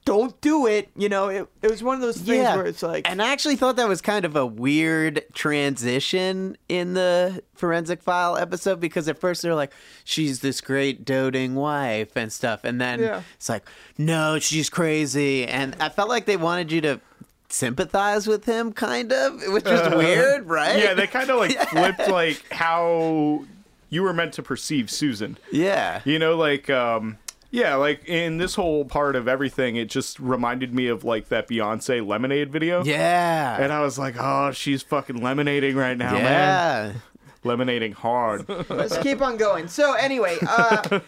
Don't 0.05 0.39
do 0.39 0.67
it. 0.67 0.87
You 0.95 1.09
know, 1.09 1.27
it, 1.27 1.47
it 1.61 1.69
was 1.69 1.83
one 1.83 1.95
of 1.95 1.99
those 2.01 2.15
things 2.15 2.45
where 2.55 2.65
it's 2.65 2.81
like, 2.81 3.09
and 3.09 3.21
I 3.21 3.33
actually 3.33 3.57
thought 3.57 3.75
that 3.75 3.89
was 3.89 3.99
kind 3.99 4.23
of 4.23 4.37
a 4.37 4.45
weird 4.45 5.21
transition 5.33 6.55
in 6.69 6.93
the 6.93 7.43
forensic 7.55 8.01
file 8.01 8.37
episode 8.37 8.79
because 8.79 9.09
at 9.09 9.17
first 9.19 9.41
they're 9.41 9.53
like, 9.53 9.73
she's 10.05 10.39
this 10.39 10.61
great 10.61 11.03
doting 11.03 11.55
wife 11.55 12.15
and 12.15 12.31
stuff, 12.31 12.63
and 12.63 12.79
then 12.79 13.01
Yeah. 13.01 13.21
it's 13.35 13.49
like, 13.49 13.67
no, 13.97 14.39
she's 14.39 14.69
crazy, 14.69 15.45
and 15.45 15.75
I 15.81 15.89
felt 15.89 16.07
like 16.07 16.25
they 16.25 16.37
wanted 16.37 16.71
you 16.71 16.79
to 16.81 17.01
sympathize 17.49 18.27
with 18.27 18.45
him, 18.45 18.73
kind 18.73 19.11
of, 19.11 19.41
which 19.47 19.65
is 19.65 19.89
weird, 19.95 20.47
right? 20.47 20.79
Yeah, 20.79 20.93
they 20.93 21.07
kind 21.07 21.29
of 21.29 21.37
like 21.37 21.57
flipped 21.69 22.07
like 22.09 22.43
how 22.51 23.45
you 23.89 24.03
were 24.03 24.13
meant 24.13 24.33
to 24.33 24.43
perceive 24.43 24.89
Susan. 24.91 25.37
yeah. 25.51 26.01
You 26.05 26.19
know, 26.19 26.35
like 26.35 26.69
um 26.69 27.17
yeah, 27.49 27.75
like 27.75 28.07
in 28.07 28.37
this 28.37 28.55
whole 28.55 28.83
part 28.85 29.15
of 29.15 29.27
everything, 29.27 29.77
it 29.77 29.89
just 29.89 30.19
reminded 30.19 30.73
me 30.73 30.87
of 30.87 31.03
like 31.03 31.29
that 31.29 31.47
Beyonce 31.47 32.05
Lemonade 32.05 32.51
video. 32.51 32.83
Yeah. 32.83 33.57
And 33.61 33.71
I 33.71 33.81
was 33.81 33.97
like, 33.97 34.15
oh, 34.19 34.51
she's 34.51 34.81
fucking 34.81 35.19
lemonading 35.19 35.75
right 35.75 35.97
now, 35.97 36.13
man. 36.13 37.01
Lemonading 37.43 37.93
hard. 37.93 38.47
Let's 38.69 38.97
keep 38.99 39.21
on 39.21 39.37
going. 39.37 39.67
So 39.67 39.93
anyway, 39.93 40.37
uh, 40.47 40.99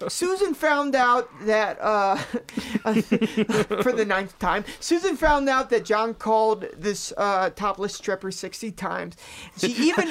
Susan 0.08 0.54
found 0.54 0.94
out 0.94 1.28
that 1.46 1.78
uh, 1.80 2.16
for 3.82 3.92
the 3.92 4.04
ninth 4.06 4.38
time, 4.38 4.64
Susan 4.80 5.16
found 5.16 5.48
out 5.48 5.70
that 5.70 5.84
John 5.84 6.14
called 6.14 6.66
this 6.76 7.12
uh, 7.16 7.50
topless 7.50 7.94
stripper 7.94 8.30
sixty 8.30 8.70
times. 8.70 9.16
She 9.56 9.68
even 9.68 10.08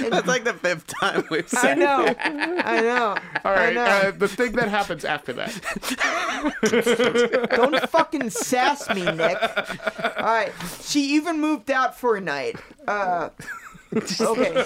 That's 0.10 0.26
like 0.26 0.44
the 0.44 0.54
fifth 0.54 0.86
time 0.86 1.24
we've 1.30 1.44
I 1.54 1.56
said 1.60 1.78
know, 1.78 2.06
I 2.18 2.80
know, 2.80 3.08
All 3.44 3.52
I 3.52 3.54
right, 3.54 3.74
know. 3.74 3.84
uh, 3.84 4.10
the 4.12 4.28
thing 4.28 4.52
that 4.52 4.68
happens 4.68 5.04
after 5.04 5.32
that. 5.34 5.50
Don't 7.56 7.80
fucking 7.90 8.30
sass 8.30 8.88
me, 8.90 9.04
Nick. 9.04 9.38
All 10.16 10.24
right. 10.24 10.52
She 10.82 11.14
even 11.14 11.40
moved 11.40 11.70
out 11.70 11.98
for 11.98 12.16
a 12.16 12.20
night. 12.20 12.56
Uh, 12.86 13.30
okay. 14.20 14.64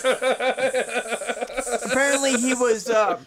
Apparently, 1.85 2.35
he 2.41 2.55
was 2.55 2.89
uh, 2.89 3.19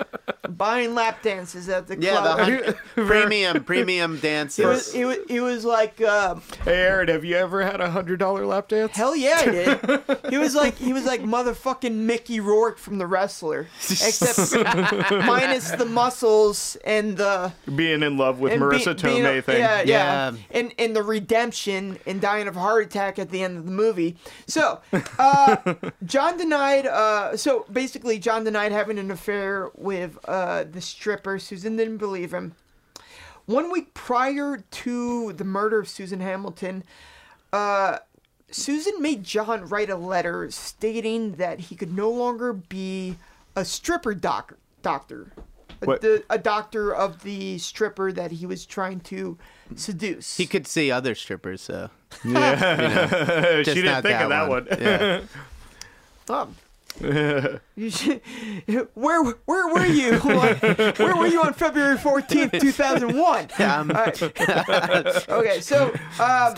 buying 0.50 0.96
lap 0.96 1.22
dances 1.22 1.68
at 1.70 1.88
the 1.88 2.00
Yeah, 2.00 2.22
club. 2.22 2.38
the 2.38 2.44
hun- 2.46 2.76
premium 3.08 3.64
premium 3.64 4.12
He 4.12 4.16
was, 4.16 4.22
dances. 4.22 4.94
he 4.94 5.06
was, 5.06 5.18
he 5.28 5.40
was 5.40 5.66
like, 5.66 6.00
uh, 6.02 6.36
Hey, 6.64 6.76
Aaron, 6.82 7.08
have 7.10 7.26
you 7.26 7.36
ever 7.36 7.64
had 7.64 7.82
a 7.82 7.90
hundred 7.92 8.20
dollar 8.20 8.46
lap 8.46 8.68
dance? 8.70 8.92
hell 8.96 9.16
yeah, 9.16 9.38
I 9.40 9.46
did. 9.46 10.04
He 10.30 10.38
was 10.38 10.54
like, 10.56 10.76
he 10.78 10.94
was 10.94 11.06
like 11.06 11.22
motherfucking 11.22 11.94
Mickey 11.94 12.40
Rourke 12.40 12.78
from 12.78 12.98
The 13.00 13.08
Wrestler, 13.08 13.68
except 13.90 14.54
minus 15.26 15.72
the 15.72 15.86
muscles 15.86 16.78
and 16.86 17.18
the 17.18 17.52
Being 17.76 18.04
in 18.04 18.18
love 18.18 18.40
with 18.40 18.54
and 18.54 18.62
Marisa 18.62 18.96
be- 18.96 19.04
being 19.10 19.24
Tomei 19.24 19.38
a- 19.40 19.42
thing. 19.42 19.58
Yeah, 19.60 19.78
yeah, 19.82 19.86
Yeah. 20.32 20.38
And 20.52 20.74
and 20.78 20.96
the 20.96 21.04
redemption 21.04 21.98
and 22.06 22.22
dying 22.22 22.48
of 22.48 22.56
a 22.56 22.60
heart 22.60 22.86
attack 22.86 23.18
at 23.20 23.30
the 23.32 23.42
end 23.44 23.58
of 23.58 23.66
the 23.66 23.72
movie. 23.72 24.18
So, 24.48 24.82
uh, 25.18 25.58
John 26.06 26.38
denied. 26.38 26.86
Uh, 26.86 27.36
so 27.38 27.66
basically, 27.72 28.20
John 28.20 28.44
denied 28.44 28.72
having 28.72 28.98
an 29.00 29.12
affair 29.12 29.70
with 29.76 30.18
uh, 30.28 30.64
the 30.70 30.82
stripper. 30.82 31.40
Susan 31.40 31.76
didn't 31.78 31.98
believe 31.98 32.34
him. 32.34 32.56
One 33.46 33.72
week 33.72 33.94
prior 33.94 34.64
to 34.70 35.34
the 35.34 35.44
murder 35.44 35.80
of 35.80 35.90
Susan 35.90 36.20
Hamilton, 36.20 36.84
uh, 37.52 37.98
Susan 38.52 39.02
made 39.02 39.24
John 39.24 39.66
write 39.68 39.90
a 39.90 39.96
letter 39.96 40.50
stating 40.52 41.34
that 41.34 41.60
he 41.60 41.76
could 41.76 41.92
no 41.96 42.10
longer 42.10 42.54
be 42.54 43.18
a 43.56 43.66
stripper 43.66 44.14
doc- 44.14 44.58
doctor. 44.82 45.32
A, 45.82 45.86
the- 45.86 46.24
a 46.30 46.38
doctor 46.38 46.94
of 46.94 47.24
the 47.24 47.58
stripper 47.58 48.12
that 48.12 48.32
he 48.32 48.46
was 48.46 48.66
trying 48.66 49.00
to 49.02 49.38
seduce. 49.76 50.36
He 50.38 50.46
could 50.46 50.68
see 50.68 50.92
other 50.92 51.16
strippers, 51.16 51.62
so 51.62 51.90
Yeah. 52.26 52.60
she 53.60 53.64
just 53.64 53.76
didn't 53.76 53.86
not 53.86 54.04
think 54.04 54.14
that 54.20 54.24
of 54.24 54.30
that 54.30 54.50
one. 54.50 54.68
Yeah. 54.72 55.22
Um, 56.30 56.56
you 57.76 57.90
should, 57.90 58.22
where 58.94 59.24
where 59.24 59.74
were 59.74 59.86
you? 59.86 60.14
on- 60.16 60.56
where 60.98 61.16
were 61.16 61.28
you 61.28 61.42
on 61.42 61.54
February 61.54 61.98
fourteenth, 61.98 62.52
two 62.60 62.72
thousand 62.72 63.18
one? 63.18 63.48
Okay, 65.30 65.62
so 65.62 65.94
um, 66.20 66.56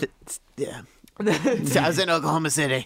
yeah. 0.56 0.82
I 1.24 1.86
was 1.86 1.98
in 1.98 2.10
Oklahoma 2.10 2.50
City, 2.50 2.84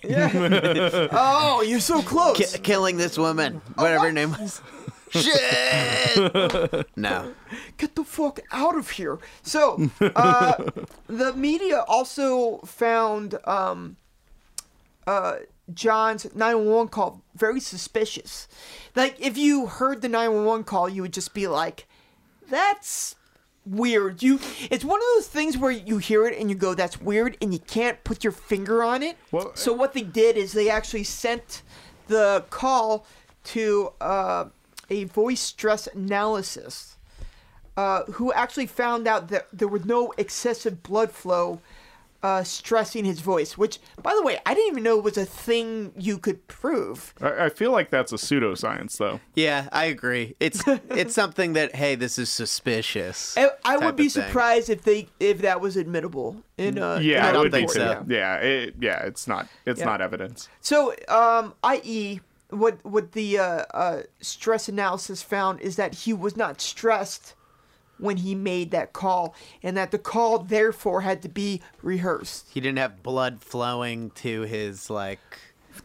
oh, 1.13 1.63
you're 1.67 1.81
so 1.81 2.03
close. 2.03 2.37
Ki- 2.37 2.59
killing 2.59 2.97
this 2.99 3.17
woman, 3.17 3.63
whatever 3.77 4.07
her 4.07 4.13
name 4.13 4.33
was. 4.33 4.61
Shit. 5.11 6.87
no. 6.97 7.33
get 7.79 7.95
the 7.95 8.05
fuck 8.05 8.41
out 8.53 8.77
of 8.77 8.91
here. 8.91 9.19
So, 9.43 9.89
uh, 10.01 10.55
the 11.07 11.33
media 11.35 11.85
also 11.89 12.59
found 12.67 13.39
um, 13.45 13.97
uh, 15.07 15.37
John's 15.73 16.25
911 16.35 16.89
call 16.89 17.23
very 17.35 17.61
suspicious. 17.61 18.49
Like, 18.95 19.17
if 19.19 19.37
you 19.37 19.67
heard 19.67 20.03
the 20.03 20.09
911 20.09 20.65
call, 20.65 20.89
you 20.89 21.03
would 21.03 21.13
just 21.13 21.35
be 21.35 21.47
like, 21.47 21.87
that's 22.49 23.17
weird. 23.65 24.23
You, 24.23 24.39
it's 24.71 24.85
one 24.85 25.01
of 25.01 25.07
those 25.17 25.27
things 25.27 25.59
where 25.59 25.71
you 25.71 25.99
hear 25.99 26.27
it 26.27 26.39
and 26.39 26.49
you 26.49 26.57
go, 26.57 26.75
that's 26.75 27.01
weird, 27.01 27.37
and 27.43 27.53
you 27.53 27.59
can't 27.59 28.03
put 28.05 28.23
your 28.23 28.33
finger 28.33 28.83
on 28.83 29.03
it. 29.03 29.17
Well, 29.33 29.53
so 29.55 29.73
what 29.73 29.93
they 29.93 30.03
did 30.03 30.37
is 30.37 30.53
they 30.53 30.71
actually 30.71 31.05
sent 31.05 31.63
the 32.07 32.45
call 32.51 33.07
to 33.45 33.93
uh, 34.01 34.47
a 34.89 35.05
voice 35.05 35.41
stress 35.41 35.89
analysis, 35.89 36.97
uh, 37.77 38.05
who 38.05 38.33
actually 38.33 38.67
found 38.67 39.07
out 39.07 39.29
that 39.29 39.49
there 39.53 39.69
was 39.69 39.85
no 39.85 40.13
excessive 40.17 40.83
blood 40.83 41.11
flow 41.11 41.61
uh, 42.27 42.43
stressing 42.43 43.05
his 43.05 43.21
voice. 43.21 43.57
Which, 43.57 43.79
by 44.03 44.13
the 44.17 44.23
way, 44.23 44.39
I 44.45 44.55
didn't 44.55 44.73
even 44.73 44.83
know 44.83 44.99
was 44.99 45.17
a 45.17 45.25
thing 45.25 45.93
you 45.97 46.19
could 46.19 46.41
prove. 46.49 47.15
I, 47.21 47.47
I 47.47 47.49
feel 47.51 47.71
like 47.71 47.91
that's 47.91 48.13
a 48.13 48.17
pseudoscience, 48.17 48.97
though. 48.99 49.21
Yeah, 49.35 49.69
I 49.71 49.85
agree. 49.85 50.35
It's 50.41 50.63
it's 51.03 51.15
something 51.15 51.53
that 51.53 51.77
hey, 51.77 51.95
this 51.95 52.19
is 52.19 52.29
suspicious. 52.29 53.37
I, 53.39 53.51
I 53.65 53.77
would 53.79 53.97
be 53.97 54.09
surprised 54.09 54.69
if 54.71 54.83
they 54.83 55.09
if 55.21 55.39
that 55.43 55.61
was 55.61 55.77
admittable 55.77 56.43
in 56.59 56.79
uh, 56.79 56.99
Yeah, 57.01 57.29
in 57.31 57.37
I 57.37 57.39
a 57.39 57.43
would 57.43 57.53
think 57.53 57.69
be 57.73 57.75
court, 57.75 57.77
too. 57.77 58.05
so. 58.05 58.05
Yeah, 58.09 58.37
it, 58.39 58.75
yeah, 58.81 59.03
it's 59.05 59.29
not. 59.29 59.47
It's 59.65 59.81
Yeah. 59.81 59.87
not 59.87 60.01
evidence. 60.01 60.49
So, 60.61 60.95
um, 61.09 61.55
i.e., 61.63 62.21
what 62.51 62.85
what 62.85 63.13
the 63.13 63.39
uh, 63.39 63.65
uh, 63.73 64.03
stress 64.21 64.69
analysis 64.69 65.23
found 65.23 65.61
is 65.61 65.77
that 65.77 65.95
he 65.95 66.13
was 66.13 66.37
not 66.37 66.61
stressed 66.61 67.35
when 67.99 68.19
he 68.19 68.35
made 68.35 68.71
that 68.73 68.93
call, 68.93 69.35
and 69.63 69.77
that 69.77 69.91
the 69.91 69.99
call 69.99 70.39
therefore 70.39 71.01
had 71.03 71.23
to 71.23 71.29
be 71.29 71.61
rehearsed 71.83 72.47
He 72.53 72.61
didn't 72.61 72.79
have 72.79 73.03
blood 73.03 73.43
flowing 73.43 74.11
to 74.17 74.43
his 74.43 74.91
like 74.91 75.21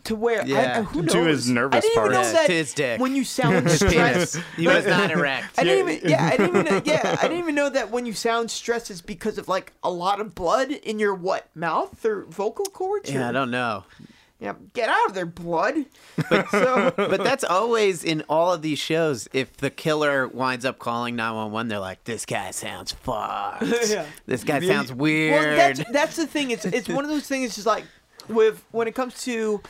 to 0.05 0.15
where 0.15 0.41
I- 0.41 0.45
Yeah. 0.45 0.79
I, 0.79 0.81
who 0.83 1.05
To 1.05 1.23
his 1.25 1.49
nervous 1.49 1.77
I 1.77 1.79
didn't 1.81 1.91
even 1.91 2.01
part. 2.01 2.11
know 2.13 2.21
Yeah, 2.21 2.31
that 2.33 2.47
to 2.47 2.53
his 2.53 2.73
dick. 2.73 2.99
when 3.01 3.13
you 3.15 3.23
sound 3.25 3.67
his 3.69 3.79
stressed. 3.79 4.37
He 4.55 4.65
was 4.67 4.85
not 4.85 5.11
erect. 5.11 5.59
I 5.59 5.63
didn't 5.65 5.89
even 5.89 6.09
yeah 6.09 6.25
I 6.25 6.37
didn't 6.37 6.47
even 6.49 6.65
know, 6.65 6.81
yeah 6.85 7.17
I 7.19 7.23
didn't 7.23 7.39
even 7.39 7.55
know 7.55 7.69
that 7.69 7.91
when 7.91 8.05
you 8.05 8.13
sound 8.13 8.49
stressed 8.51 8.89
is 8.89 9.01
because 9.01 9.37
of 9.37 9.47
like 9.49 9.73
a 9.83 9.91
lot 9.91 10.21
of 10.21 10.33
blood 10.33 10.71
in 10.71 10.97
your 10.97 11.13
what 11.13 11.47
mouth 11.55 12.05
or 12.05 12.23
vocal 12.25 12.65
cords. 12.65 13.11
Yeah, 13.11 13.25
or- 13.25 13.29
I 13.29 13.31
don't 13.33 13.51
know. 13.51 13.83
Yeah, 14.41 14.55
get 14.73 14.89
out 14.89 15.05
of 15.05 15.13
there, 15.13 15.27
blood. 15.27 15.85
so 16.49 16.91
But 16.97 17.23
that's 17.23 17.43
always 17.43 18.03
in 18.03 18.23
all 18.27 18.51
of 18.51 18.63
these 18.63 18.79
shows. 18.79 19.27
If 19.33 19.55
the 19.57 19.69
killer 19.69 20.27
winds 20.27 20.65
up 20.65 20.79
calling 20.79 21.15
911, 21.15 21.67
they're 21.67 21.77
like, 21.77 22.03
this 22.05 22.25
guy 22.25 22.49
sounds 22.49 22.91
fucked. 22.91 23.63
Yeah. 23.87 24.05
This 24.25 24.43
guy 24.43 24.59
sounds 24.61 24.91
weird. 24.91 25.33
Well, 25.33 25.55
that's 25.55 25.91
that's 25.91 26.15
the 26.15 26.25
thing. 26.25 26.49
It's 26.49 26.65
it's 26.65 26.89
one 26.89 27.03
of 27.05 27.11
those 27.11 27.27
things. 27.27 27.53
Just 27.53 27.67
like 27.67 27.85
with 28.29 28.63
when 28.71 28.87
it 28.87 28.95
comes 28.95 29.21
to, 29.25 29.61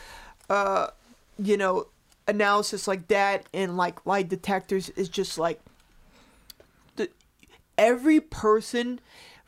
uh, 0.49 0.87
you 1.37 1.57
know, 1.57 1.87
analysis 2.29 2.87
like 2.87 3.09
that 3.09 3.47
and 3.53 3.75
like 3.75 4.05
lie 4.05 4.23
detectors 4.23 4.87
is 4.91 5.09
just 5.09 5.37
like, 5.37 5.59
the 6.95 7.09
every 7.77 8.21
person 8.21 9.01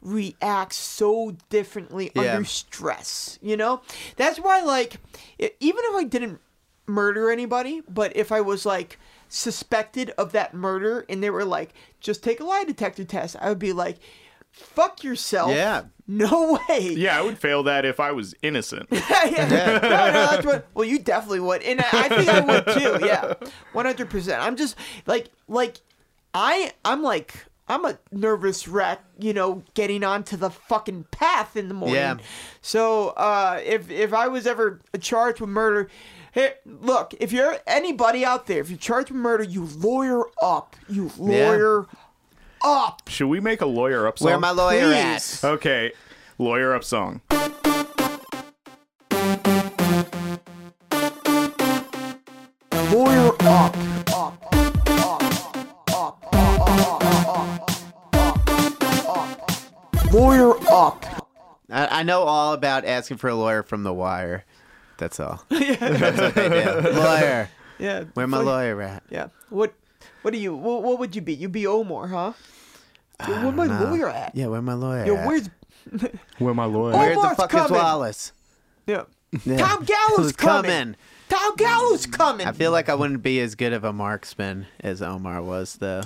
reacts 0.03 0.75
so 0.77 1.35
differently 1.49 2.11
Yeah. 2.13 2.33
under 2.35 2.45
stress. 2.45 3.39
You 3.41 3.57
know, 3.57 3.81
that's 4.17 4.37
why 4.39 4.61
like 4.61 4.97
even 5.39 5.81
if 5.85 5.95
I 5.95 6.03
didn't 6.03 6.39
murder 6.85 7.31
anybody, 7.31 7.81
but 7.89 8.15
if 8.15 8.31
I 8.31 8.41
was 8.41 8.65
like 8.65 8.99
suspected 9.29 10.11
of 10.17 10.31
that 10.33 10.53
murder 10.53 11.05
and 11.09 11.23
they 11.23 11.29
were 11.29 11.45
like, 11.45 11.73
just 11.99 12.23
take 12.23 12.39
a 12.39 12.43
lie 12.43 12.65
detector 12.65 13.03
test, 13.05 13.35
I 13.39 13.49
would 13.49 13.59
be 13.59 13.73
like, 13.73 13.97
fuck 14.51 15.03
yourself. 15.03 15.51
Yeah. 15.51 15.83
No 16.05 16.59
way. 16.69 16.81
Yeah, 16.81 17.17
I 17.17 17.21
would 17.21 17.39
fail 17.39 17.63
that 17.63 17.85
if 17.85 17.99
I 18.01 18.11
was 18.11 18.35
innocent. 18.41 18.87
yeah. 18.91 19.47
No, 19.49 19.75
no, 19.79 20.25
that's 20.31 20.45
what. 20.45 20.67
Well, 20.73 20.83
you 20.85 20.99
definitely 20.99 21.39
would, 21.39 21.63
and 21.63 21.79
I, 21.79 21.85
I 21.93 22.09
think 22.09 22.27
I 22.29 22.39
would 22.41 22.65
too. 22.67 23.05
Yeah, 23.05 23.33
one 23.71 23.85
hundred 23.85 24.09
percent. 24.09 24.41
I'm 24.43 24.57
just 24.57 24.75
like, 25.05 25.29
like, 25.47 25.77
I, 26.33 26.73
I'm 26.83 27.01
like, 27.01 27.45
I'm 27.67 27.85
a 27.85 27.97
nervous 28.11 28.67
wreck. 28.67 29.01
You 29.19 29.33
know, 29.33 29.63
getting 29.73 30.03
onto 30.03 30.37
the 30.37 30.49
fucking 30.49 31.05
path 31.11 31.55
in 31.55 31.67
the 31.67 31.73
morning. 31.73 31.95
Yeah. 31.95 32.17
So, 32.61 33.09
uh, 33.09 33.61
if 33.63 33.89
if 33.89 34.13
I 34.13 34.27
was 34.27 34.47
ever 34.47 34.81
charged 34.99 35.41
with 35.41 35.49
murder. 35.49 35.89
Hey, 36.31 36.55
look, 36.65 37.13
if 37.19 37.31
you're 37.31 37.57
anybody 37.67 38.25
out 38.25 38.47
there, 38.47 38.59
if 38.59 38.67
you're 38.71 38.79
charged 38.79 39.11
with 39.11 39.19
murder, 39.19 39.43
you 39.43 39.65
lawyer 39.77 40.23
up. 40.41 40.75
You 40.89 41.11
lawyer 41.19 41.85
up. 42.63 43.03
Should 43.07 43.27
we 43.27 43.39
make 43.39 43.61
a 43.61 43.67
lawyer 43.67 44.07
up 44.07 44.17
song? 44.17 44.29
Where 44.29 44.39
my 44.39 44.49
lawyer 44.49 44.87
Please. 44.87 45.43
at? 45.43 45.47
Okay, 45.47 45.91
lawyer 46.39 46.73
up 46.73 46.83
song. 46.83 47.21
Lawyer 60.13 60.53
up. 60.71 61.05
I, 61.71 61.99
I 61.99 62.03
know 62.03 62.21
all 62.21 62.53
about 62.53 62.85
asking 62.85 63.17
for 63.17 63.29
a 63.29 63.35
lawyer 63.35 63.63
from 63.63 63.83
The 63.83 63.93
Wire. 63.93 64.45
That's 64.97 65.19
all. 65.19 65.43
That's 65.49 66.21
what 66.21 66.35
they 66.35 66.49
do. 66.49 66.89
Lawyer. 66.91 67.49
Yeah. 67.79 68.03
Where 68.13 68.27
my 68.27 68.37
fuck- 68.37 68.45
lawyer 68.45 68.81
at? 68.81 69.03
Yeah. 69.09 69.27
What? 69.49 69.73
What 70.21 70.31
do 70.33 70.39
you? 70.39 70.55
What, 70.55 70.83
what 70.83 70.99
would 70.99 71.15
you 71.15 71.21
be? 71.21 71.33
You'd 71.33 71.51
be 71.51 71.65
Omar, 71.65 72.07
huh? 72.07 72.33
Yo, 73.27 73.41
where 73.43 73.51
my 73.51 73.65
No. 73.67 73.85
lawyer 73.89 74.09
at? 74.09 74.35
Yeah, 74.35 74.47
where 74.47 74.61
my 74.61 74.73
lawyer 74.73 75.05
Yo, 75.05 75.15
at? 75.15 75.27
where's? 75.27 75.49
Where 76.37 76.53
my 76.53 76.63
lawyer? 76.65 76.93
Where 76.95 77.13
the 77.13 77.19
Omar's 77.19 77.35
fuck 77.37 77.53
is. 77.53 77.69
Wallace? 77.71 78.31
Yeah. 78.87 79.03
Yeah. 79.43 79.57
Tom 79.57 79.83
Gallo's 79.83 80.31
coming. 80.31 80.63
coming? 80.71 80.95
Tom 81.27 81.55
Gallo's 81.57 82.05
coming. 82.05 82.47
I 82.47 82.51
feel 82.53 82.71
like 82.71 82.87
I 82.87 82.95
wouldn't 82.95 83.21
be 83.23 83.39
as 83.41 83.55
good 83.55 83.73
of 83.73 83.83
a 83.83 83.91
marksman 83.91 84.67
as 84.79 85.01
Omar 85.01 85.41
was, 85.41 85.75
though. 85.75 86.03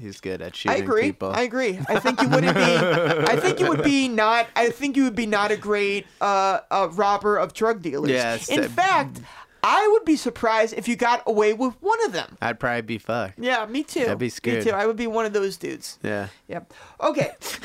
He's 0.00 0.20
good 0.20 0.42
at 0.42 0.60
I 0.66 0.76
agree. 0.76 1.02
people. 1.02 1.30
I 1.30 1.42
agree. 1.42 1.78
I 1.88 1.98
think 2.00 2.20
you 2.20 2.28
wouldn't 2.28 2.54
be. 2.54 2.62
I 2.62 3.36
think 3.36 3.60
you 3.60 3.68
would 3.68 3.84
be 3.84 4.08
not. 4.08 4.46
I 4.56 4.70
think 4.70 4.96
you 4.96 5.04
would 5.04 5.14
be 5.14 5.26
not 5.26 5.50
a 5.50 5.56
great 5.56 6.06
uh, 6.20 6.60
uh, 6.70 6.88
robber 6.92 7.36
of 7.36 7.54
drug 7.54 7.82
dealers. 7.82 8.10
Yes, 8.10 8.48
In 8.48 8.64
uh, 8.64 8.68
fact, 8.68 9.20
I 9.62 9.88
would 9.92 10.04
be 10.04 10.16
surprised 10.16 10.74
if 10.74 10.88
you 10.88 10.96
got 10.96 11.22
away 11.26 11.54
with 11.54 11.74
one 11.80 12.04
of 12.04 12.12
them. 12.12 12.36
I'd 12.42 12.60
probably 12.60 12.82
be 12.82 12.98
fucked. 12.98 13.38
Yeah, 13.38 13.64
me 13.66 13.82
too. 13.82 14.06
I'd 14.06 14.18
be 14.18 14.26
Me 14.44 14.62
too. 14.62 14.70
I 14.72 14.86
would 14.86 14.96
be 14.96 15.06
one 15.06 15.24
of 15.24 15.32
those 15.32 15.56
dudes. 15.56 15.98
Yeah. 16.02 16.28
Yep. 16.48 16.72
Okay. 17.00 17.32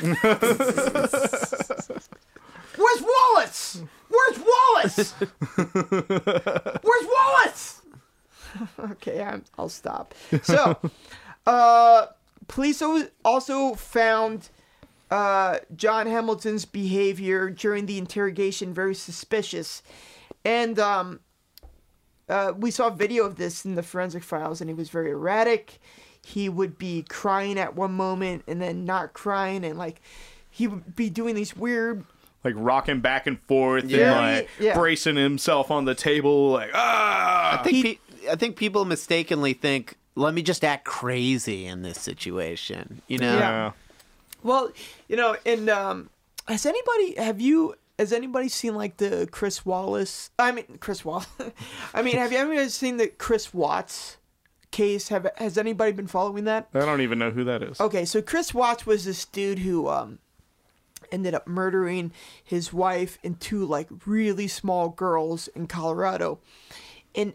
Where's 2.76 3.02
Wallace? 3.02 3.82
Where's 4.08 4.38
Wallace? 4.38 5.12
Where's 6.82 7.06
Wallace? 7.06 7.82
okay, 8.92 9.22
I'm, 9.22 9.44
I'll 9.58 9.68
stop. 9.68 10.14
So, 10.42 10.78
uh, 11.46 12.06
police 12.50 12.82
also 13.24 13.74
found 13.74 14.48
uh, 15.10 15.58
John 15.76 16.06
Hamilton's 16.06 16.64
behavior 16.64 17.48
during 17.50 17.86
the 17.86 17.96
interrogation 17.96 18.74
very 18.74 18.94
suspicious, 18.94 19.82
and 20.44 20.78
um, 20.78 21.20
uh, 22.28 22.52
we 22.56 22.70
saw 22.70 22.90
video 22.90 23.24
of 23.24 23.36
this 23.36 23.64
in 23.64 23.74
the 23.76 23.82
forensic 23.82 24.22
files, 24.22 24.60
and 24.60 24.68
he 24.68 24.74
was 24.74 24.88
very 24.90 25.10
erratic. 25.10 25.80
He 26.24 26.48
would 26.48 26.76
be 26.78 27.02
crying 27.08 27.58
at 27.58 27.74
one 27.74 27.92
moment 27.92 28.44
and 28.46 28.60
then 28.60 28.84
not 28.84 29.12
crying, 29.14 29.64
and 29.64 29.78
like 29.78 30.00
he 30.50 30.66
would 30.66 30.94
be 30.94 31.08
doing 31.08 31.34
these 31.34 31.56
weird. 31.56 32.04
Like 32.44 32.54
rocking 32.56 33.00
back 33.00 33.26
and 33.26 33.38
forth 33.42 33.84
Yeah. 33.84 34.18
and 34.18 34.36
like 34.38 34.48
Yeah. 34.58 34.74
bracing 34.74 35.16
himself 35.16 35.70
on 35.70 35.84
the 35.84 35.94
table, 35.94 36.50
like 36.50 36.70
ah. 36.74 37.60
I 37.60 37.62
think 37.62 37.84
pe- 37.84 38.28
I 38.30 38.36
think 38.36 38.56
people 38.56 38.84
mistakenly 38.84 39.52
think, 39.54 39.96
let 40.20 40.34
me 40.34 40.42
just 40.42 40.64
act 40.64 40.84
crazy 40.84 41.66
in 41.66 41.82
this 41.82 42.00
situation. 42.00 43.02
You 43.08 43.18
know? 43.18 43.38
Yeah. 43.38 43.72
Well, 44.42 44.70
you 45.08 45.16
know, 45.16 45.36
and 45.44 45.68
um, 45.68 46.10
has 46.46 46.66
anybody 46.66 47.14
have 47.16 47.40
you 47.40 47.74
has 47.98 48.12
anybody 48.12 48.48
seen 48.48 48.74
like 48.74 48.98
the 48.98 49.28
Chris 49.30 49.66
Wallace? 49.66 50.30
I 50.38 50.52
mean, 50.52 50.78
Chris 50.80 51.04
Wallace. 51.04 51.28
I 51.94 52.02
mean, 52.02 52.16
have 52.16 52.32
you 52.32 52.38
ever 52.38 52.68
seen 52.68 52.96
the 52.96 53.08
Chris 53.08 53.52
Watts 53.52 54.18
case? 54.70 55.08
Have 55.08 55.26
has 55.36 55.58
anybody 55.58 55.92
been 55.92 56.06
following 56.06 56.44
that? 56.44 56.68
I 56.74 56.80
don't 56.80 57.00
even 57.00 57.18
know 57.18 57.30
who 57.30 57.44
that 57.44 57.62
is. 57.62 57.80
Okay, 57.80 58.04
so 58.04 58.22
Chris 58.22 58.54
Watts 58.54 58.86
was 58.86 59.04
this 59.04 59.24
dude 59.24 59.60
who 59.60 59.88
um 59.88 60.18
ended 61.12 61.34
up 61.34 61.46
murdering 61.46 62.12
his 62.42 62.72
wife 62.72 63.18
and 63.24 63.40
two 63.40 63.64
like 63.64 63.88
really 64.06 64.48
small 64.48 64.88
girls 64.90 65.48
in 65.48 65.66
Colorado. 65.66 66.38
And 67.14 67.34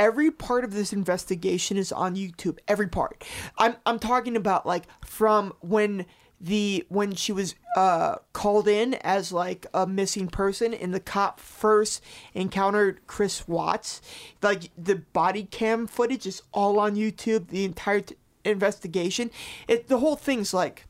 every 0.00 0.30
part 0.30 0.64
of 0.64 0.72
this 0.72 0.94
investigation 0.94 1.76
is 1.76 1.92
on 1.92 2.16
YouTube. 2.16 2.58
Every 2.66 2.88
part. 2.88 3.22
I'm 3.58 3.76
I'm 3.84 3.98
talking 3.98 4.34
about 4.34 4.64
like 4.64 4.84
from 5.04 5.52
when 5.60 6.06
the 6.40 6.86
when 6.88 7.14
she 7.14 7.32
was 7.32 7.54
uh 7.76 8.16
called 8.32 8.66
in 8.66 8.94
as 8.94 9.30
like 9.30 9.66
a 9.74 9.86
missing 9.86 10.26
person 10.26 10.72
and 10.72 10.94
the 10.94 11.00
cop 11.00 11.38
first 11.38 12.02
encountered 12.32 13.06
Chris 13.06 13.46
Watts 13.46 14.00
like 14.40 14.70
the 14.76 14.96
body 14.96 15.44
cam 15.44 15.86
footage 15.86 16.26
is 16.26 16.42
all 16.50 16.80
on 16.80 16.96
YouTube 16.96 17.48
the 17.48 17.66
entire 17.66 18.00
t- 18.00 18.16
investigation 18.42 19.30
it 19.68 19.88
the 19.88 19.98
whole 19.98 20.16
thing's 20.16 20.54
like 20.54 20.86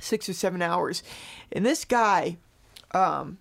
six 0.00 0.26
or 0.26 0.32
seven 0.32 0.62
hours 0.62 1.02
and 1.52 1.66
this 1.66 1.84
guy 1.84 2.38
um 2.92 3.36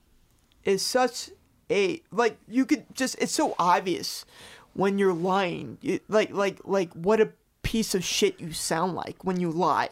is 0.65 0.81
such 0.81 1.29
a 1.71 2.01
like 2.11 2.37
you 2.49 2.65
could 2.65 2.83
just 2.93 3.15
it's 3.19 3.31
so 3.31 3.55
obvious 3.57 4.25
when 4.73 4.97
you're 4.97 5.13
lying 5.13 5.77
you, 5.81 5.99
like 6.07 6.31
like 6.31 6.59
like 6.65 6.91
what 6.93 7.19
a 7.21 7.29
piece 7.63 7.93
of 7.95 8.03
shit 8.03 8.39
you 8.39 8.51
sound 8.51 8.95
like 8.95 9.23
when 9.23 9.39
you 9.39 9.49
lie 9.51 9.89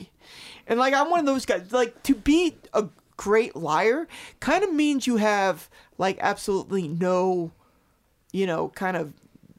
and 0.67 0.79
like 0.79 0.93
i'm 0.93 1.09
one 1.09 1.19
of 1.19 1.25
those 1.25 1.45
guys 1.45 1.71
like 1.71 2.01
to 2.03 2.15
be 2.15 2.55
a 2.73 2.85
great 3.17 3.55
liar 3.55 4.07
kind 4.39 4.63
of 4.63 4.73
means 4.73 5.05
you 5.05 5.17
have 5.17 5.69
like 5.97 6.17
absolutely 6.21 6.87
no 6.87 7.51
you 8.31 8.45
know 8.47 8.69
kind 8.69 8.95
of 8.97 9.13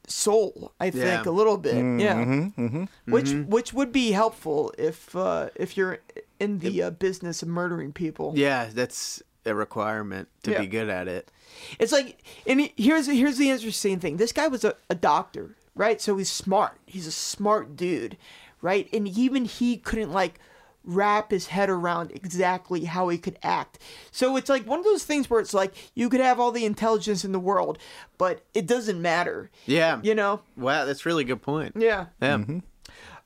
soul. 0.07 0.73
I 0.77 0.89
think 0.89 1.05
Yeah. 1.05 1.23
a 1.25 1.31
little 1.31 1.57
bit. 1.57 1.75
Yeah. 1.75 2.15
Mm-hmm. 2.15 2.83
Which 3.05 3.31
which 3.47 3.73
would 3.73 3.93
be 3.93 4.11
helpful 4.11 4.73
if 4.77 5.15
uh, 5.15 5.49
if 5.55 5.77
you're 5.77 5.99
in 6.37 6.59
the 6.59 6.83
uh, 6.83 6.89
business 6.89 7.41
of 7.41 7.47
murdering 7.47 7.93
people. 7.93 8.33
Yeah, 8.35 8.67
that's 8.73 9.21
a 9.45 9.55
requirement 9.55 10.27
to 10.43 10.51
Yeah. 10.51 10.61
be 10.61 10.67
good 10.67 10.89
at 10.89 11.07
it. 11.07 11.31
It's 11.79 11.91
like, 11.91 12.23
and 12.47 12.69
here's 12.77 13.07
here's 13.07 13.37
the 13.37 13.49
interesting 13.49 13.99
thing. 13.99 14.17
This 14.17 14.31
guy 14.31 14.47
was 14.47 14.63
a, 14.63 14.75
a 14.89 14.95
doctor, 14.95 15.55
right? 15.75 16.01
So 16.01 16.17
he's 16.17 16.31
smart. 16.31 16.77
He's 16.85 17.07
a 17.07 17.11
smart 17.11 17.75
dude, 17.75 18.17
right? 18.61 18.87
And 18.93 19.07
even 19.07 19.45
he 19.45 19.77
couldn't 19.77 20.11
like 20.11 20.39
wrap 20.83 21.29
his 21.29 21.47
head 21.47 21.69
around 21.69 22.11
exactly 22.11 22.85
how 22.85 23.09
he 23.09 23.17
could 23.17 23.37
act. 23.43 23.77
So 24.11 24.35
it's 24.35 24.49
like 24.49 24.65
one 24.65 24.79
of 24.79 24.85
those 24.85 25.03
things 25.03 25.29
where 25.29 25.39
it's 25.39 25.53
like 25.53 25.73
you 25.93 26.09
could 26.09 26.21
have 26.21 26.39
all 26.39 26.51
the 26.51 26.65
intelligence 26.65 27.23
in 27.23 27.33
the 27.33 27.39
world, 27.39 27.77
but 28.17 28.41
it 28.55 28.65
doesn't 28.65 28.99
matter. 28.99 29.51
Yeah. 29.67 29.99
You 30.01 30.15
know? 30.15 30.41
Wow, 30.57 30.85
that's 30.85 31.05
a 31.05 31.09
really 31.09 31.23
good 31.23 31.41
point. 31.43 31.75
Yeah. 31.77 32.07
Yeah. 32.19 32.37
Mm-hmm. 32.37 32.59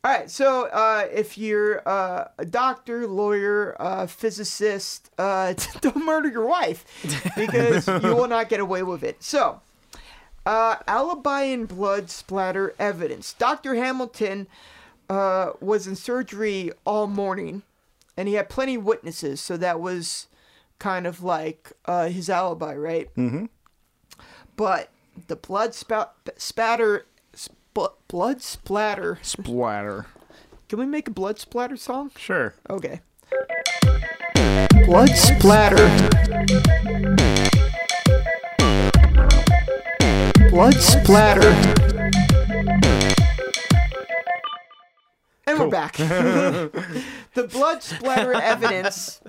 All 0.06 0.12
right, 0.12 0.30
so 0.30 0.68
uh, 0.68 1.08
if 1.12 1.36
you're 1.36 1.82
uh, 1.90 2.28
a 2.38 2.46
doctor, 2.46 3.08
lawyer, 3.08 3.76
uh, 3.80 4.06
physicist, 4.06 5.10
uh, 5.18 5.56
don't 5.82 6.06
murder 6.06 6.30
your 6.30 6.46
wife 6.46 6.86
because 7.36 7.88
you 7.88 8.14
will 8.16 8.28
not 8.28 8.48
get 8.48 8.60
away 8.60 8.84
with 8.84 9.04
it. 9.04 9.24
So, 9.24 9.62
uh, 10.46 10.76
alibi 10.88 11.46
and 11.46 11.68
blood 11.68 12.12
splatter 12.12 12.76
evidence. 12.78 13.34
Dr. 13.34 13.74
Hamilton 13.74 14.46
uh, 15.10 15.54
was 15.60 15.88
in 15.88 15.96
surgery 15.96 16.72
all 16.86 17.08
morning, 17.08 17.64
and 18.16 18.28
he 18.28 18.36
had 18.36 18.48
plenty 18.48 18.76
of 18.76 18.86
witnesses, 18.86 19.42
so 19.42 19.58
that 19.58 19.80
was 19.80 20.28
kind 20.78 21.08
of 21.08 21.24
like 21.24 21.72
uh, 21.86 22.10
his 22.10 22.30
alibi, 22.30 22.76
right? 22.76 23.10
Mm-hmm. 23.16 23.46
But 24.56 24.92
the 25.26 25.36
blood 25.36 25.74
spout, 25.74 26.14
spatter, 26.38 27.08
sp- 27.76 28.00
blood 28.08 28.42
splatter. 28.42 29.20
Splatter. 29.22 30.08
Can 30.70 30.80
we 30.80 30.86
make 30.86 31.08
a 31.08 31.12
blood 31.12 31.40
splatter 31.40 31.76
song? 31.76 32.12
Sure. 32.18 32.56
Okay. 32.70 33.02
Blood 34.86 35.10
splatter. 35.10 35.86
Blood 40.50 40.76
splatter. 40.76 41.52
And 45.48 45.60
we're 45.60 45.70
back. 45.70 45.98
the 45.98 47.50
blood 47.52 47.84
splatter 47.84 48.34
evidence 48.34 49.22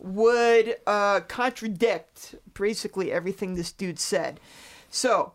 would 0.00 0.76
uh, 0.86 1.20
contradict 1.20 2.34
basically 2.52 3.12
everything 3.12 3.54
this 3.54 3.72
dude 3.72 3.98
said. 3.98 4.40
So, 4.90 5.32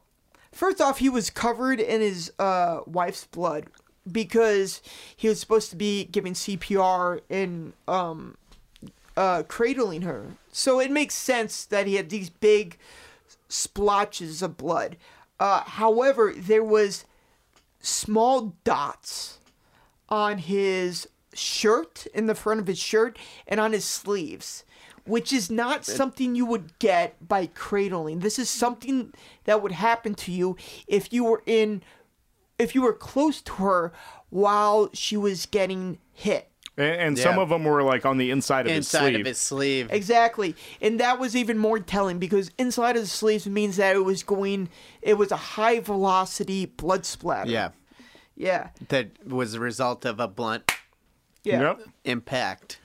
first 0.57 0.81
off, 0.81 0.99
he 0.99 1.09
was 1.09 1.29
covered 1.29 1.79
in 1.79 2.01
his 2.01 2.31
uh, 2.39 2.81
wife's 2.85 3.25
blood 3.25 3.67
because 4.11 4.81
he 5.15 5.27
was 5.27 5.39
supposed 5.39 5.69
to 5.69 5.75
be 5.75 6.05
giving 6.05 6.33
CPR 6.33 7.21
and 7.29 7.73
um, 7.87 8.37
uh, 9.15 9.43
cradling 9.47 10.03
her. 10.03 10.27
So 10.51 10.79
it 10.79 10.91
makes 10.91 11.15
sense 11.15 11.65
that 11.65 11.87
he 11.87 11.95
had 11.95 12.09
these 12.09 12.29
big 12.29 12.77
splotches 13.49 14.41
of 14.41 14.57
blood. 14.57 14.97
Uh, 15.39 15.61
however, 15.61 16.33
there 16.35 16.63
was 16.63 17.05
small 17.79 18.55
dots 18.63 19.39
on 20.09 20.39
his 20.39 21.07
shirt 21.33 22.07
in 22.13 22.25
the 22.25 22.35
front 22.35 22.59
of 22.59 22.67
his 22.67 22.79
shirt 22.79 23.19
and 23.47 23.59
on 23.59 23.73
his 23.73 23.85
sleeves 23.85 24.63
which 25.07 25.31
is 25.33 25.49
not 25.49 25.85
something 25.85 26.35
you 26.35 26.45
would 26.45 26.77
get 26.79 27.15
by 27.27 27.45
cradling 27.47 28.19
this 28.19 28.37
is 28.39 28.49
something 28.49 29.13
that 29.45 29.61
would 29.61 29.71
happen 29.71 30.13
to 30.15 30.31
you 30.31 30.55
if 30.87 31.11
you 31.13 31.23
were 31.23 31.41
in 31.45 31.81
if 32.59 32.73
you 32.75 32.81
were 32.81 32.93
close 32.93 33.41
to 33.41 33.53
her 33.53 33.91
while 34.29 34.89
she 34.93 35.15
was 35.17 35.45
getting 35.45 35.97
hit 36.13 36.49
And, 36.77 37.01
and 37.01 37.17
some 37.17 37.39
of 37.39 37.49
them 37.49 37.63
were 37.63 37.81
like 37.83 38.05
on 38.05 38.17
the 38.17 38.29
inside 38.31 38.65
of 38.65 38.71
his 38.71 38.85
Inside 38.93 38.99
sleeve. 39.11 39.19
of 39.21 39.25
his 39.25 39.37
sleeve. 39.37 39.87
Exactly. 39.91 40.55
And 40.81 40.99
that 40.99 41.17
was 41.19 41.35
even 41.35 41.57
more 41.57 41.79
telling 41.79 42.19
because 42.19 42.51
inside 42.57 42.95
of 42.95 43.01
the 43.03 43.07
sleeves 43.07 43.47
means 43.47 43.77
that 43.77 43.95
it 43.95 44.03
was 44.05 44.21
going 44.23 44.69
it 45.01 45.15
was 45.17 45.31
a 45.31 45.37
high 45.37 45.79
velocity 45.79 46.65
blood 46.65 47.05
splatter. 47.05 47.49
Yeah. 47.49 47.69
Yeah. 48.35 48.69
That 48.89 49.07
was 49.25 49.53
the 49.53 49.59
result 49.59 50.05
of 50.05 50.19
a 50.19 50.27
blunt 50.27 50.71
Yeah. 51.43 51.61
Yep. 51.61 51.81
impact. 52.05 52.79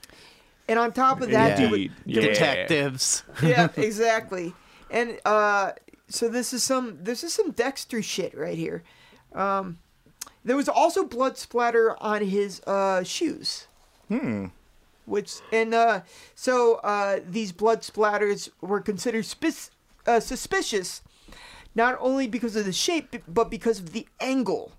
And 0.72 0.78
on 0.78 0.92
top 0.92 1.20
of 1.20 1.28
that, 1.32 1.58
Yeah. 1.60 1.68
dude, 1.68 1.92
Yeah. 2.06 2.20
Detectives. 2.22 3.24
yeah, 3.42 3.68
exactly. 3.76 4.54
And 4.90 5.18
uh, 5.26 5.72
so 6.08 6.30
this 6.30 6.54
is 6.54 6.62
some 6.64 6.96
this 7.04 7.22
is 7.22 7.34
some 7.34 7.50
Dexter 7.50 8.00
shit 8.00 8.34
right 8.34 8.56
here. 8.56 8.82
Um, 9.34 9.78
there 10.42 10.56
was 10.56 10.70
also 10.70 11.04
blood 11.04 11.36
splatter 11.36 11.94
on 12.02 12.22
his 12.24 12.62
uh, 12.66 13.02
shoes. 13.04 13.66
Hmm. 14.08 14.46
Which 15.04 15.34
and 15.52 15.74
uh, 15.74 16.00
so 16.34 16.76
uh, 16.76 17.20
these 17.28 17.52
blood 17.52 17.82
splatters 17.82 18.48
were 18.62 18.80
considered 18.80 19.24
spis- 19.26 19.68
uh, 20.06 20.20
suspicious, 20.20 21.02
not 21.74 21.98
only 22.00 22.26
because 22.28 22.56
of 22.56 22.64
the 22.64 22.72
shape 22.72 23.14
but 23.28 23.50
because 23.50 23.78
of 23.78 23.92
the 23.92 24.06
angle. 24.20 24.72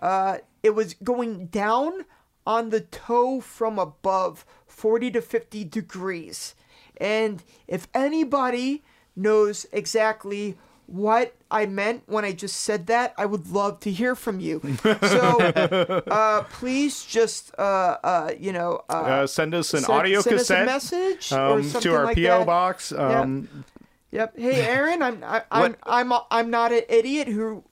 Uh, 0.00 0.38
it 0.62 0.70
was 0.74 0.94
going 1.04 1.48
down 1.48 2.06
on 2.46 2.70
the 2.70 2.80
toe 2.80 3.38
from 3.42 3.78
above 3.78 4.46
40 4.80 5.10
to 5.12 5.20
50 5.20 5.64
degrees. 5.64 6.54
And 6.96 7.42
if 7.68 7.86
anybody 7.94 8.82
knows 9.14 9.66
exactly 9.72 10.56
what 10.86 11.34
I 11.50 11.66
meant 11.66 12.02
when 12.06 12.24
I 12.24 12.32
just 12.32 12.56
said 12.56 12.86
that, 12.88 13.12
I 13.18 13.26
would 13.26 13.46
love 13.52 13.78
to 13.80 13.90
hear 13.92 14.14
from 14.16 14.40
you. 14.40 14.60
So 14.84 15.38
uh, 15.38 16.42
please 16.44 17.04
just, 17.04 17.52
uh, 17.58 17.96
uh, 18.02 18.30
you 18.38 18.52
know, 18.52 18.80
uh, 18.88 18.92
Uh, 19.22 19.26
send 19.26 19.54
us 19.54 19.72
an 19.74 19.80
send- 19.82 19.92
audio 19.98 20.20
send 20.20 20.36
cassette 20.38 20.68
us 20.68 20.92
a 20.92 20.96
message 20.96 21.32
um, 21.32 21.62
something 21.62 21.80
to 21.82 21.94
our 21.96 22.04
like 22.04 22.16
PO 22.16 22.22
that. 22.22 22.46
box. 22.46 22.92
Um, 22.92 23.64
Yep. 24.12 24.36
Hey, 24.36 24.62
Aaron, 24.66 25.02
I'm 25.02 25.22
I, 25.22 25.42
I'm 25.52 25.60
What- 25.62 25.78
I'm 25.86 26.12
I'm 26.32 26.50
not 26.50 26.72
an 26.72 26.82
idiot 26.88 27.28
who 27.28 27.62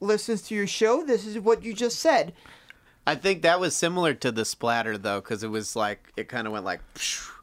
listens 0.00 0.40
to 0.48 0.54
your 0.54 0.66
show. 0.66 1.04
This 1.04 1.26
is 1.26 1.38
what 1.38 1.62
you 1.62 1.74
just 1.74 1.98
said. 2.00 2.32
I 3.06 3.14
think 3.14 3.42
that 3.42 3.58
was 3.58 3.74
similar 3.74 4.14
to 4.14 4.30
the 4.30 4.44
splatter 4.44 4.96
though, 4.96 5.20
because 5.20 5.42
it 5.42 5.48
was 5.48 5.74
like 5.74 6.12
it 6.16 6.28
kind 6.28 6.46
of 6.46 6.52
went 6.52 6.64
like, 6.64 6.80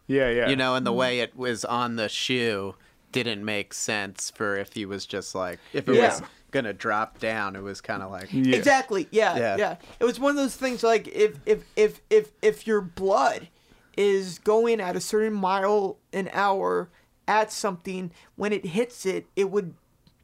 Yeah, 0.07 0.29
yeah. 0.29 0.49
you 0.49 0.55
know, 0.55 0.75
and 0.75 0.85
the 0.85 0.91
mm-hmm. 0.91 0.99
way 0.99 1.19
it 1.19 1.35
was 1.35 1.65
on 1.65 1.95
the 1.95 2.09
shoe 2.09 2.75
didn't 3.11 3.43
make 3.43 3.73
sense 3.73 4.29
for 4.29 4.55
if 4.55 4.73
he 4.73 4.85
was 4.85 5.05
just 5.05 5.35
like 5.35 5.59
if 5.73 5.89
it 5.89 5.95
Yeah. 5.95 6.09
was 6.09 6.21
gonna 6.51 6.73
drop 6.73 7.19
down. 7.19 7.55
It 7.55 7.63
was 7.63 7.81
kind 7.81 8.01
of 8.01 8.11
like 8.11 8.29
Yeah. 8.31 8.55
Exactly. 8.55 9.07
Yeah, 9.11 9.37
yeah. 9.37 9.55
Yeah. 9.57 9.75
It 9.99 10.05
was 10.05 10.19
one 10.19 10.31
of 10.31 10.37
those 10.37 10.55
things 10.55 10.83
like 10.83 11.07
if 11.07 11.37
if 11.45 11.63
if 11.75 12.01
if 12.09 12.31
if 12.41 12.65
your 12.67 12.81
blood 12.81 13.49
is 13.97 14.39
going 14.39 14.79
at 14.79 14.95
a 14.95 15.01
certain 15.01 15.33
mile 15.33 15.97
an 16.13 16.29
hour 16.31 16.89
at 17.27 17.51
something, 17.51 18.11
when 18.35 18.53
it 18.53 18.67
hits 18.67 19.05
it, 19.05 19.27
it 19.35 19.51
would 19.51 19.73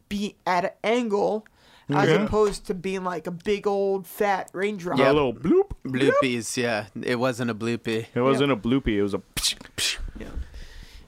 be 0.08 0.36
at 0.48 0.64
an 0.66 0.72
angle 0.84 1.46
as 1.90 2.10
opposed 2.10 2.66
to 2.68 2.74
being 2.74 3.04
like 3.04 3.28
a 3.28 3.32
big 3.32 3.68
old 3.68 4.08
fat 4.08 4.50
raindrop. 4.54 4.98
Yeah, 5.00 5.12
A 5.12 5.14
little 5.14 5.34
bloop. 5.34 5.72
bloopies. 5.86 6.58
Yeah, 6.58 6.86
it 7.02 7.16
wasn't 7.18 7.52
a 7.52 7.56
bloopy. 7.56 8.08
It 8.14 8.22
wasn't 8.22 8.52
a 8.52 8.56
bloopy. 8.56 8.96
It 8.98 9.04
was 9.04 9.14
a. 9.14 9.20
Psh, 9.36 9.56
psh. 9.78 9.98
Yeah. 10.20 10.28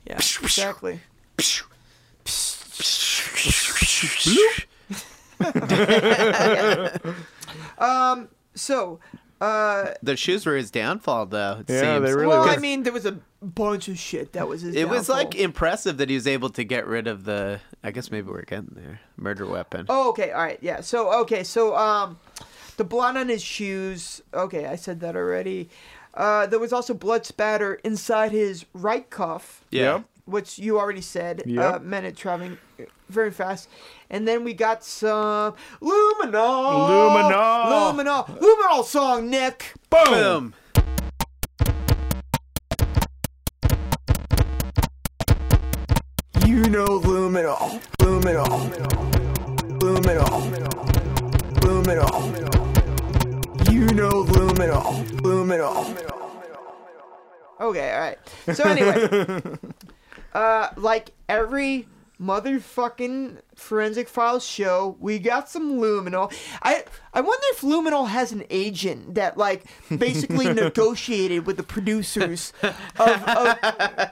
Yeah. 0.06 0.16
Exactly. 0.18 1.00
um. 7.78 8.30
So. 8.56 9.00
Uh. 9.40 9.94
The 10.02 10.16
shoes 10.18 10.46
were 10.46 10.56
his 10.56 10.72
downfall, 10.72 11.28
though. 11.28 11.58
It 11.62 11.70
Yeah, 11.70 11.82
seems. 11.98 12.06
they 12.08 12.14
really 12.16 12.28
Well, 12.28 12.44
were. 12.46 12.50
I 12.50 12.58
mean, 12.58 12.84
there 12.84 12.94
was 12.94 13.06
a 13.06 13.18
bunch 13.42 13.88
of 13.88 13.98
shit 14.00 14.34
that 14.34 14.48
was 14.48 14.62
his. 14.62 14.76
It 14.76 14.90
was 14.90 15.10
like 15.10 15.36
impressive 15.36 15.98
that 15.98 16.10
he 16.10 16.16
was 16.16 16.28
able 16.28 16.50
to 16.52 16.64
get 16.64 16.88
rid 16.88 17.08
of 17.08 17.26
the. 17.26 17.60
I 17.84 17.92
guess 17.92 18.10
maybe 18.12 18.30
we're 18.30 18.42
getting 18.44 18.72
there. 18.76 19.00
Murder 19.16 19.46
weapon. 19.46 19.86
Oh, 19.90 20.10
okay. 20.10 20.32
All 20.32 20.42
right. 20.42 20.58
Yeah. 20.62 20.82
So, 20.82 21.14
okay. 21.22 21.44
So, 21.44 21.76
um, 21.76 22.18
the 22.78 22.84
blood 22.84 23.16
on 23.18 23.30
his 23.30 23.44
shoes. 23.44 24.22
Okay, 24.34 24.66
I 24.66 24.76
said 24.76 25.00
that 25.02 25.16
already. 25.16 25.70
Uh, 26.14 26.48
there 26.48 26.58
was 26.60 26.74
also 26.74 26.96
blood 26.96 27.26
spatter 27.28 27.76
inside 27.84 28.32
his 28.32 28.66
right 28.74 29.08
cuff, 29.10 29.64
yeah. 29.70 30.02
Which 30.26 30.58
you 30.58 30.80
already 30.80 31.02
said. 31.02 31.42
Uh, 31.42 31.50
Yep. 31.52 31.82
meant 31.84 32.06
it 32.08 32.18
traveling 32.18 32.58
very 33.10 33.32
fast. 33.32 33.68
And 34.10 34.28
then 34.28 34.44
we 34.44 34.54
got 34.54 34.84
some 34.84 35.54
luminol. 35.82 36.90
Luminol. 36.90 37.94
Luminol. 37.94 38.26
Luminol 38.40 38.84
song, 38.84 39.30
Nick. 39.30 39.74
Boom. 39.90 40.04
Boom. 40.06 40.54
You 46.46 46.62
know 46.70 47.00
luminol. 47.02 47.82
Luminol. 48.00 48.70
Luminol. 49.80 50.42
Luminol. 51.60 52.34
You 53.72 53.86
know 53.88 54.24
luminol. 54.24 55.06
Luminol. 55.22 55.98
Okay, 57.60 57.92
all 57.92 58.00
right. 58.00 58.20
So 58.56 58.64
anyway, 58.64 59.42
uh, 60.34 60.70
like 60.78 61.12
every 61.28 61.88
motherfucking 62.22 63.38
forensic 63.58 64.08
files 64.08 64.46
show 64.46 64.96
we 65.00 65.18
got 65.20 65.50
some 65.50 65.74
luminol 65.80 66.32
i 66.62 66.84
i 67.14 67.20
wonder 67.20 67.44
if 67.52 67.62
luminol 67.62 68.08
has 68.08 68.32
an 68.32 68.44
agent 68.52 69.16
that 69.16 69.36
like 69.38 69.66
basically 69.98 70.54
negotiated 70.54 71.46
with 71.46 71.58
the 71.58 71.64
producers 71.64 72.54
of, 72.62 73.24
of, 73.24 73.58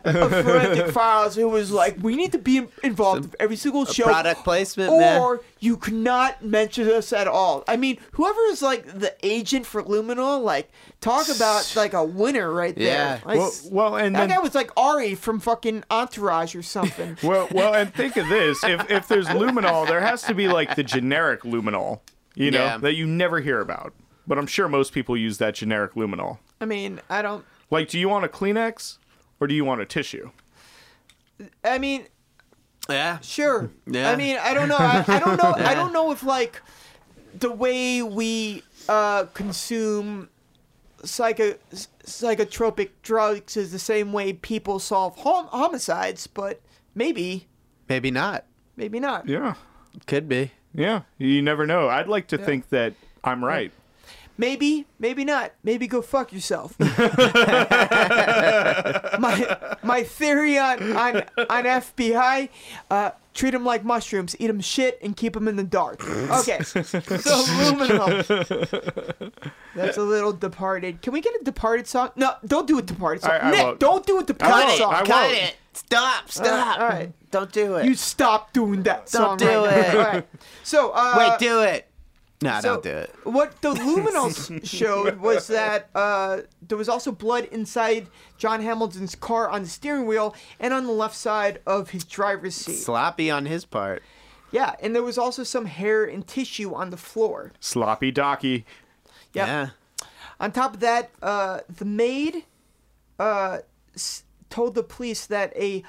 of 0.04 0.32
forensic 0.46 0.88
files 0.92 1.36
who 1.36 1.48
was 1.48 1.72
like 1.72 1.96
we 2.02 2.16
need 2.16 2.32
to 2.32 2.38
be 2.40 2.58
in- 2.58 2.70
involved 2.84 3.26
in 3.26 3.32
every 3.40 3.56
single 3.56 3.86
show 3.86 4.06
Product 4.06 4.44
placement, 4.44 4.90
or 4.92 5.36
man. 5.36 5.44
you 5.60 5.78
cannot 5.78 6.44
mention 6.44 6.90
us 6.90 7.14
at 7.14 7.28
all 7.28 7.64
i 7.68 7.78
mean 7.78 7.98
whoever 8.14 8.40
is 8.48 8.62
like 8.62 8.86
the 9.00 9.14
agent 9.24 9.66
for 9.66 9.84
luminol 9.84 10.42
like 10.44 10.72
talk 11.02 11.28
about 11.30 11.72
like 11.76 11.94
a 11.94 12.04
winner 12.04 12.52
right 12.52 12.76
there 12.76 12.86
Yeah. 12.86 13.20
Like, 13.26 13.38
Well, 13.38 13.52
well, 13.72 13.96
and 13.96 14.16
that 14.16 14.28
then 14.28 14.30
guy 14.30 14.40
was 14.40 14.56
like 14.56 14.72
Ari 14.78 15.16
from 15.16 15.40
fucking 15.40 15.84
Entourage 15.92 16.56
or 16.56 16.64
something. 16.64 17.18
Well, 17.24 17.48
well, 17.52 17.74
and 17.74 17.94
think 17.94 18.18
of 18.18 18.28
this: 18.30 18.64
if 18.64 18.90
if 18.90 19.08
there's 19.08 19.28
luminol, 19.36 19.88
there 19.88 20.02
has 20.02 20.24
to 20.24 20.34
be 20.34 20.48
like 20.48 20.76
the 20.76 20.84
generic 20.84 21.42
luminol, 21.42 22.02
you 22.36 22.52
know, 22.52 22.64
Yeah. 22.64 22.78
that 22.78 22.94
you 22.96 23.06
never 23.06 23.40
hear 23.40 23.62
about. 23.62 23.94
But 24.28 24.38
I'm 24.38 24.48
sure 24.48 24.68
most 24.68 24.92
people 24.94 25.16
use 25.16 25.38
that 25.38 25.56
generic 25.56 25.94
luminol. 25.94 26.40
I 26.60 26.66
mean, 26.66 27.00
I 27.10 27.22
don't. 27.22 27.46
Like, 27.70 27.90
do 27.90 28.00
you 28.00 28.10
want 28.10 28.26
a 28.26 28.28
Kleenex 28.28 28.98
or 29.40 29.48
do 29.48 29.54
you 29.54 29.64
want 29.66 29.82
a 29.82 29.86
tissue? 29.86 30.32
I 31.64 31.78
mean, 31.78 32.08
Yeah. 32.90 33.20
sure. 33.20 33.70
Yeah. 33.86 34.10
I 34.12 34.16
mean, 34.16 34.38
I 34.42 34.54
don't 34.54 34.70
know. 34.70 34.78
I, 34.80 35.04
I 35.08 35.20
don't 35.20 35.38
know. 35.38 35.54
I 35.58 35.74
don't 35.76 35.94
know 35.94 36.12
if 36.12 36.24
like 36.24 36.62
the 37.38 37.52
way 37.52 38.02
we 38.02 38.64
uh, 38.88 39.26
consume 39.34 40.30
psycho 41.04 41.56
psychotropic 42.06 42.90
drugs 43.04 43.58
is 43.58 43.72
the 43.72 43.80
same 43.80 44.14
way 44.14 44.34
people 44.34 44.80
solve 44.80 45.18
hom- 45.18 45.48
homicides, 45.48 46.28
but 46.28 46.62
maybe, 46.96 47.48
Maybe 47.90 48.10
not. 48.12 48.46
Maybe 48.76 49.00
not. 49.00 49.28
Yeah, 49.28 49.56
Could 50.08 50.28
be. 50.30 50.52
yeah. 50.74 51.02
You 51.18 51.42
never 51.42 51.66
know. 51.66 51.90
I'd 51.90 52.08
like 52.08 52.28
to 52.28 52.38
think 52.38 52.70
that 52.70 52.94
I'm 53.24 53.44
right. 53.44 53.72
Maybe, 54.38 54.86
maybe 55.00 55.24
not. 55.24 55.54
Maybe 55.64 55.88
go 55.88 56.02
fuck 56.02 56.34
yourself. 56.34 56.76
my 56.80 56.88
my 59.84 60.04
theory 60.04 60.58
on 60.58 60.96
on 60.96 61.16
on 61.50 61.64
FBI: 61.64 62.50
uh, 62.92 63.12
treat 63.34 63.52
them 63.52 63.64
like 63.64 63.86
mushrooms, 63.86 64.36
eat 64.40 64.48
them 64.48 64.60
shit, 64.60 65.00
and 65.02 65.16
keep 65.16 65.34
them 65.34 65.48
in 65.48 65.56
the 65.56 65.64
dark. 65.64 66.04
Okay, 66.04 66.62
so 66.64 66.82
Luminol. 66.82 69.32
That's 69.74 69.98
a 69.98 70.04
little 70.04 70.34
departed. 70.34 71.02
Can 71.02 71.14
we 71.14 71.22
get 71.22 71.34
a 71.40 71.44
departed 71.44 71.88
song? 71.88 72.10
No, 72.16 72.34
don't 72.46 72.68
do 72.68 72.78
a 72.78 72.82
departed 72.82 73.22
song. 73.24 73.32
I- 73.32 73.40
I 73.40 73.52
Nick, 73.52 73.64
won't. 73.64 73.80
don't 73.80 74.06
do 74.06 74.18
a 74.18 74.22
I 74.22 74.24
departed 74.24 74.66
won't. 74.68 74.78
song. 74.80 74.94
I 74.94 74.98
Cut 75.06 75.28
won't. 75.30 75.34
it. 75.38 75.56
Stop. 75.76 76.32
Stop. 76.32 76.80
all 76.80 76.88
right. 76.88 77.12
Don't 77.32 77.52
do 77.52 77.76
it. 77.76 77.86
You 77.86 77.96
stop 77.96 78.54
doing 78.54 78.84
that 78.84 79.08
Don't 79.12 79.22
song. 79.22 79.38
do 79.38 79.66
right 79.66 79.78
it. 79.78 79.94
Now. 79.94 80.00
All 80.00 80.06
right. 80.14 80.28
So 80.64 80.92
uh, 80.94 81.16
Wait, 81.18 81.40
do 81.40 81.62
it. 81.62 81.88
No, 82.42 82.60
So, 82.60 82.68
don't 82.74 82.84
do 82.84 82.90
it. 82.90 83.16
What 83.24 83.62
the 83.62 83.74
luminols 83.74 84.66
showed 84.68 85.20
was 85.20 85.48
that 85.48 85.90
uh, 85.96 86.42
there 86.68 86.78
was 86.78 86.90
also 86.90 87.12
blood 87.12 87.46
inside 87.46 88.08
John 88.38 88.62
Hamilton's 88.62 89.16
car 89.16 89.50
on 89.50 89.64
the 89.64 89.70
steering 89.70 90.06
wheel 90.06 90.36
and 90.60 90.74
on 90.74 90.86
the 90.86 90.92
left 90.92 91.16
side 91.16 91.62
of 91.66 91.92
his 91.92 92.04
driver's 92.04 92.56
seat. 92.56 92.76
Sloppy 92.76 93.32
on 93.32 93.46
his 93.46 93.64
part. 93.66 94.04
Yeah, 94.52 94.76
and 94.82 94.94
there 94.94 95.02
was 95.04 95.18
also 95.18 95.44
some 95.44 95.66
hair 95.66 96.04
and 96.06 96.28
tissue 96.28 96.74
on 96.74 96.90
the 96.90 96.98
floor. 96.98 97.52
Sloppy 97.62 98.12
docky. 98.12 98.64
Yep. 99.34 99.48
Yeah. 99.48 99.70
On 100.40 100.52
top 100.52 100.74
of 100.76 100.80
that, 100.82 101.12
uh, 101.22 101.62
the 101.74 101.86
maid 101.86 102.44
uh, 103.18 103.60
s- 103.96 104.24
told 104.56 104.74
the 104.74 104.84
police 104.84 105.26
that 105.26 105.54
a 105.58 105.84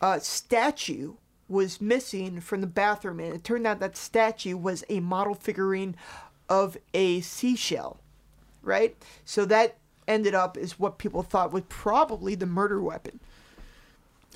uh, 0.00 0.18
statue 0.18 1.14
was 1.48 1.80
missing 1.80 2.40
from 2.40 2.60
the 2.60 2.66
bathroom, 2.66 3.20
and 3.20 3.32
it 3.32 3.44
turned 3.44 3.64
out 3.64 3.78
that 3.78 3.96
statue 3.96 4.56
was 4.56 4.82
a 4.88 4.98
model 4.98 5.36
figurine 5.36 5.94
of 6.48 6.76
a 6.92 7.20
seashell, 7.20 8.00
right? 8.60 8.96
So 9.24 9.44
that 9.44 9.76
ended 10.08 10.34
up 10.34 10.56
is 10.58 10.80
what 10.80 10.98
people 10.98 11.22
thought 11.22 11.52
was 11.52 11.62
probably 11.68 12.34
the 12.34 12.44
murder 12.44 12.82
weapon. 12.82 13.20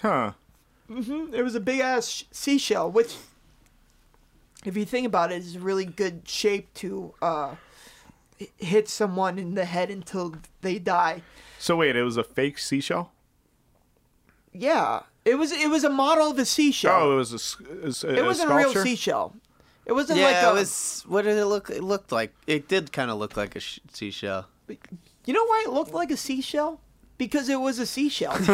Huh. 0.00 0.34
It 0.88 1.42
was 1.42 1.56
a 1.56 1.60
big 1.60 1.80
ass 1.80 2.08
sh- 2.08 2.24
seashell, 2.30 2.88
which, 2.88 3.16
if 4.64 4.76
you 4.76 4.84
think 4.84 5.08
about 5.08 5.32
it, 5.32 5.38
is 5.38 5.56
a 5.56 5.60
really 5.60 5.86
good 5.86 6.28
shape 6.28 6.72
to 6.74 7.14
uh, 7.20 7.56
hit 8.58 8.88
someone 8.88 9.40
in 9.40 9.56
the 9.56 9.64
head 9.64 9.90
until 9.90 10.36
they 10.60 10.78
die. 10.78 11.22
So 11.58 11.76
wait, 11.76 11.96
it 11.96 12.04
was 12.04 12.16
a 12.16 12.24
fake 12.24 12.58
seashell? 12.58 13.10
Yeah, 14.52 15.00
it 15.24 15.36
was 15.36 15.52
it 15.52 15.70
was 15.70 15.84
a 15.84 15.90
model 15.90 16.30
of 16.30 16.38
a 16.38 16.44
seashell. 16.44 16.92
Oh, 16.94 17.12
it 17.14 17.16
was 17.16 17.32
a, 17.32 17.36
s- 17.36 17.56
a 17.84 17.88
s- 17.88 18.04
a 18.04 18.14
it 18.18 18.24
wasn't 18.24 18.50
a 18.50 18.54
real 18.54 18.72
seashell. 18.74 19.34
It 19.86 19.92
wasn't 19.92 20.18
Yeah, 20.20 20.26
like 20.26 20.36
a. 20.44 20.50
it 20.50 20.54
was. 20.54 21.04
What 21.08 21.22
did 21.24 21.38
it 21.38 21.46
look? 21.46 21.70
It 21.70 21.82
looked 21.82 22.12
like. 22.12 22.32
It 22.46 22.68
did 22.68 22.92
kind 22.92 23.10
of 23.10 23.18
look 23.18 23.36
like 23.36 23.56
a 23.56 23.60
sh- 23.60 23.80
seashell. 23.92 24.46
You 25.24 25.34
know 25.34 25.44
why 25.44 25.64
it 25.66 25.72
looked 25.72 25.92
like 25.92 26.10
a 26.10 26.16
seashell? 26.16 26.80
Because 27.18 27.48
it 27.48 27.60
was 27.60 27.78
a 27.78 27.86
seashell. 27.86 28.32
it 28.38 28.48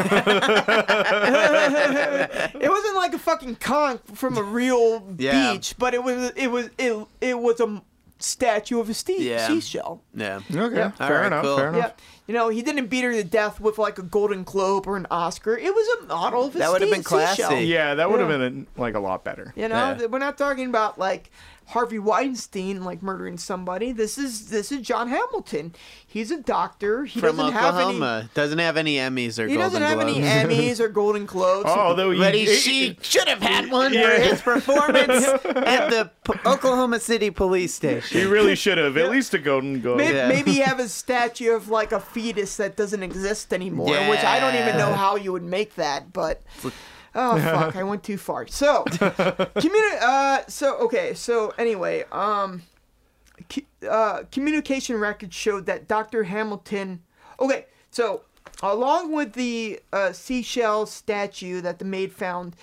wasn't 2.71 2.97
like 2.97 3.15
a 3.15 3.19
fucking 3.19 3.57
conch 3.57 4.01
from 4.15 4.37
a 4.37 4.43
real 4.43 5.03
Yeah. 5.19 5.53
beach, 5.53 5.75
but 5.79 5.95
it 5.95 6.03
was 6.03 6.33
it 6.37 6.49
was 6.49 6.71
it, 6.79 7.07
it 7.21 7.39
was 7.39 7.61
a 7.61 7.83
statue 8.19 8.81
of 8.81 8.89
a 8.91 8.95
ste- 8.95 9.19
Yeah. 9.21 9.47
seashell. 9.47 10.03
Yeah. 10.15 10.41
Okay, 10.51 10.77
Yeah. 10.77 10.91
fair 10.93 11.07
Alright, 11.17 11.27
enough. 11.27 11.45
cool. 11.45 11.57
Fair 11.57 11.69
enough. 11.69 11.81
Yeah, 11.97 12.05
you 12.27 12.35
know, 12.35 12.49
he 12.49 12.63
didn't 12.63 12.87
beat 12.87 13.05
her 13.05 13.13
to 13.13 13.25
death 13.25 13.61
with 13.61 13.79
like 13.79 13.99
a 13.99 14.03
Golden 14.03 14.43
Globe 14.45 14.87
or 14.87 14.97
an 14.97 15.07
Oscar. 15.11 15.57
It 15.57 15.73
was 15.75 16.03
a 16.03 16.07
model 16.07 16.45
of 16.47 16.55
a 16.57 16.59
That 16.59 16.71
would've 16.73 16.91
been 16.91 17.03
classy. 17.03 17.43
seashell. 17.43 17.59
Yeah, 17.61 17.95
that 17.95 18.11
would 18.11 18.21
have 18.21 18.31
Yeah. 18.31 18.37
been 18.39 18.67
like 18.77 18.95
a 18.95 19.01
lot 19.01 19.25
better. 19.25 19.53
You 19.57 19.69
know, 19.69 19.97
Yeah. 20.01 20.07
we're 20.07 20.19
not 20.19 20.37
talking 20.37 20.69
about 20.69 20.99
like 20.99 21.31
Harvey 21.69 21.99
Weinstein 21.99 22.83
like 22.83 23.03
murdering 23.03 23.37
somebody. 23.37 23.93
This 23.93 24.17
is 24.17 24.49
this 24.49 24.73
is 24.73 24.81
John 24.81 25.09
Hamilton. 25.09 25.75
He's 26.07 26.31
a 26.31 26.41
doctor. 26.41 27.05
He 27.05 27.21
From 27.21 27.37
doesn't 27.37 27.53
have 27.53 27.75
any. 27.75 27.83
Oklahoma. 27.85 28.31
Doesn't 28.33 28.59
have 28.59 28.79
any 28.79 28.95
Emmys 28.97 29.39
or 29.39 29.47
He 29.47 29.55
Golden 29.57 29.59
doesn't 29.59 29.83
have 29.83 30.01
Globes. 30.01 30.17
any 30.27 30.55
Emmys 30.71 30.81
or 30.81 30.89
Golden 31.01 31.27
Globes. 31.27 31.69
Oh, 31.69 31.79
although 31.79 32.11
he, 32.11 32.19
But 32.19 32.33
he, 32.35 32.47
he- 32.47 32.55
she 32.57 32.99
should 33.03 33.29
have 33.29 33.43
had 33.43 33.71
one 33.71 33.93
Yeah. 33.93 34.17
for 34.17 34.23
his 34.23 34.41
performance 34.41 35.25
at 35.45 35.91
the 35.91 36.11
P- 36.25 36.39
Oklahoma 36.47 37.01
City 37.01 37.31
police 37.31 37.75
Station. 37.75 38.19
he 38.19 38.27
really 38.27 38.55
should 38.57 38.79
have 38.79 38.97
at 38.97 39.11
least 39.11 39.35
a 39.35 39.39
golden 39.39 39.83
globe. 39.83 39.99
Maybe, 39.99 40.17
Yeah. 40.17 40.29
maybe 40.29 40.53
have 40.61 40.81
a 40.81 40.89
statue 40.89 41.53
of 41.55 41.69
like 41.69 41.93
a 41.93 42.01
fetus 42.01 42.57
that 42.57 42.77
doesn't 42.77 43.03
exist 43.03 43.53
anymore, 43.53 43.91
which 44.09 44.25
I 44.25 44.41
don't 44.41 44.55
even 44.55 44.79
know 44.79 44.95
how 44.95 45.17
you 45.17 45.33
would 45.33 45.43
make 45.45 45.75
that, 45.75 46.15
but 46.15 46.43
oh 47.19 47.39
fuck, 47.43 47.77
I 47.77 47.83
went 47.83 48.03
too 48.03 48.17
far. 48.17 48.47
So, 48.47 48.85
communi- 48.87 50.01
uh, 50.01 50.47
so 50.47 50.77
okay, 50.79 51.15
so 51.15 51.53
anyway, 51.59 52.05
um, 52.13 52.63
uh, 53.89 54.23
communication 54.31 54.97
records 54.99 55.35
showed 55.35 55.67
that 55.67 55.89
Dr. 55.89 56.25
Hamilton. 56.25 57.03
Okay, 57.41 57.67
so 57.91 58.23
along 58.63 59.13
with 59.13 59.35
the 59.35 59.81
uh, 59.93 60.13
seashell 60.13 60.87
statue 60.87 61.61
that 61.61 61.79
the 61.79 61.85
maid 61.85 62.13
found, 62.13 62.57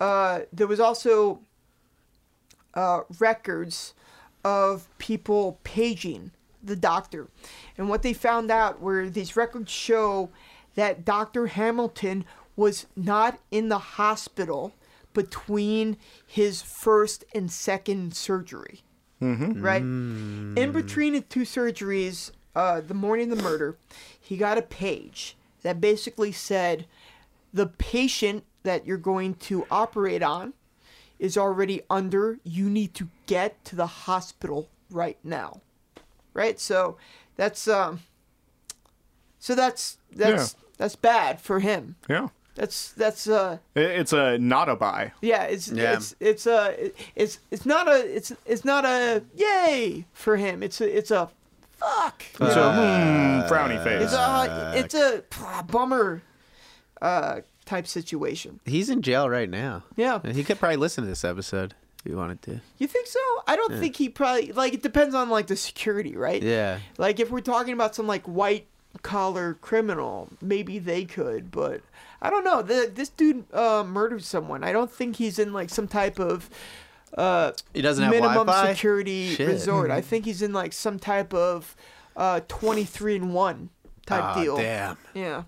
uh, 0.00 0.40
there 0.52 0.66
was 0.66 0.80
also 0.80 1.40
uh, 2.74 3.00
records 3.18 3.94
of 4.44 4.88
people 4.98 5.58
paging 5.64 6.30
the 6.62 6.76
doctor. 6.76 7.28
And 7.76 7.88
what 7.88 8.02
they 8.02 8.12
found 8.12 8.50
out 8.50 8.80
were 8.80 9.08
these 9.08 9.36
records 9.36 9.70
show 9.70 10.30
that 10.74 11.04
Dr. 11.04 11.48
Hamilton 11.48 12.24
was 12.58 12.86
not 12.96 13.38
in 13.52 13.68
the 13.68 13.78
hospital 13.78 14.74
between 15.14 15.96
his 16.26 16.60
first 16.60 17.24
and 17.32 17.50
second 17.50 18.14
surgery. 18.14 18.82
Right? 19.62 19.80
In 19.80 20.72
between 20.72 21.12
the 21.12 21.20
two 21.20 21.42
surgeries, 21.42 22.32
uh, 22.56 22.80
the 22.80 22.94
morning 22.94 23.30
of 23.30 23.38
the 23.38 23.44
murder, 23.44 23.76
he 24.20 24.36
got 24.36 24.58
a 24.58 24.62
page 24.62 25.36
that 25.62 25.80
basically 25.80 26.32
said 26.32 26.86
the 27.54 27.66
patient 27.66 28.44
that 28.64 28.86
you're 28.86 28.96
going 28.96 29.34
to 29.34 29.64
operate 29.70 30.22
on 30.22 30.52
is 31.20 31.38
already 31.38 31.82
under. 31.88 32.38
You 32.42 32.68
need 32.68 32.92
to 32.94 33.08
get 33.26 33.64
to 33.66 33.76
the 33.76 33.86
hospital 33.86 34.68
right 34.90 35.18
now. 35.22 35.60
Right? 36.34 36.58
So 36.58 36.96
that's 37.36 37.68
um 37.68 38.00
so 39.38 39.54
that's 39.54 39.98
that's 40.12 40.56
that's 40.76 40.96
bad 40.96 41.40
for 41.40 41.60
him. 41.60 41.96
Yeah. 42.08 42.28
That's 42.58 42.90
that's 42.92 43.28
uh 43.28 43.58
It's 43.76 44.12
a 44.12 44.36
not 44.36 44.68
a 44.68 44.74
buy. 44.74 45.12
yeah, 45.22 45.44
it's 45.44 45.68
Yeah. 45.68 45.94
it's 45.94 46.16
it's 46.18 46.46
a 46.46 46.90
it's 47.14 47.38
it's 47.52 47.64
not 47.64 47.86
a 47.86 48.16
it's 48.16 48.32
it's 48.44 48.64
not 48.64 48.84
a 48.84 49.22
yay 49.36 50.06
for 50.12 50.36
him. 50.36 50.64
It's 50.64 50.80
a 50.80 50.98
it's 50.98 51.12
a 51.12 51.28
fuck. 51.78 52.24
It's 52.32 52.40
a 52.40 52.72
hmm, 52.72 53.52
frowny 53.52 53.82
face. 53.84 54.02
It's 54.02 54.12
a 54.12 54.72
it's 54.74 54.94
a 54.94 55.22
bummer 55.68 56.22
uh 57.00 57.42
type 57.64 57.86
situation. 57.86 58.58
He's 58.64 58.90
in 58.90 59.02
jail 59.02 59.28
right 59.30 59.48
now. 59.48 59.84
Yeah. 59.94 60.18
He 60.32 60.42
could 60.42 60.58
probably 60.58 60.78
listen 60.78 61.04
to 61.04 61.08
this 61.08 61.22
episode 61.24 61.74
if 62.00 62.10
he 62.10 62.14
wanted 62.16 62.42
to. 62.42 62.60
You 62.78 62.88
think 62.88 63.06
so? 63.06 63.20
I 63.46 63.54
don't 63.54 63.78
think 63.78 63.94
he 63.94 64.08
probably 64.08 64.50
like 64.50 64.74
it 64.74 64.82
depends 64.82 65.14
on 65.14 65.30
like 65.30 65.46
the 65.46 65.56
security, 65.56 66.16
right? 66.16 66.42
Yeah. 66.42 66.80
Like 66.96 67.20
if 67.20 67.30
we're 67.30 67.40
talking 67.40 67.72
about 67.72 67.94
some 67.94 68.08
like 68.08 68.24
white 68.26 68.66
collar 69.02 69.54
criminal, 69.60 70.28
maybe 70.42 70.80
they 70.80 71.04
could, 71.04 71.52
but 71.52 71.82
I 72.20 72.30
don't 72.30 72.44
know. 72.44 72.62
The, 72.62 72.90
this 72.92 73.08
dude 73.10 73.44
uh, 73.54 73.84
murdered 73.86 74.22
someone. 74.24 74.64
I 74.64 74.72
don't 74.72 74.90
think 74.90 75.16
he's 75.16 75.38
in 75.38 75.52
like 75.52 75.70
some 75.70 75.86
type 75.88 76.18
of 76.18 76.50
uh, 77.16 77.52
He 77.74 77.80
doesn't 77.82 78.02
have 78.02 78.12
minimum 78.12 78.46
Wi-Fi? 78.46 78.72
security 78.74 79.34
Shit. 79.34 79.48
resort. 79.48 79.90
I 79.90 80.00
think 80.02 80.24
he's 80.24 80.42
in 80.42 80.52
like 80.52 80.72
some 80.72 80.98
type 80.98 81.32
of 81.32 81.76
uh, 82.16 82.40
23 82.48 83.16
and 83.16 83.34
1 83.34 83.70
type 84.06 84.22
Ah, 84.24 84.34
deal. 84.42 84.56
Damn. 84.56 84.96
Yeah. 85.14 85.42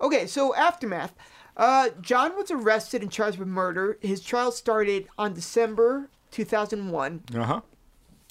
Okay, 0.00 0.26
so 0.26 0.54
aftermath. 0.54 1.14
Uh, 1.56 1.90
John 2.00 2.34
was 2.36 2.50
arrested 2.50 3.02
and 3.02 3.10
charged 3.12 3.38
with 3.38 3.48
murder. 3.48 3.98
His 4.00 4.22
trial 4.22 4.50
started 4.52 5.06
on 5.18 5.34
December 5.34 6.08
2001. 6.30 7.22
Uh 7.34 7.42
huh. 7.44 7.60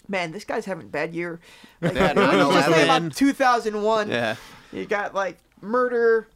Man, 0.07 0.31
this 0.31 0.43
guy's 0.45 0.65
having 0.65 0.87
a 0.87 0.89
bad 0.89 1.13
year. 1.13 1.39
Like, 1.81 1.93
Yeah, 1.93 2.13
just 2.15 2.67
9/11. 2.67 2.83
about 2.85 3.15
2001. 3.15 4.09
Yeah. 4.09 4.35
You 4.71 4.85
got 4.87 5.13
like 5.13 5.37
murder, 5.61 6.27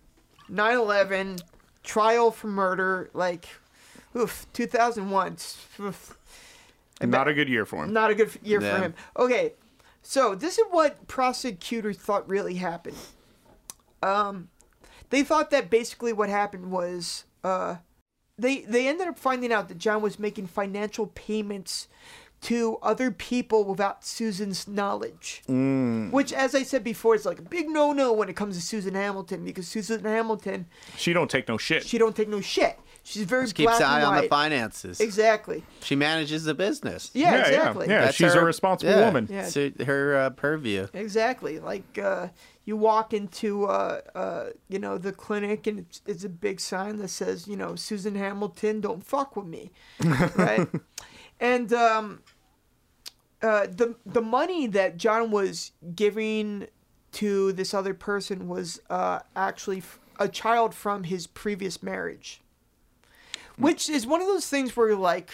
9/11, 0.49 1.41
trial 1.83 2.31
for 2.31 2.47
murder. 2.47 3.09
Like, 3.13 3.47
oof, 4.15 4.45
2001. 4.53 5.37
Oof. 5.79 6.17
Not 7.01 7.27
a 7.27 7.33
good 7.33 7.49
year 7.49 7.65
for 7.65 7.83
him. 7.83 7.91
not 7.93 8.11
a 8.11 8.15
good 8.15 8.31
year 8.43 8.61
Yeah. 8.61 8.75
for 8.77 8.81
him. 8.83 8.93
Okay, 9.17 9.53
so 10.01 10.35
this 10.35 10.57
is 10.57 10.65
what 10.71 11.07
prosecutors 11.07 11.97
thought 11.97 12.27
really 12.29 12.55
happened. 12.55 12.97
Um, 14.01 14.49
they 15.09 15.23
thought 15.23 15.49
that 15.51 15.69
basically 15.69 16.13
what 16.13 16.29
happened 16.29 16.71
was 16.71 17.25
uh, 17.43 17.77
they 18.37 18.61
they 18.61 18.87
ended 18.87 19.07
up 19.07 19.17
finding 19.19 19.51
out 19.51 19.67
that 19.69 19.77
John 19.77 20.01
was 20.01 20.17
making 20.19 20.47
financial 20.47 21.07
payments 21.07 21.87
to 22.43 22.77
other 22.81 23.09
people 23.09 23.63
without 23.63 24.05
Susan's 24.05 24.67
knowledge. 24.67 25.43
Which, 25.47 26.33
as 26.33 26.53
I 26.53 26.63
said 26.63 26.83
before, 26.83 27.15
is 27.15 27.25
like 27.25 27.39
a 27.39 27.43
big 27.43 27.69
no-no 27.69 28.11
when 28.13 28.29
it 28.29 28.35
comes 28.35 28.55
to 28.55 28.61
Susan 28.61 28.95
Hamilton 28.95 29.43
because 29.43 29.67
Susan 29.67 30.03
Hamilton, 30.03 30.67
She 30.97 31.13
don't 31.13 31.29
take 31.31 31.47
no 31.47 31.57
shit. 31.57 31.85
she 31.85 31.97
don't 31.97 32.15
take 32.15 32.29
no 32.29 32.41
shit. 32.41 32.77
She's 33.05 33.23
very 33.23 33.43
Just 33.43 33.55
keeps 33.55 33.77
black 33.77 33.81
an 33.81 33.85
eye 33.85 33.97
and 33.97 34.05
on 34.05 34.21
the 34.21 34.29
finances. 34.29 35.01
Exactly. 35.01 35.63
She 35.81 35.95
manages 35.95 36.45
the 36.45 36.53
business. 36.53 37.11
Yeah, 37.13 37.33
yeah, 37.35 37.45
exactly. 37.47 37.87
yeah, 37.87 37.93
yeah. 37.93 38.01
That's 38.05 38.15
She's 38.15 38.33
a 38.33 38.41
responsible 38.41 38.93
yeah. 38.93 39.05
woman. 39.05 39.27
Yeah. 39.29 39.45
So 39.45 39.71
her 39.85 40.15
uh, 40.15 40.29
purview. 40.29 40.87
Exactly. 40.93 41.59
Like 41.59 41.97
uh, 41.97 42.29
you 42.63 42.77
walk 42.77 43.13
into 43.13 43.65
uh, 43.65 43.99
uh, 44.15 44.45
you 44.69 44.79
know 44.79 44.97
the 44.97 45.11
clinic 45.11 45.67
and 45.67 45.79
it's, 45.79 46.01
it's 46.05 46.23
a 46.23 46.29
big 46.29 46.61
sign 46.61 46.97
that 46.99 47.09
says 47.09 47.45
you 47.45 47.57
know 47.57 47.75
Susan 47.75 48.15
Hamilton, 48.15 48.79
don't 48.79 49.03
fuck 49.05 49.35
with 49.35 49.47
me, 49.47 49.71
right? 50.37 50.67
and 51.41 51.73
um, 51.73 52.21
uh, 53.43 53.67
the 53.67 53.95
the 54.05 54.21
money 54.21 54.65
that 54.67 54.97
John 54.97 55.29
was 55.29 55.71
giving 55.95 56.67
to 57.13 57.51
this 57.53 57.73
other 57.73 57.93
person 57.93 58.47
was 58.47 58.81
uh, 58.89 59.19
actually 59.35 59.79
f- 59.79 59.99
a 60.19 60.27
child 60.27 60.73
from 60.73 61.03
his 61.03 61.27
previous 61.27 61.83
marriage, 61.83 62.41
which 63.57 63.89
is 63.89 64.07
one 64.07 64.21
of 64.21 64.27
those 64.27 64.47
things 64.47 64.75
where 64.75 64.87
you're 64.89 64.97
like, 64.97 65.29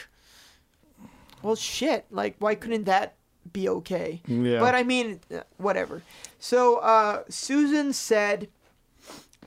well, 1.42 1.56
shit, 1.56 2.06
like 2.12 2.36
why 2.40 2.56
couldn't 2.56 2.84
that 2.86 3.16
be 3.54 3.70
okay? 3.70 4.22
Yeah. 4.28 4.60
But 4.60 4.76
I 4.76 4.84
mean, 4.84 5.22
uh, 5.34 5.42
whatever. 5.58 6.02
So 6.40 6.78
uh, 6.78 7.24
Susan 7.30 7.94
said, 7.94 8.50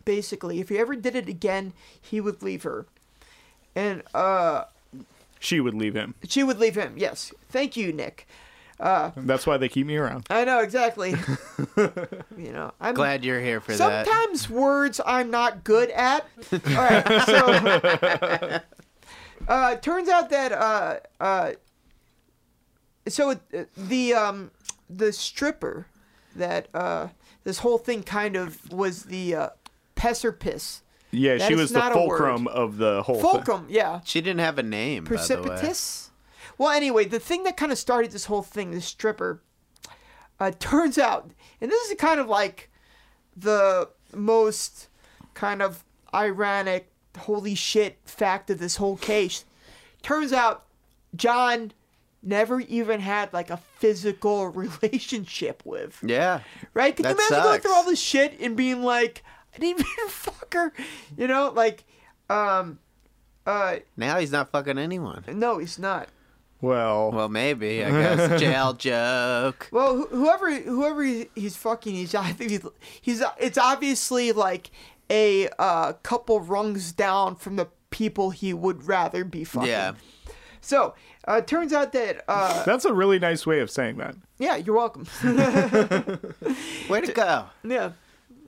basically, 0.05 0.61
if 0.61 0.69
he 0.71 0.79
ever 0.79 0.95
did 0.97 1.15
it 1.15 1.29
again, 1.29 1.73
he 2.01 2.21
would 2.21 2.43
leave 2.43 2.63
her, 2.63 2.87
and 3.75 4.03
uh, 4.15 4.65
She 5.39 5.61
would 5.61 5.75
leave 5.75 5.95
him. 5.95 6.15
she 6.29 6.43
would 6.43 6.59
leave 6.59 6.77
him. 6.77 6.95
Yes, 6.97 7.33
thank 7.51 7.77
you, 7.77 7.93
Nick. 7.93 8.27
That's 8.79 9.47
why 9.47 9.57
they 9.57 9.69
keep 9.69 9.87
me 9.87 9.97
around. 9.97 10.27
I 10.31 10.45
know 10.45 10.61
exactly. 10.61 11.11
you 12.37 12.53
know, 12.53 12.73
I'm 12.81 12.95
Glad 12.95 13.25
you're 13.25 13.41
here 13.41 13.61
for 13.61 13.73
that. 13.77 14.07
sometimes 14.07 14.49
words 14.51 15.01
I'm 15.05 15.31
not 15.31 15.65
good 15.65 15.91
at. 15.91 16.27
All 16.53 16.59
right, 16.75 17.23
so 17.27 18.61
uh, 19.49 19.77
turns 19.77 20.09
out 20.09 20.31
that 20.31 20.53
uh, 20.53 20.97
uh, 21.21 21.53
so 23.09 23.31
uh, 23.31 23.37
the 23.77 24.15
um, 24.15 24.51
the 24.89 25.13
stripper 25.13 25.87
that 26.37 26.69
uh, 26.75 27.09
this 27.45 27.59
whole 27.59 27.79
thing 27.79 28.03
kind 28.03 28.37
of 28.37 28.73
was 28.73 29.05
the 29.05 29.35
uh, 29.35 29.49
pesserpiss. 29.97 30.81
Yeah, 31.15 31.37
That 31.37 31.49
she 31.49 31.55
was 31.55 31.73
the 31.73 31.79
not 31.79 31.93
a 31.93 31.99
word. 32.01 32.19
fulcrum 32.19 32.49
of 32.49 32.79
the 32.79 33.03
whole 33.03 33.17
thing. 33.17 33.23
Fulcrum, 33.25 33.67
yeah. 33.69 34.01
She 34.05 34.23
didn't 34.23 34.41
have 34.41 34.59
a 34.59 34.63
name. 34.63 35.05
by 35.05 35.09
the 35.11 35.15
way. 35.15 35.19
Precipitous. 35.19 36.11
Well, 36.63 36.71
anyway, 36.71 37.07
the 37.07 37.19
thing 37.19 37.43
that 37.43 37.57
kind 37.57 37.73
of 37.73 37.79
started 37.79 38.13
this 38.13 38.27
whole 38.27 38.43
thing, 38.43 38.71
this 38.71 38.85
stripper, 38.87 39.43
uh, 40.39 40.53
turns 40.61 40.97
out, 40.97 41.29
and 41.61 41.69
this 41.69 41.91
is 41.91 41.97
kind 41.97 42.21
of 42.21 42.29
like 42.29 42.71
the 43.37 43.89
most 44.15 44.87
kind 45.35 45.61
of 45.61 45.83
ironic, 46.15 46.93
holy 47.19 47.57
shit 47.57 47.99
fact 48.05 48.49
of 48.49 48.61
this 48.61 48.77
whole 48.77 48.97
case. 48.97 49.45
Turns 50.03 50.33
out, 50.33 50.67
John 51.17 51.73
never 52.23 52.61
even 52.61 53.01
had 53.01 53.33
like 53.33 53.51
a 53.51 53.57
physical 53.57 54.47
relationship 54.51 55.63
with. 55.65 55.99
Yeah. 56.07 56.43
Right? 56.75 56.95
Can 56.95 57.07
you 57.07 57.11
imagine 57.11 57.43
going 57.43 57.61
through 57.61 57.75
all 57.75 57.85
this 57.85 58.01
shit 58.01 58.39
and 58.39 58.57
being 58.57 58.85
like, 58.85 59.25
I 59.53 59.59
didn't 59.59 59.81
even 59.81 60.09
fuck 60.09 60.55
her? 60.55 60.73
You 61.19 61.27
know, 61.27 61.51
like, 61.51 61.83
um, 62.31 62.79
uh, 63.47 63.79
Now 63.97 64.21
he's 64.21 64.31
not 64.31 64.53
fucking 64.53 64.79
anyone. 64.79 65.25
no, 65.27 65.59
he's 65.59 65.77
not. 65.77 66.09
Well, 66.63 67.11
Well, 67.13 67.29
maybe. 67.29 67.85
I 67.85 67.91
guess 68.17 68.41
jail 68.41 68.73
joke. 68.73 69.69
Well, 69.71 70.03
wh- 70.07 70.11
whoever 70.11 70.55
whoever 70.55 71.03
he- 71.03 71.29
he's 71.35 71.57
fucking, 71.57 71.95
he's 71.95 72.15
I 72.15 72.33
think 72.33 72.51
he's, 72.53 72.65
he's 73.03 73.23
it's 73.39 73.59
obviously 73.59 74.33
like 74.33 74.71
a 75.11 75.49
uh, 75.59 75.93
couple 76.03 76.41
rungs 76.41 76.93
down 76.93 77.37
from 77.37 77.57
the 77.57 77.69
people 77.91 78.31
he 78.31 78.55
would 78.55 78.87
rather 78.87 79.25
be 79.25 79.45
fucking. 79.45 79.69
Yeah. 79.69 79.93
So 80.61 80.95
uh, 81.29 81.35
it 81.39 81.47
turns 81.49 81.73
out 81.73 81.93
that 81.93 82.25
uh, 82.29 82.63
that's 82.65 82.85
a 82.85 82.93
really 82.95 83.19
nice 83.19 83.45
way 83.45 83.59
of 83.61 83.69
saying 83.71 83.97
that. 83.97 84.15
yeah, 84.39 84.57
you're 84.57 84.77
welcome. 84.77 85.07
Way 86.89 87.01
to 87.01 87.13
go. 87.13 87.47
yeah, 87.65 87.93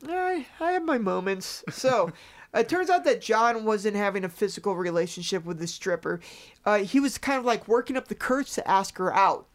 I 0.08 0.46
I 0.60 0.72
have 0.72 0.84
my 0.84 0.98
moments. 0.98 1.64
So. 1.70 2.12
It 2.54 2.68
turns 2.68 2.88
out 2.90 3.04
that 3.04 3.20
John 3.20 3.64
wasn't 3.64 3.96
having 3.96 4.24
a 4.24 4.28
physical 4.28 4.76
relationship 4.76 5.44
with 5.44 5.58
the 5.58 5.66
stripper. 5.66 6.20
Uh, 6.64 6.78
he 6.78 7.00
was 7.00 7.18
kind 7.18 7.38
of 7.38 7.44
like 7.44 7.66
working 7.66 7.96
up 7.96 8.08
the 8.08 8.14
courage 8.14 8.52
to 8.52 8.68
ask 8.68 8.96
her 8.98 9.12
out, 9.14 9.46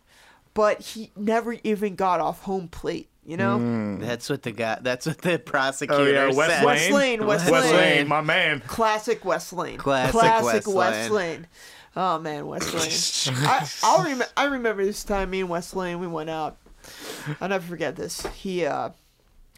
but 0.54 0.82
he 0.82 1.12
never 1.16 1.56
even 1.64 1.96
got 1.96 2.20
off 2.20 2.44
home 2.44 2.68
plate. 2.68 3.08
You 3.26 3.38
know, 3.38 3.98
That's 4.00 4.28
what 4.28 4.42
the 4.42 4.52
guy. 4.52 4.80
That's 4.82 5.06
what 5.06 5.20
the 5.20 5.38
prosecutor 5.38 6.02
Oh 6.02 6.06
yeah, 6.06 6.26
West 6.34 6.52
said. 6.52 6.66
West 6.66 6.90
Lane, 6.92 7.26
West 7.28 7.52
West 7.52 7.68
Lane. 7.68 7.76
Lane, 7.76 8.08
my 8.08 8.22
man. 8.22 8.62
Classic 8.66 9.24
West 9.24 9.54
Lane. 9.54 9.78
Classic 9.78 10.16
West 10.16 10.68
West 10.68 11.12
Lane. 11.12 11.12
Lane. 11.12 11.48
Oh 11.96 12.18
man, 12.18 12.48
West 12.48 12.74
Lane. 13.28 13.38
I 13.46 13.70
I'll 13.84 14.04
rem- 14.04 14.24
I 14.36 14.46
remember 14.46 14.84
this 14.84 15.04
time 15.04 15.30
me 15.30 15.42
and 15.42 15.50
West 15.50 15.76
Lane 15.76 16.00
we 16.00 16.08
went 16.08 16.32
out. 16.32 16.58
I'll 17.40 17.50
never 17.50 17.68
forget 17.68 17.96
this. 17.96 18.26
He 18.28 18.66
uh 18.66 18.90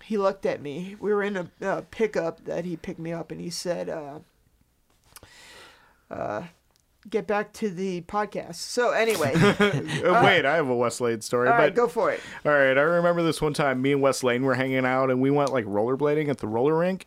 he 0.03 0.17
looked 0.17 0.45
at 0.45 0.61
me. 0.61 0.95
We 0.99 1.13
were 1.13 1.23
in 1.23 1.37
a 1.37 1.47
uh, 1.61 1.81
pickup 1.91 2.45
that 2.45 2.65
he 2.65 2.75
picked 2.75 2.99
me 2.99 3.11
up 3.13 3.31
and 3.31 3.39
he 3.39 3.49
said 3.49 3.89
uh 3.89 4.19
uh 6.09 6.43
get 7.09 7.25
back 7.25 7.51
to 7.53 7.69
the 7.69 8.01
podcast. 8.01 8.55
So 8.55 8.91
anyway, 8.91 9.33
all 9.35 10.15
Uh, 10.15 10.23
wait, 10.23 10.45
I 10.45 10.55
have 10.55 10.69
a 10.69 10.75
West 10.75 11.01
Lane 11.01 11.21
story. 11.21 11.49
right, 11.49 11.67
but 11.67 11.75
go 11.75 11.87
for 11.87 12.11
it. 12.11 12.19
all 12.45 12.51
right, 12.51 12.77
I 12.77 12.81
remember 12.81 13.23
this 13.23 13.41
one 13.41 13.53
time. 13.53 13.81
Me 13.81 13.91
and 13.91 14.01
West 14.01 14.23
Lane 14.23 14.43
were 14.43 14.53
hanging 14.55 14.85
out, 14.85 15.09
and 15.09 15.19
we 15.21 15.31
went 15.31 15.51
like 15.51 15.65
rollerblading 15.65 16.29
at 16.29 16.37
the 16.39 16.47
roller 16.47 16.77
rink. 16.77 17.05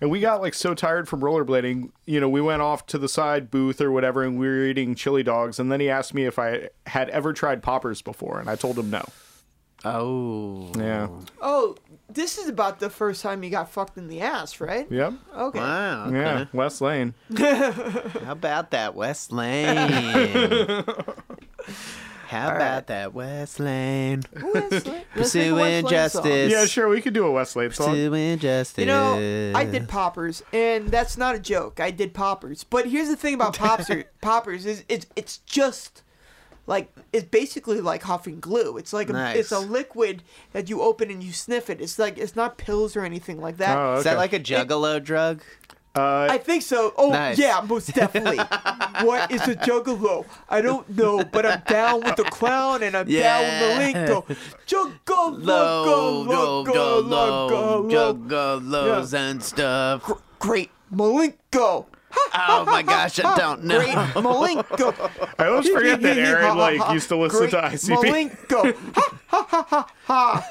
And 0.00 0.10
we 0.10 0.20
got 0.20 0.40
like 0.40 0.54
so 0.54 0.74
tired 0.74 1.08
from 1.08 1.20
rollerblading, 1.20 1.90
you 2.04 2.20
know, 2.20 2.28
we 2.28 2.40
went 2.40 2.62
off 2.62 2.84
to 2.86 2.98
the 2.98 3.08
side 3.08 3.50
booth 3.50 3.80
or 3.80 3.92
whatever, 3.92 4.22
and 4.22 4.38
we 4.38 4.46
were 4.46 4.64
eating 4.64 4.94
chili 4.94 5.22
dogs. 5.22 5.60
And 5.60 5.70
then 5.70 5.80
he 5.80 5.88
asked 5.88 6.12
me 6.14 6.24
if 6.24 6.38
I 6.38 6.70
had 6.86 7.08
ever 7.10 7.32
tried 7.32 7.62
poppers 7.62 8.02
before, 8.02 8.40
and 8.40 8.50
I 8.50 8.56
told 8.56 8.78
him 8.78 8.90
no. 8.90 9.04
Oh. 9.84 10.70
Yeah. 10.76 11.08
Oh, 11.40 11.76
this 12.08 12.38
is 12.38 12.48
about 12.48 12.80
the 12.80 12.90
first 12.90 13.22
time 13.22 13.42
you 13.42 13.50
got 13.50 13.70
fucked 13.70 13.98
in 13.98 14.08
the 14.08 14.20
ass, 14.20 14.60
right? 14.60 14.90
Yep. 14.90 15.14
Okay. 15.36 15.58
Wow. 15.58 16.06
Okay. 16.06 16.16
Yeah. 16.16 16.46
West 16.52 16.80
Lane. 16.80 17.14
How 17.36 18.32
about 18.32 18.70
that 18.70 18.94
West 18.94 19.32
Lane? 19.32 19.76
How 22.28 22.56
about 22.56 22.86
that 22.88 23.14
West 23.14 23.60
Lane? 23.60 24.22
West 24.32 24.42
Lane. 24.42 24.54
Let's 24.54 24.84
make 24.86 24.94
a 24.94 24.94
West 24.94 25.12
Pursuing 25.12 25.54
Lane 25.54 25.86
justice. 25.86 26.52
Yeah, 26.52 26.64
sure. 26.66 26.88
We 26.88 27.00
could 27.00 27.14
do 27.14 27.26
a 27.26 27.30
West 27.32 27.54
Lane 27.54 27.70
song. 27.70 27.88
Pursuing 27.90 28.38
justice. 28.38 28.80
You 28.80 28.86
know, 28.86 29.52
I 29.54 29.64
did 29.64 29.88
poppers, 29.88 30.42
and 30.52 30.88
that's 30.88 31.16
not 31.16 31.34
a 31.34 31.38
joke. 31.38 31.80
I 31.80 31.90
did 31.90 32.14
poppers, 32.14 32.64
but 32.64 32.86
here's 32.86 33.08
the 33.08 33.16
thing 33.16 33.34
about 33.34 33.56
poppers: 33.58 34.04
poppers 34.20 34.66
is 34.66 34.84
it's 34.88 35.06
it's 35.16 35.38
just 35.38 36.02
like 36.66 36.92
it's 37.12 37.24
basically 37.28 37.80
like 37.80 38.02
huffing 38.02 38.40
glue. 38.40 38.76
It's 38.78 38.92
like 38.92 39.10
a, 39.10 39.12
Nice. 39.12 39.36
it's 39.36 39.52
a 39.52 39.58
liquid 39.60 40.22
that 40.52 40.68
you 40.70 40.80
open 40.82 41.10
and 41.10 41.22
you 41.22 41.32
sniff 41.32 41.68
it. 41.70 41.80
It's 41.80 41.98
like 41.98 42.18
it's 42.18 42.34
not 42.36 42.56
pills 42.58 42.96
or 42.96 43.04
anything 43.04 43.40
like 43.40 43.56
that. 43.58 43.76
Oh, 43.76 43.94
Is 43.98 44.04
that 44.04 44.10
okay. 44.12 44.16
like 44.18 44.32
a 44.32 44.40
juggalo 44.40 45.02
drug? 45.02 45.42
Uh, 45.96 46.26
I 46.28 46.38
think 46.38 46.62
so. 46.62 46.92
Oh 46.96 47.10
Nice. 47.10 47.38
yeah, 47.38 47.60
most 47.64 47.94
definitely. 47.94 48.38
what 49.06 49.30
is 49.30 49.42
a 49.42 49.54
juggalo? 49.54 50.24
I 50.48 50.60
don't 50.60 50.88
know, 50.90 51.22
but 51.22 51.46
I'm 51.46 51.62
down 51.68 52.00
with 52.02 52.16
the 52.16 52.24
clown 52.24 52.82
and 52.82 52.96
I'm 52.96 53.06
down 53.06 53.42
with 53.42 53.60
the 53.60 54.00
lingo. 54.00 54.26
Juggalo, 54.66 55.38
Low, 55.44 55.84
go, 55.84 56.24
go, 56.24 56.64
go, 56.64 56.98
low, 56.98 57.48
go, 57.88 58.14
juggalos 58.14 59.12
Yeah. 59.12 59.20
and 59.20 59.42
stuff. 59.42 60.10
Great 60.40 60.70
Milenko. 60.92 61.86
Oh 62.34 62.64
my 62.66 62.82
gosh, 62.82 63.20
I 63.20 63.36
don't 63.36 63.64
know. 63.64 63.78
Great 63.78 63.94
Milenko. 63.94 65.10
I 65.38 65.46
always 65.46 65.68
forget 65.68 66.00
that 66.02 66.18
Aaron 66.18 66.56
like 66.56 66.92
used 66.92 67.08
to 67.08 67.16
listen 67.16 67.50
to 67.50 67.56
ICP. 67.56 67.96
Milenko. 67.96 68.76
Ha 69.28 69.28
ha 69.28 69.46
ha 69.48 69.66
ha 69.68 69.88
ha. 70.04 70.48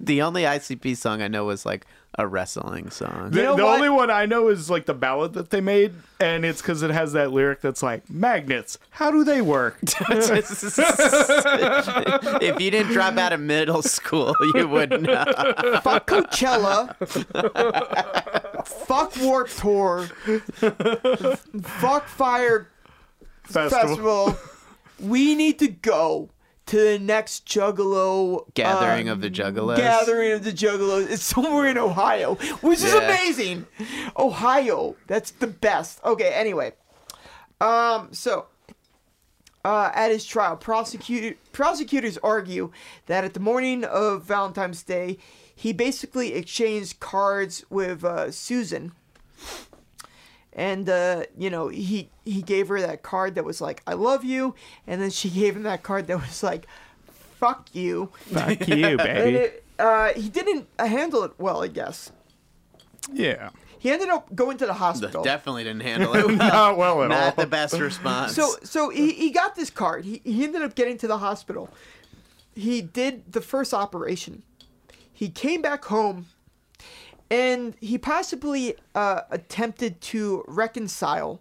The 0.00 0.22
only 0.22 0.42
ICP 0.42 0.96
song 0.96 1.22
I 1.22 1.28
know 1.28 1.44
was 1.44 1.66
like 1.66 1.86
a 2.18 2.26
wrestling 2.26 2.90
song. 2.90 3.30
The, 3.30 3.42
know 3.42 3.56
the 3.56 3.64
only 3.64 3.88
one 3.88 4.10
I 4.10 4.26
know 4.26 4.48
is 4.48 4.68
like 4.68 4.86
the 4.86 4.94
ballad 4.94 5.34
that 5.34 5.50
they 5.50 5.60
made, 5.60 5.94
and 6.20 6.44
it's 6.44 6.60
because 6.60 6.82
it 6.82 6.90
has 6.90 7.12
that 7.12 7.32
lyric 7.32 7.60
that's 7.60 7.82
like 7.82 8.10
magnets. 8.10 8.78
How 8.90 9.10
do 9.10 9.24
they 9.24 9.40
work? 9.40 9.78
if 9.82 10.00
you 12.60 12.70
didn't 12.70 12.92
drop 12.92 13.16
out 13.16 13.32
of 13.32 13.40
middle 13.40 13.82
school, 13.82 14.34
you 14.54 14.68
would 14.68 14.90
know. 15.02 15.24
Fuck 15.82 16.08
Coachella. 16.08 16.94
Fuck 18.68 19.16
Warped 19.20 19.58
Tour. 19.58 20.02
Fuck 21.62 22.06
Fyre 22.08 22.68
Festival. 23.44 24.32
Festival. 24.32 24.36
We 25.00 25.34
need 25.34 25.58
to 25.60 25.68
go 25.68 26.30
to 26.66 26.76
the 26.76 26.98
next 26.98 27.46
Juggalo 27.46 28.52
Gathering 28.54 29.08
uh, 29.08 29.12
of 29.12 29.20
the 29.22 29.30
Juggalos. 29.30 29.76
Gathering 29.76 30.32
of 30.32 30.44
the 30.44 30.52
Juggalos. 30.52 31.10
It's 31.10 31.22
somewhere 31.22 31.66
in 31.66 31.78
Ohio, 31.78 32.34
which 32.60 32.80
is 32.82 32.92
Yeah. 32.92 33.04
amazing. 33.04 33.66
Ohio, 34.18 34.96
that's 35.06 35.30
the 35.30 35.46
best. 35.46 36.00
Okay, 36.04 36.28
anyway. 36.34 36.72
Um, 37.60 38.08
so 38.12 38.46
uh, 39.64 39.90
at 39.94 40.10
his 40.10 40.26
trial, 40.26 40.56
prosecutor, 40.56 41.36
prosecutors 41.52 42.18
argue 42.18 42.70
that 43.06 43.24
at 43.24 43.34
the 43.34 43.40
morning 43.40 43.84
of 43.84 44.24
Valentine's 44.24 44.82
Day, 44.82 45.18
he 45.60 45.72
basically 45.72 46.34
exchanged 46.34 47.00
cards 47.00 47.64
with 47.68 48.04
uh, 48.04 48.30
Susan. 48.30 48.92
And 50.52 50.88
uh, 50.88 51.24
you 51.36 51.50
know, 51.50 51.68
he 51.68 52.10
he 52.24 52.42
gave 52.42 52.68
her 52.68 52.80
that 52.80 53.02
card 53.02 53.34
that 53.36 53.44
was 53.44 53.60
like 53.60 53.82
"I 53.86 53.94
love 53.94 54.24
you," 54.24 54.54
and 54.86 55.00
then 55.00 55.10
she 55.10 55.28
gave 55.42 55.56
him 55.56 55.64
that 55.64 55.82
card 55.82 56.06
that 56.06 56.18
was 56.20 56.42
like 56.42 56.66
"Fuck 57.38 57.68
you." 57.74 58.10
Fuck 58.32 58.66
you, 58.68 58.86
And 58.86 58.98
baby. 58.98 59.36
it, 59.36 59.64
uh, 59.78 60.12
he 60.14 60.28
didn't 60.28 60.66
uh, 60.78 60.86
handle 60.86 61.22
it 61.24 61.32
well, 61.38 61.62
I 61.62 61.68
guess. 61.68 62.12
yeah. 63.12 63.50
He 63.80 63.92
ended 63.92 64.08
up 64.08 64.34
going 64.34 64.58
to 64.58 64.66
the 64.66 64.72
hospital. 64.74 65.22
Definitely 65.22 65.62
didn't 65.62 65.82
handle 65.82 66.12
it 66.16 66.26
well. 66.26 66.36
Not 66.36 66.76
well 66.76 67.02
at 67.04 67.10
Not 67.10 67.38
all. 67.38 67.44
the 67.44 67.46
best 67.48 67.74
response. 67.78 68.34
So 68.34 68.56
so 68.64 68.90
he, 68.90 69.12
he 69.12 69.30
got 69.30 69.54
this 69.54 69.70
card. 69.70 70.04
He, 70.04 70.20
he 70.24 70.42
ended 70.42 70.62
up 70.62 70.74
getting 70.74 70.98
to 70.98 71.06
the 71.06 71.18
hospital. 71.18 71.68
He 72.56 72.80
did 72.82 73.32
the 73.32 73.40
first 73.40 73.72
operation. 73.72 74.42
He 75.18 75.28
came 75.30 75.62
back 75.62 75.84
home 75.86 76.26
and 77.28 77.74
he 77.80 77.98
possibly 77.98 78.76
uh, 78.94 79.22
attempted 79.32 80.00
to 80.02 80.44
reconcile 80.46 81.40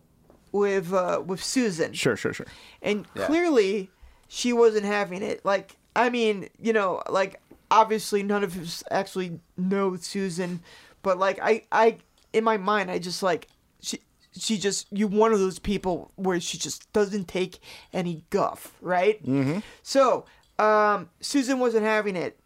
with 0.52 0.92
uh, 0.92 1.22
with 1.24 1.44
Susan. 1.44 1.94
Sure, 1.94 2.16
sure, 2.16 2.34
sure. 2.34 2.48
And 2.82 3.06
Yeah. 3.16 3.28
clearly 3.28 3.92
she 4.28 4.52
wasn't 4.52 4.86
having 4.86 5.22
it. 5.22 5.46
Like 5.46 5.78
I 5.96 6.10
mean, 6.10 6.50
you 6.60 6.74
know, 6.74 7.04
like 7.08 7.40
obviously 7.70 8.24
none 8.24 8.44
of 8.44 8.60
us 8.60 8.84
actually 8.90 9.40
know 9.58 9.96
Susan, 9.98 10.62
but 11.04 11.20
like 11.20 11.38
I 11.40 11.62
I 11.72 11.98
in 12.34 12.44
my 12.44 12.58
mind 12.58 12.90
I 12.90 12.98
just 12.98 13.22
like 13.22 13.48
she 13.80 14.00
she 14.36 14.58
just 14.58 14.88
you 14.92 15.06
one 15.08 15.34
of 15.34 15.40
those 15.40 15.60
people 15.60 16.12
where 16.16 16.40
she 16.40 16.58
just 16.58 16.92
doesn't 16.94 17.28
take 17.28 17.60
any 17.94 18.24
guff, 18.32 18.74
right? 18.82 19.24
Mm-hmm. 19.24 19.60
So, 19.84 20.26
um 20.58 21.12
Susan 21.22 21.60
wasn't 21.60 21.84
having 21.86 22.16
it. 22.16 22.40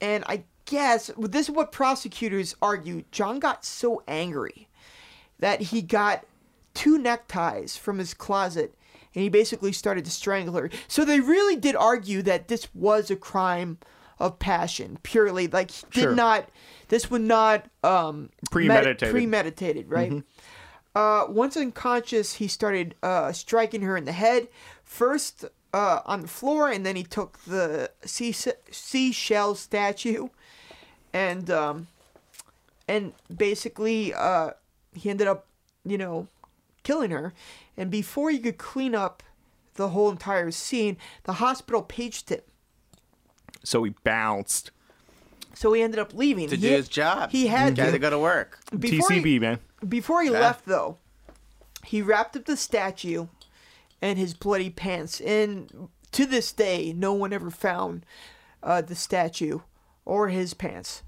And 0.00 0.22
I 0.28 0.44
guess 0.66 1.10
this 1.18 1.48
is 1.48 1.54
what 1.54 1.72
prosecutors 1.72 2.54
argue. 2.60 3.04
John 3.10 3.38
got 3.38 3.64
so 3.64 4.02
angry 4.06 4.68
that 5.38 5.60
he 5.60 5.82
got 5.82 6.24
two 6.74 6.98
neckties 6.98 7.76
from 7.76 7.98
his 7.98 8.12
closet 8.14 8.74
and 9.14 9.22
he 9.22 9.28
basically 9.30 9.72
started 9.72 10.04
to 10.04 10.10
strangle 10.10 10.54
her. 10.54 10.68
So 10.88 11.04
they 11.04 11.20
really 11.20 11.56
did 11.56 11.74
argue 11.74 12.20
that 12.22 12.48
this 12.48 12.68
was 12.74 13.10
a 13.10 13.16
crime 13.16 13.78
of 14.18 14.38
passion, 14.38 14.98
purely 15.02 15.46
like 15.48 15.70
he 15.70 15.84
did 15.90 16.00
Sure. 16.02 16.14
not 16.14 16.48
this 16.88 17.10
was 17.10 17.20
not 17.20 17.66
um 17.82 18.30
Premeditated. 18.50 19.00
medi- 19.02 19.12
premeditated, 19.12 19.90
right? 19.90 20.22
Uh, 20.94 21.26
once 21.28 21.56
unconscious, 21.58 22.34
he 22.36 22.48
started 22.48 22.94
uh, 23.02 23.30
striking 23.30 23.82
her 23.82 23.98
in 23.98 24.06
the 24.06 24.12
head, 24.12 24.48
first 24.82 25.44
uh, 25.74 26.00
on 26.06 26.22
the 26.22 26.28
floor, 26.28 26.70
and 26.70 26.86
then 26.86 26.96
he 26.96 27.02
took 27.02 27.38
the 27.46 27.90
sea 28.06 28.32
seashell 28.70 29.54
statue, 29.54 30.28
and 31.16 31.50
um, 31.50 31.86
and 32.86 33.12
basically 33.34 34.12
uh, 34.14 34.50
he 34.94 35.08
ended 35.10 35.26
up, 35.26 35.46
you 35.84 35.96
know, 35.98 36.28
killing 36.82 37.10
her. 37.10 37.32
And 37.76 37.90
before 37.90 38.30
he 38.30 38.38
could 38.38 38.58
clean 38.58 38.94
up 38.94 39.22
the 39.74 39.88
whole 39.88 40.10
entire 40.10 40.50
scene, 40.50 40.96
the 41.24 41.34
hospital 41.34 41.82
paged 41.82 42.28
him. 42.30 42.40
So 43.64 43.82
he 43.84 43.94
bounced. 44.04 44.70
So 45.54 45.72
he 45.72 45.82
ended 45.82 45.98
up 46.00 46.12
leaving. 46.14 46.48
to 46.50 46.56
He- 46.56 46.62
do 46.68 46.74
his 46.74 46.88
job. 46.88 47.30
He 47.30 47.46
had 47.46 47.76
Got 47.76 47.86
to. 47.86 47.92
to 47.92 47.98
go 47.98 48.10
to 48.10 48.18
work. 48.18 48.58
Before 48.78 49.10
he- 49.10 49.20
TCB, 49.22 49.40
man. 49.40 49.58
Before 49.86 50.22
he 50.22 50.30
Yeah. 50.30 50.40
left, 50.40 50.66
though, 50.66 50.98
he 51.84 52.02
wrapped 52.02 52.36
up 52.36 52.44
the 52.44 52.56
statue 52.56 53.26
and 54.02 54.18
his 54.18 54.34
bloody 54.34 54.70
pants. 54.70 55.20
And 55.20 55.88
to 56.12 56.26
this 56.26 56.52
day, 56.52 56.92
no 56.96 57.12
one 57.14 57.32
ever 57.32 57.50
found 57.50 58.04
uh, 58.62 58.80
the 58.82 58.94
statue 58.94 59.60
or 60.04 60.28
his 60.28 60.54
pants. 60.54 61.02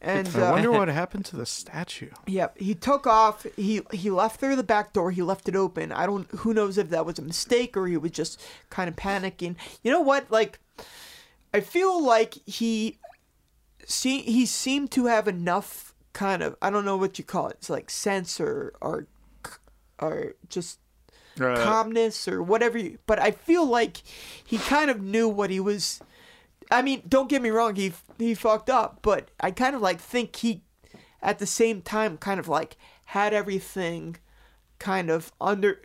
And 0.00 0.28
I 0.28 0.48
uh, 0.48 0.52
wonder 0.52 0.70
what 0.78 0.88
happened 0.88 1.24
to 1.26 1.36
the 1.36 1.46
statue. 1.46 2.10
Yep, 2.26 2.58
he 2.58 2.74
took 2.74 3.06
off. 3.06 3.44
He 3.56 3.82
he 3.92 4.10
left 4.10 4.38
through 4.38 4.56
the 4.56 4.62
back 4.62 4.92
door. 4.92 5.10
He 5.10 5.22
left 5.22 5.48
it 5.48 5.56
open. 5.56 5.90
I 5.90 6.06
don't. 6.06 6.30
Who 6.30 6.54
knows 6.54 6.78
if 6.78 6.90
that 6.90 7.04
was 7.04 7.18
a 7.18 7.22
mistake 7.22 7.76
or 7.76 7.86
he 7.88 7.96
was 7.96 8.12
just 8.12 8.40
kind 8.70 8.88
of 8.88 8.94
panicking. 8.96 9.56
You 9.82 9.90
know 9.90 10.00
what? 10.00 10.30
Like, 10.30 10.60
I 11.52 11.60
feel 11.60 12.00
like 12.04 12.34
he, 12.46 12.98
see, 13.86 14.20
he 14.22 14.46
seemed 14.46 14.92
to 14.92 15.06
have 15.06 15.26
enough 15.26 15.94
kind 16.12 16.42
of. 16.42 16.54
I 16.62 16.70
don't 16.70 16.84
know 16.84 16.96
what 16.96 17.18
you 17.18 17.24
call 17.24 17.48
it. 17.48 17.56
It's 17.58 17.70
like 17.70 17.90
sense 17.90 18.40
or 18.40 18.74
or, 18.80 19.06
or 19.98 20.34
just 20.48 20.78
Uh, 21.40 21.54
calmness 21.62 22.26
or 22.28 22.42
whatever. 22.42 22.78
You, 22.78 22.98
but 23.06 23.18
I 23.20 23.30
feel 23.32 23.64
like 23.66 24.02
he 24.44 24.58
kind 24.58 24.90
of 24.90 25.00
knew 25.02 25.28
what 25.28 25.50
he 25.50 25.58
was. 25.60 26.00
I 26.70 26.82
mean, 26.82 27.02
don't 27.08 27.28
get 27.28 27.42
me 27.42 27.50
wrong. 27.50 27.76
He 27.76 27.92
he 28.18 28.34
fucked 28.34 28.70
up, 28.70 29.00
but 29.02 29.30
I 29.40 29.50
kind 29.50 29.74
of 29.74 29.80
like 29.80 30.00
think 30.00 30.36
he, 30.36 30.62
at 31.22 31.38
the 31.38 31.46
same 31.46 31.82
time, 31.82 32.18
kind 32.18 32.38
of 32.38 32.48
like 32.48 32.76
had 33.06 33.32
everything, 33.32 34.16
kind 34.78 35.10
of 35.10 35.32
under, 35.40 35.80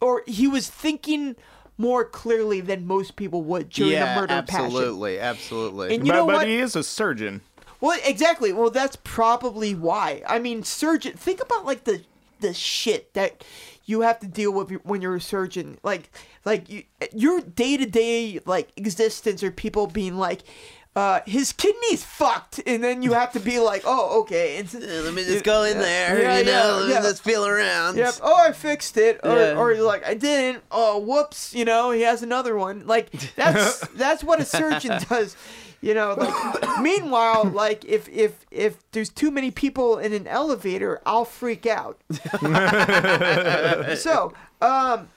or 0.00 0.22
he 0.26 0.48
was 0.48 0.68
thinking 0.68 1.36
more 1.78 2.04
clearly 2.04 2.60
than 2.60 2.86
most 2.86 3.16
people 3.16 3.42
would 3.42 3.68
during 3.68 3.92
yeah, 3.92 4.14
a 4.16 4.20
murder 4.20 4.42
passion. 4.42 4.66
absolutely, 4.66 5.20
absolutely. 5.20 5.94
And 5.94 6.06
you 6.06 6.12
but, 6.12 6.18
know 6.18 6.26
but 6.26 6.34
what? 6.36 6.46
he 6.46 6.56
is 6.56 6.74
a 6.74 6.82
surgeon. 6.82 7.42
Well, 7.80 7.98
exactly. 8.04 8.52
Well, 8.52 8.70
that's 8.70 8.96
probably 9.04 9.74
why. 9.74 10.22
I 10.26 10.38
mean, 10.38 10.62
surgeon. 10.62 11.12
Think 11.12 11.42
about 11.42 11.66
like 11.66 11.84
the 11.84 12.02
the 12.40 12.52
shit 12.54 13.14
that 13.14 13.44
you 13.84 14.00
have 14.00 14.18
to 14.20 14.26
deal 14.26 14.52
with 14.52 14.70
when 14.84 15.00
you're 15.00 15.16
a 15.16 15.20
surgeon. 15.20 15.78
Like, 15.82 16.10
like 16.44 16.68
you, 16.68 16.84
your 17.12 17.40
day 17.40 17.76
to 17.76 17.86
day 17.86 18.40
like 18.46 18.70
existence, 18.76 19.42
or 19.42 19.50
people 19.50 19.86
being 19.86 20.16
like, 20.16 20.42
uh, 20.96 21.20
his 21.26 21.52
kidney's 21.52 22.02
fucked, 22.02 22.58
and 22.66 22.82
then 22.82 23.02
you 23.02 23.12
have 23.12 23.30
to 23.32 23.38
be 23.38 23.58
like, 23.60 23.82
oh, 23.84 24.20
okay. 24.22 24.56
And, 24.56 24.74
Uh, 24.74 24.78
Let 25.04 25.12
me 25.12 25.24
just 25.24 25.44
go 25.44 25.62
in 25.64 25.78
there, 25.78 26.22
Yeah, 26.22 26.38
you 26.38 26.44
know, 26.46 26.86
yeah, 26.88 26.94
let 26.94 27.02
me 27.02 27.08
just 27.10 27.22
feel 27.22 27.46
around. 27.46 27.98
Yep. 27.98 28.14
Oh, 28.22 28.34
I 28.34 28.52
fixed 28.52 28.96
it. 28.96 29.20
Or, 29.22 29.36
Yeah. 29.36 29.58
or 29.58 29.72
you're 29.74 29.84
like, 29.84 30.06
I 30.06 30.14
didn't. 30.14 30.64
Oh, 30.70 30.98
whoops. 30.98 31.54
You 31.54 31.66
know, 31.66 31.90
he 31.90 32.00
has 32.00 32.22
another 32.22 32.56
one. 32.56 32.86
Like 32.86 33.10
that's 33.36 33.86
that's 33.94 34.24
what 34.24 34.40
a 34.40 34.44
surgeon 34.46 34.98
does. 35.08 35.36
You 35.80 35.94
know. 35.94 36.14
Like, 36.14 36.78
meanwhile, 36.80 37.44
like 37.44 37.84
if 37.84 38.08
if 38.08 38.46
if 38.50 38.90
there's 38.92 39.10
too 39.10 39.30
many 39.30 39.50
people 39.50 39.98
in 39.98 40.12
an 40.12 40.26
elevator, 40.26 41.00
I'll 41.06 41.24
freak 41.24 41.66
out. 41.66 42.00
so, 43.98 44.32
um. 44.60 45.08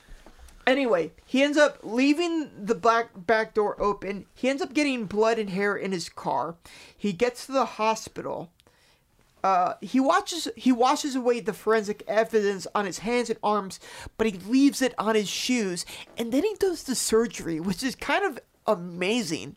Anyway, 0.67 1.11
he 1.25 1.41
ends 1.41 1.57
up 1.57 1.79
leaving 1.81 2.51
the 2.55 2.75
back 2.75 3.09
back 3.15 3.55
door 3.55 3.81
open. 3.81 4.27
He 4.35 4.49
ends 4.49 4.61
up 4.61 4.71
getting 4.73 5.05
blood 5.05 5.39
and 5.39 5.49
hair 5.49 5.75
in 5.75 5.91
his 5.91 6.09
car. 6.09 6.57
He 6.95 7.11
gets 7.11 7.47
to 7.47 7.51
the 7.53 7.65
hospital 7.65 8.51
uh, 9.43 9.75
he 9.81 9.99
watches 9.99 10.47
he 10.55 10.71
washes 10.71 11.15
away 11.15 11.39
the 11.39 11.53
forensic 11.53 12.03
evidence 12.07 12.67
on 12.75 12.85
his 12.85 12.99
hands 12.99 13.29
and 13.29 13.39
arms, 13.41 13.79
but 14.17 14.27
he 14.27 14.33
leaves 14.33 14.81
it 14.81 14.93
on 14.97 15.15
his 15.15 15.29
shoes, 15.29 15.85
and 16.17 16.31
then 16.31 16.43
he 16.43 16.53
does 16.59 16.83
the 16.83 16.95
surgery, 16.95 17.59
which 17.59 17.83
is 17.83 17.95
kind 17.95 18.25
of 18.25 18.39
amazing. 18.67 19.55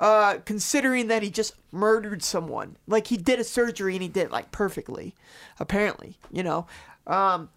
Uh, 0.00 0.38
considering 0.46 1.06
that 1.08 1.22
he 1.22 1.30
just 1.30 1.54
murdered 1.70 2.22
someone. 2.22 2.76
Like 2.88 3.08
he 3.08 3.16
did 3.16 3.38
a 3.38 3.44
surgery 3.44 3.94
and 3.94 4.02
he 4.02 4.08
did 4.08 4.24
it 4.24 4.32
like 4.32 4.50
perfectly, 4.50 5.14
apparently. 5.60 6.16
You 6.32 6.42
know. 6.42 6.66
Um, 7.06 7.50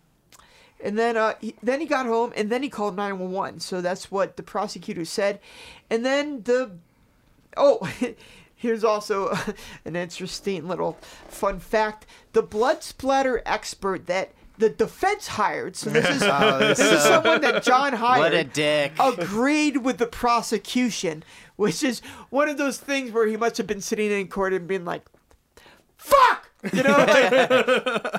and 0.83 0.99
then 0.99 1.15
uh, 1.15 1.35
he, 1.39 1.55
then 1.63 1.79
he 1.79 1.85
got 1.85 2.05
home 2.05 2.33
and 2.35 2.49
then 2.49 2.61
he 2.61 2.69
called 2.69 2.97
911. 2.97 3.61
So 3.61 3.79
that's 3.79 4.11
what 4.11 4.35
the 4.35 4.43
prosecutor 4.43 5.05
said. 5.05 5.39
And 5.89 6.05
then 6.05 6.43
the 6.43 6.71
oh, 7.55 7.89
here's 8.55 8.83
also 8.83 9.35
an 9.85 9.95
interesting 9.95 10.67
little 10.67 10.97
fun 11.29 11.59
fact: 11.59 12.05
the 12.33 12.43
blood 12.43 12.83
splatter 12.83 13.41
expert 13.45 14.05
that 14.07 14.33
the 14.57 14.69
defense 14.69 15.27
hired. 15.27 15.75
So 15.75 15.89
this 15.89 16.07
is 16.09 16.21
Oh, 16.25 16.59
this 16.59 16.79
is 16.79 17.01
someone 17.03 17.41
that 17.41 17.63
John 17.63 17.93
hired. 17.93 18.19
What 18.19 18.33
a 18.33 18.43
dick. 18.43 18.93
Agreed 18.99 19.77
with 19.77 19.97
the 19.97 20.05
prosecution, 20.07 21.23
which 21.55 21.83
is 21.83 22.01
one 22.29 22.49
of 22.49 22.57
those 22.57 22.77
things 22.77 23.11
where 23.11 23.27
he 23.27 23.37
must 23.37 23.57
have 23.57 23.67
been 23.67 23.81
sitting 23.81 24.11
in 24.11 24.27
court 24.27 24.53
and 24.53 24.67
being 24.67 24.85
like, 24.85 25.03
"Fuck," 25.97 26.49
you 26.71 26.83
know. 26.83 26.97
Like, 26.97 27.39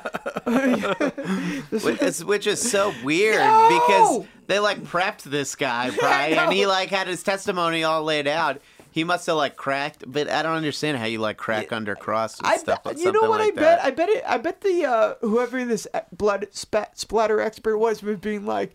Which 1.70 2.02
is, 2.02 2.24
which 2.24 2.46
is 2.46 2.60
so 2.70 2.92
weird 3.02 3.36
No! 3.38 3.68
because 3.68 4.26
they 4.46 4.58
like 4.58 4.82
prepped 4.82 5.22
this 5.22 5.54
guy, 5.54 5.88
right? 6.02 6.36
And 6.36 6.52
he 6.52 6.66
like 6.66 6.90
had 6.90 7.06
his 7.06 7.22
testimony 7.22 7.82
all 7.84 8.04
laid 8.04 8.26
out. 8.26 8.60
He 8.94 9.02
must 9.02 9.26
have 9.26 9.34
like 9.34 9.56
cracked, 9.56 10.04
but 10.06 10.30
I 10.30 10.44
don't 10.44 10.54
understand 10.54 10.98
how 10.98 11.06
you 11.06 11.18
like 11.18 11.36
crack 11.36 11.72
under 11.72 11.96
cross 11.96 12.38
and 12.38 12.46
I 12.46 12.58
stuff. 12.58 12.84
bet, 12.84 12.94
with 12.94 13.04
you 13.04 13.10
know 13.10 13.22
what 13.28 13.40
like 13.40 13.54
I 13.54 13.56
bet? 13.56 13.78
that. 13.78 13.84
I 13.84 13.90
bet 13.90 14.08
it. 14.08 14.24
I 14.24 14.36
bet 14.38 14.60
the 14.60 14.84
uh, 14.84 15.14
whoever 15.20 15.64
this 15.64 15.88
uh, 15.92 16.02
blood 16.12 16.46
spat, 16.52 16.96
splatter 16.96 17.40
expert 17.40 17.76
was 17.76 18.04
was 18.04 18.18
being 18.18 18.46
like, 18.46 18.72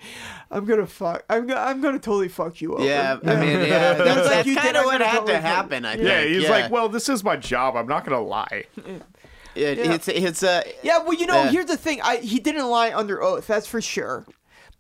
"I'm 0.52 0.66
gonna 0.66 0.88
fuck. 0.88 1.24
I'm 1.30 1.48
gonna. 1.48 1.62
I'm 1.62 1.80
gonna 1.80 2.00
totally 2.00 2.28
fuck 2.28 2.60
you 2.60 2.76
over." 2.76 2.84
Yeah, 2.84 3.18
I 3.24 3.36
mean, 3.36 3.48
yeah, 3.66 3.92
It's 3.94 3.98
that's, 4.04 4.18
like 4.20 4.26
that's 4.30 4.48
you 4.50 4.56
did 4.56 4.62
kind 4.64 4.76
of 4.76 4.84
what 4.84 5.00
had 5.00 5.12
totally 5.20 5.28
to 5.36 5.40
fun. 5.42 5.42
happen. 5.42 5.86
I 5.86 5.92
Yeah, 5.92 5.96
think. 5.96 6.10
Yeah, 6.10 6.24
he's 6.26 6.44
yeah. 6.44 6.50
like, 6.50 6.70
well, 6.70 6.90
this 6.90 7.08
is 7.08 7.24
my 7.24 7.38
job. 7.38 7.78
I'm 7.78 7.88
not 7.88 8.04
gonna 8.04 8.20
lie. 8.22 8.66
It- 8.76 9.78
Yeah. 9.78 9.94
it's 9.94 10.08
it's 10.10 10.44
uh, 10.44 10.64
Yeah, 10.84 11.00
well, 11.00 11.14
you 11.14 11.28
know, 11.28 11.44
Yeah. 11.44 11.52
here's 11.52 11.66
the 11.68 11.78
thing. 11.78 12.02
I 12.02 12.18
he 12.18 12.40
didn't 12.42 12.68
lie 12.70 12.94
under 12.94 13.24
oath, 13.24 13.48
that's 13.48 13.68
for 13.68 13.80
sure. 13.82 14.26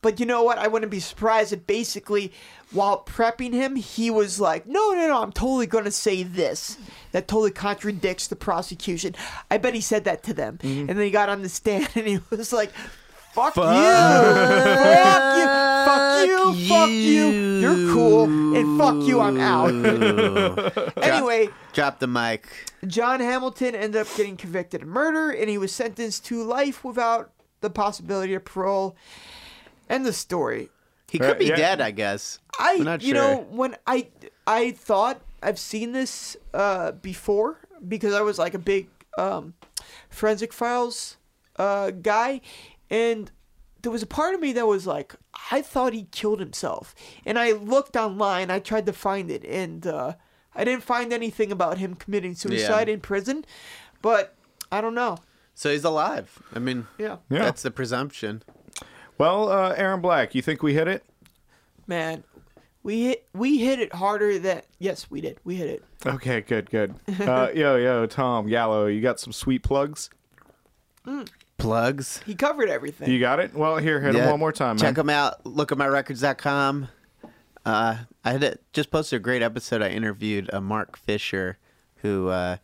But 0.01 0.19
you 0.19 0.25
know 0.25 0.43
what? 0.43 0.57
I 0.57 0.67
wouldn't 0.67 0.91
be 0.91 0.99
surprised 1.01 1.51
if 1.51 1.67
basically, 1.67 2.31
while 2.71 3.03
prepping 3.03 3.51
him, 3.53 3.75
he 3.75 4.09
was 4.09 4.39
like, 4.39 4.65
"No, 4.65 4.91
no, 4.93 5.07
no, 5.07 5.21
I'm 5.21 5.31
totally 5.33 5.67
gonna 5.67 5.91
say 5.91 6.23
this." 6.23 6.77
That 7.11 7.27
totally 7.27 7.51
contradicts 7.51 8.27
the 8.27 8.35
prosecution. 8.37 9.15
I 9.51 9.57
bet 9.57 9.73
he 9.73 9.81
said 9.81 10.05
that 10.05 10.23
to 10.23 10.33
them, 10.33 10.57
Mm-hmm. 10.59 10.89
and 10.89 10.97
then 10.97 11.05
he 11.05 11.11
got 11.11 11.27
on 11.29 11.41
the 11.41 11.49
stand 11.49 11.89
and 11.95 12.07
he 12.07 12.19
was 12.29 12.53
like. 12.53 12.71
Fuck, 13.31 13.55
you! 13.57 13.61
Fuck 13.61 15.37
you! 15.37 15.45
Fuck 15.85 16.27
you! 16.27 16.67
Fuck 16.67 16.89
you! 16.89 17.29
You're 17.61 17.93
cool, 17.93 18.23
and 18.23 18.79
fuck 18.79 18.95
you! 19.07 19.19
I'm 19.21 19.39
out. 19.39 19.69
anyway, 20.97 21.49
drop 21.71 21.99
the 21.99 22.07
mic. 22.07 22.47
John 22.87 23.19
Hamilton 23.19 23.75
ended 23.75 24.01
up 24.01 24.07
getting 24.17 24.35
convicted 24.35 24.81
of 24.81 24.87
murder 24.87 25.29
and 25.29 25.47
he 25.47 25.57
was 25.59 25.71
sentenced 25.71 26.25
to 26.25 26.43
life 26.43 26.83
without 26.83 27.31
the 27.61 27.69
possibility 27.69 28.33
of 28.33 28.43
parole. 28.45 28.95
End 29.89 30.05
the 30.05 30.13
story. 30.13 30.69
He 31.11 31.17
could 31.17 31.27
Right, 31.27 31.39
be 31.39 31.45
yeah. 31.45 31.55
dead, 31.55 31.81
I 31.81 31.91
guess. 31.91 32.39
I 32.59 32.75
I'm 32.79 32.83
not 32.83 33.01
you 33.01 33.13
sure. 33.15 33.23
know 33.23 33.47
when 33.49 33.75
I 33.87 34.07
I 34.45 34.71
thought 34.71 35.21
I've 35.41 35.57
seen 35.59 35.91
this 35.93 36.37
uh 36.53 36.91
before 36.91 37.57
because 37.87 38.13
I 38.13 38.21
was 38.21 38.37
like 38.37 38.53
a 38.53 38.59
big 38.59 38.89
um 39.17 39.53
forensic 40.09 40.53
files 40.53 41.17
uh 41.55 41.91
guy 41.91 42.41
and 42.89 43.31
there 43.81 43.91
was 43.91 44.03
a 44.03 44.07
part 44.07 44.35
of 44.35 44.41
me 44.41 44.53
that 44.53 44.67
was 44.67 44.85
like 44.85 45.15
I 45.51 45.61
thought 45.61 45.93
he 45.93 46.03
killed 46.11 46.39
himself 46.39 46.93
and 47.25 47.39
I 47.39 47.53
looked 47.53 47.95
online 47.95 48.51
I 48.51 48.59
tried 48.59 48.85
to 48.85 48.93
find 48.93 49.31
it 49.31 49.43
and 49.45 49.87
uh 49.87 50.13
I 50.53 50.63
didn't 50.63 50.83
find 50.83 51.11
anything 51.13 51.51
about 51.51 51.77
him 51.79 51.95
committing 51.95 52.35
suicide 52.35 52.89
in 52.89 52.99
prison 52.99 53.45
but 54.01 54.35
I 54.71 54.81
don't 54.81 54.95
know 54.95 55.17
So 55.55 55.71
he's 55.71 55.83
alive. 55.85 56.39
I 56.53 56.59
mean, 56.59 56.87
yeah 56.97 57.17
Yeah. 57.29 57.39
that's 57.43 57.61
the 57.63 57.71
presumption. 57.71 58.43
Well, 59.19 59.51
uh, 59.51 59.75
Aaron 59.77 60.01
Black, 60.01 60.33
you 60.33 60.41
think 60.41 60.63
we 60.63 60.73
hit 60.73 60.87
it? 60.87 61.03
man 61.87 62.23
we 62.83 63.01
hit 63.05 63.27
we 63.33 63.57
hit 63.57 63.79
it 63.79 63.91
harder 63.95 64.37
than 64.37 64.61
yes 64.77 65.09
we 65.09 65.21
did 65.21 65.39
we 65.43 65.55
hit 65.55 65.67
it 65.67 65.83
Okay, 66.05 66.39
good, 66.41 66.69
good. 66.69 66.93
Uh, 67.19 67.49
yo, 67.55 67.75
yo, 67.77 68.05
Tom 68.05 68.47
Gallo, 68.47 68.85
you 68.85 69.01
got 69.01 69.19
some 69.19 69.33
sweet 69.33 69.63
plugs? 69.63 70.09
Plugs. 71.57 72.21
he 72.25 72.35
covered 72.35 72.69
everything 72.69 73.09
You 73.11 73.19
got 73.19 73.39
it? 73.39 73.53
Well, 73.53 73.77
here, 73.77 73.99
hit 73.99 74.13
them 74.13 74.21
Yeah. 74.23 74.29
one 74.31 74.39
more 74.39 74.51
time, 74.53 74.77
Check 74.77 74.85
man. 74.85 74.93
them 74.93 75.09
out. 75.09 75.45
Look 75.45 75.71
at 75.73 75.77
myrecords.com. 75.77 76.87
Uh, 77.65 77.97
I 78.23 78.31
had 78.31 78.43
a, 78.43 78.57
just 78.71 78.91
posted 78.91 79.17
a 79.17 79.19
great 79.19 79.41
episode. 79.41 79.81
I 79.81 79.89
interviewed 79.89 80.49
uh, 80.53 80.61
Mark 80.61 80.95
Fisher, 80.97 81.57
who 81.97 82.29
uh, 82.29 82.57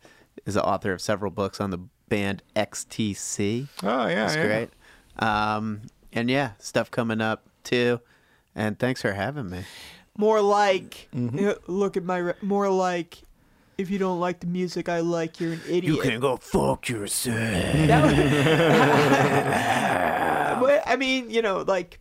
is 0.46 0.54
the 0.54 0.64
author 0.64 0.92
of 0.92 1.00
several 1.02 1.30
books 1.30 1.60
on 1.60 1.70
the 1.70 1.78
band 2.08 2.42
XTC. 2.54 3.68
Oh, 3.82 4.06
yeah, 4.06 4.14
That's 4.14 4.36
yeah. 4.36 4.46
great. 4.46 4.70
Um, 5.18 5.82
and 6.12 6.28
yeah, 6.30 6.52
stuff 6.58 6.90
coming 6.90 7.20
up 7.20 7.44
too. 7.64 8.00
And 8.54 8.78
thanks 8.78 9.02
for 9.02 9.12
having 9.12 9.50
me. 9.50 9.64
More 10.16 10.40
like, 10.40 11.08
Mm-hmm. 11.14 11.48
uh, 11.48 11.54
look 11.66 11.96
at 11.96 12.04
my, 12.04 12.16
re- 12.18 12.32
more 12.40 12.70
like, 12.70 13.18
if 13.76 13.90
you 13.90 13.98
don't 13.98 14.18
like 14.20 14.40
the 14.40 14.46
music 14.46 14.88
I 14.88 15.00
like, 15.00 15.38
you're 15.40 15.52
an 15.52 15.60
idiot. 15.66 15.84
You 15.84 15.98
can 15.98 16.18
go 16.20 16.38
fuck 16.38 16.88
yourself. 16.88 17.36
But, 20.60 20.82
I 20.86 20.96
mean, 20.98 21.28
you 21.30 21.42
know, 21.42 21.62
like, 21.66 22.00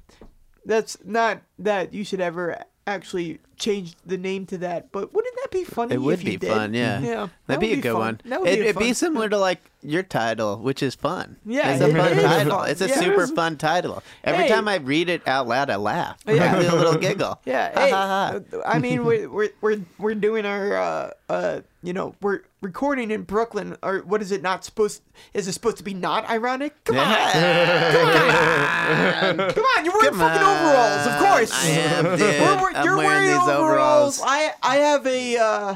that's 0.65 0.97
not 1.03 1.41
that 1.59 1.93
you 1.93 2.03
should 2.05 2.21
ever 2.21 2.57
actually 2.87 3.39
change 3.57 3.95
the 4.05 4.17
name 4.17 4.45
to 4.45 4.57
that, 4.59 4.91
but 4.91 5.13
wouldn't 5.13 5.24
that 5.45 5.51
be 5.51 5.63
funny 5.63 5.95
It 5.95 5.97
would 6.01 6.15
if 6.15 6.23
you 6.23 6.31
be 6.31 6.37
did? 6.37 6.49
fun, 6.49 6.73
yeah. 6.73 6.99
Yeah. 6.99 7.15
that 7.15 7.29
That'd 7.47 7.61
be 7.61 7.73
a 7.73 7.77
good 7.77 7.91
fun. 7.93 7.99
one. 8.01 8.21
That 8.25 8.41
would 8.41 8.49
it, 8.49 8.59
be 8.59 8.65
it'd 8.67 8.77
be 8.79 8.93
similar 8.93 9.29
to 9.29 9.37
like 9.37 9.59
your 9.81 10.03
title, 10.03 10.57
which 10.57 10.81
is 10.81 10.95
fun. 10.95 11.37
Yeah, 11.45 11.71
it's 11.73 11.81
a 11.81 11.89
it 11.89 11.95
fun 11.95 12.11
is 12.13 12.23
title. 12.23 12.57
fun. 12.57 12.69
It's 12.69 12.81
a 12.81 12.87
Yeah. 12.87 12.99
super 12.99 13.27
fun 13.27 13.57
title. 13.57 14.03
Every 14.23 14.43
Hey. 14.43 14.49
time 14.49 14.67
I 14.67 14.75
read 14.77 15.09
it 15.09 15.27
out 15.27 15.47
loud, 15.47 15.69
I 15.69 15.75
laugh. 15.75 16.17
Yeah. 16.27 16.55
I 16.57 16.61
do 16.61 16.73
a 16.73 16.75
little 16.75 16.95
giggle. 16.97 17.39
Yeah, 17.45 17.71
Ha, 17.73 17.79
hey, 17.79 17.91
ha, 17.91 18.07
ha. 18.31 18.57
uh, 18.57 18.61
I 18.65 18.79
mean, 18.79 19.05
we're, 19.05 19.29
we're 19.29 19.49
we're 19.61 19.79
we're 19.99 20.15
doing 20.15 20.45
our 20.45 20.75
uh 20.75 21.11
uh 21.29 21.61
you 21.85 21.93
know 21.93 22.15
we're 22.21 22.41
recording 22.61 23.11
in 23.11 23.21
Brooklyn 23.23 23.77
or 23.83 23.99
what 23.99 24.21
is 24.21 24.31
it 24.31 24.41
not 24.41 24.63
supposed 24.65 25.01
is 25.33 25.47
it 25.47 25.53
supposed 25.53 25.77
to 25.77 25.83
be 25.83 25.93
not 25.93 26.27
ironic? 26.29 26.83
Come 26.83 26.97
on, 26.97 27.05
come 27.05 27.15
on, 29.39 29.49
come 29.51 29.63
on! 29.77 29.85
you're 29.85 29.93
wearing 29.93 30.09
Come 30.09 30.19
fucking 30.19 30.47
overalls, 30.47 31.07
of 31.07 31.17
course. 31.19 31.51
I 31.53 31.67
am, 31.67 32.03
dude. 32.17 32.19
We're- 32.19 32.61
we're- 32.61 32.75
I'm 32.75 32.85
you're 32.85 32.97
wearing 32.97 33.11
wearing, 33.11 33.27
these 33.27 33.37
overalls. 33.47 34.19
overalls. 34.19 34.21
I 34.25 34.51
I 34.63 34.75
have 34.77 35.05
a 35.07 35.37
uh. 35.37 35.75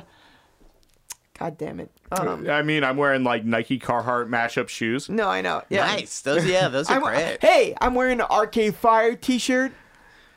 God 1.38 1.58
damn 1.58 1.80
it. 1.80 1.90
Um, 2.12 2.50
I 2.50 2.64
mean, 2.64 2.84
I'm 2.84 2.98
wearing 2.98 3.24
like 3.24 3.46
Nike 3.46 3.80
Carhartt 3.80 4.28
mashup 4.28 4.68
shoes. 4.68 5.08
no, 5.08 5.30
I 5.30 5.40
know. 5.40 5.62
Yeah. 5.70 5.86
Nice. 5.86 6.20
Those, 6.22 6.46
yeah, 6.46 6.68
those 6.68 6.90
are 6.90 6.98
I'm, 6.98 7.02
great. 7.04 7.38
hey, 7.42 7.76
I'm 7.80 7.96
wearing 7.96 8.20
an 8.20 8.26
Arcade 8.30 8.76
Fire 8.76 9.16
T-shirt. 9.16 9.72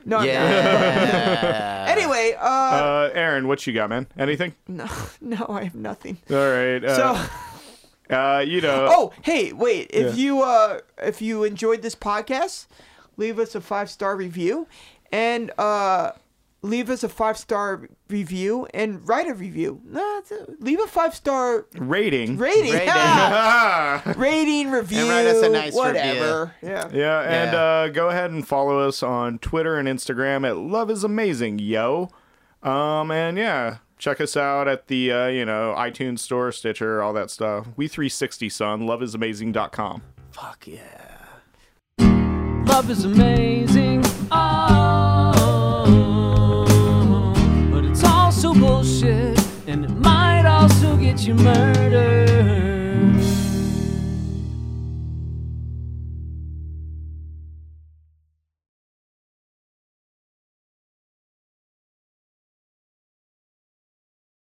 No, 0.05 0.19
I'm 0.19 0.27
not. 0.27 0.33
Yeah. 0.33 1.87
Anyway, 1.93 2.35
uh, 2.41 2.45
Uh, 2.47 3.11
Aaron, 3.15 3.47
what 3.49 3.67
you 3.67 3.73
got, 3.73 3.91
man? 3.91 4.07
Anything? 4.19 4.55
no, 4.67 4.89
no, 5.21 5.47
I 5.49 5.65
have 5.65 5.75
nothing. 5.75 6.19
All 6.31 6.37
right. 6.37 6.83
Uh, 6.85 6.97
So. 6.97 8.15
uh, 8.17 8.41
you 8.41 8.61
know. 8.61 8.87
Oh, 8.91 9.13
hey, 9.23 9.53
wait! 9.53 9.89
If 9.93 10.17
Yeah. 10.17 10.23
you 10.25 10.43
uh, 10.43 10.81
if 10.99 11.21
you 11.23 11.45
enjoyed 11.45 11.83
this 11.83 11.95
podcast, 11.95 12.67
leave 13.17 13.39
us 13.39 13.55
a 13.55 13.61
five 13.61 13.91
star 13.91 14.17
review, 14.17 14.67
and 15.13 15.51
uh, 15.59 16.13
leave 16.63 16.89
us 16.91 17.03
a 17.03 17.09
five 17.09 17.37
star 17.37 17.89
review 18.09 18.67
and 18.73 19.07
write 19.09 19.29
a 19.29 19.35
review. 19.35 19.81
No, 19.85 20.01
a- 20.31 20.51
leave 20.63 20.81
a 20.81 20.87
five 20.87 21.15
star 21.15 21.67
rating. 21.77 22.37
rating. 22.39 22.73
Rating. 22.73 22.89
Ah, 22.89 24.03
Ah! 24.07 24.13
rating 24.17 24.71
review. 24.71 25.01
and 25.01 25.09
write 25.11 25.27
us 25.27 25.43
a 25.43 25.49
nice 25.49 25.75
whatever. 25.75 26.55
Yeah. 26.63 26.89
Yeah, 26.93 27.21
and 27.21 27.53
Yeah. 27.53 27.61
Uh, 27.61 27.89
go 27.89 28.09
ahead 28.11 28.31
and 28.31 28.47
follow 28.47 28.79
us 28.87 29.03
on 29.03 29.39
Twitter 29.39 29.77
and 29.77 29.89
Instagram 29.89 30.47
at 30.49 30.57
Love 30.57 30.91
is 30.91 31.05
Amazing, 31.05 31.59
yo. 31.59 32.11
Um, 32.63 33.11
and 33.11 33.37
yeah, 33.37 33.79
check 33.99 34.21
us 34.21 34.37
out 34.37 34.69
at 34.69 34.87
the 34.87 35.11
uh, 35.11 35.27
you 35.27 35.45
know 35.45 35.75
iTunes 35.77 36.21
Store, 36.21 36.53
Stitcher, 36.53 37.03
all 37.03 37.13
that 37.15 37.31
stuff. 37.31 37.67
We 37.77 37.89
360 37.89 38.49
son, 38.49 38.83
loveisamazing.com. 38.83 40.03
Fuck 40.31 40.67
yeah. 40.69 41.09
Love 41.99 42.89
is 42.89 43.05
amazing. 43.05 44.03
Oh, 44.31 44.72
you 51.29 51.35
murder. 51.35 52.52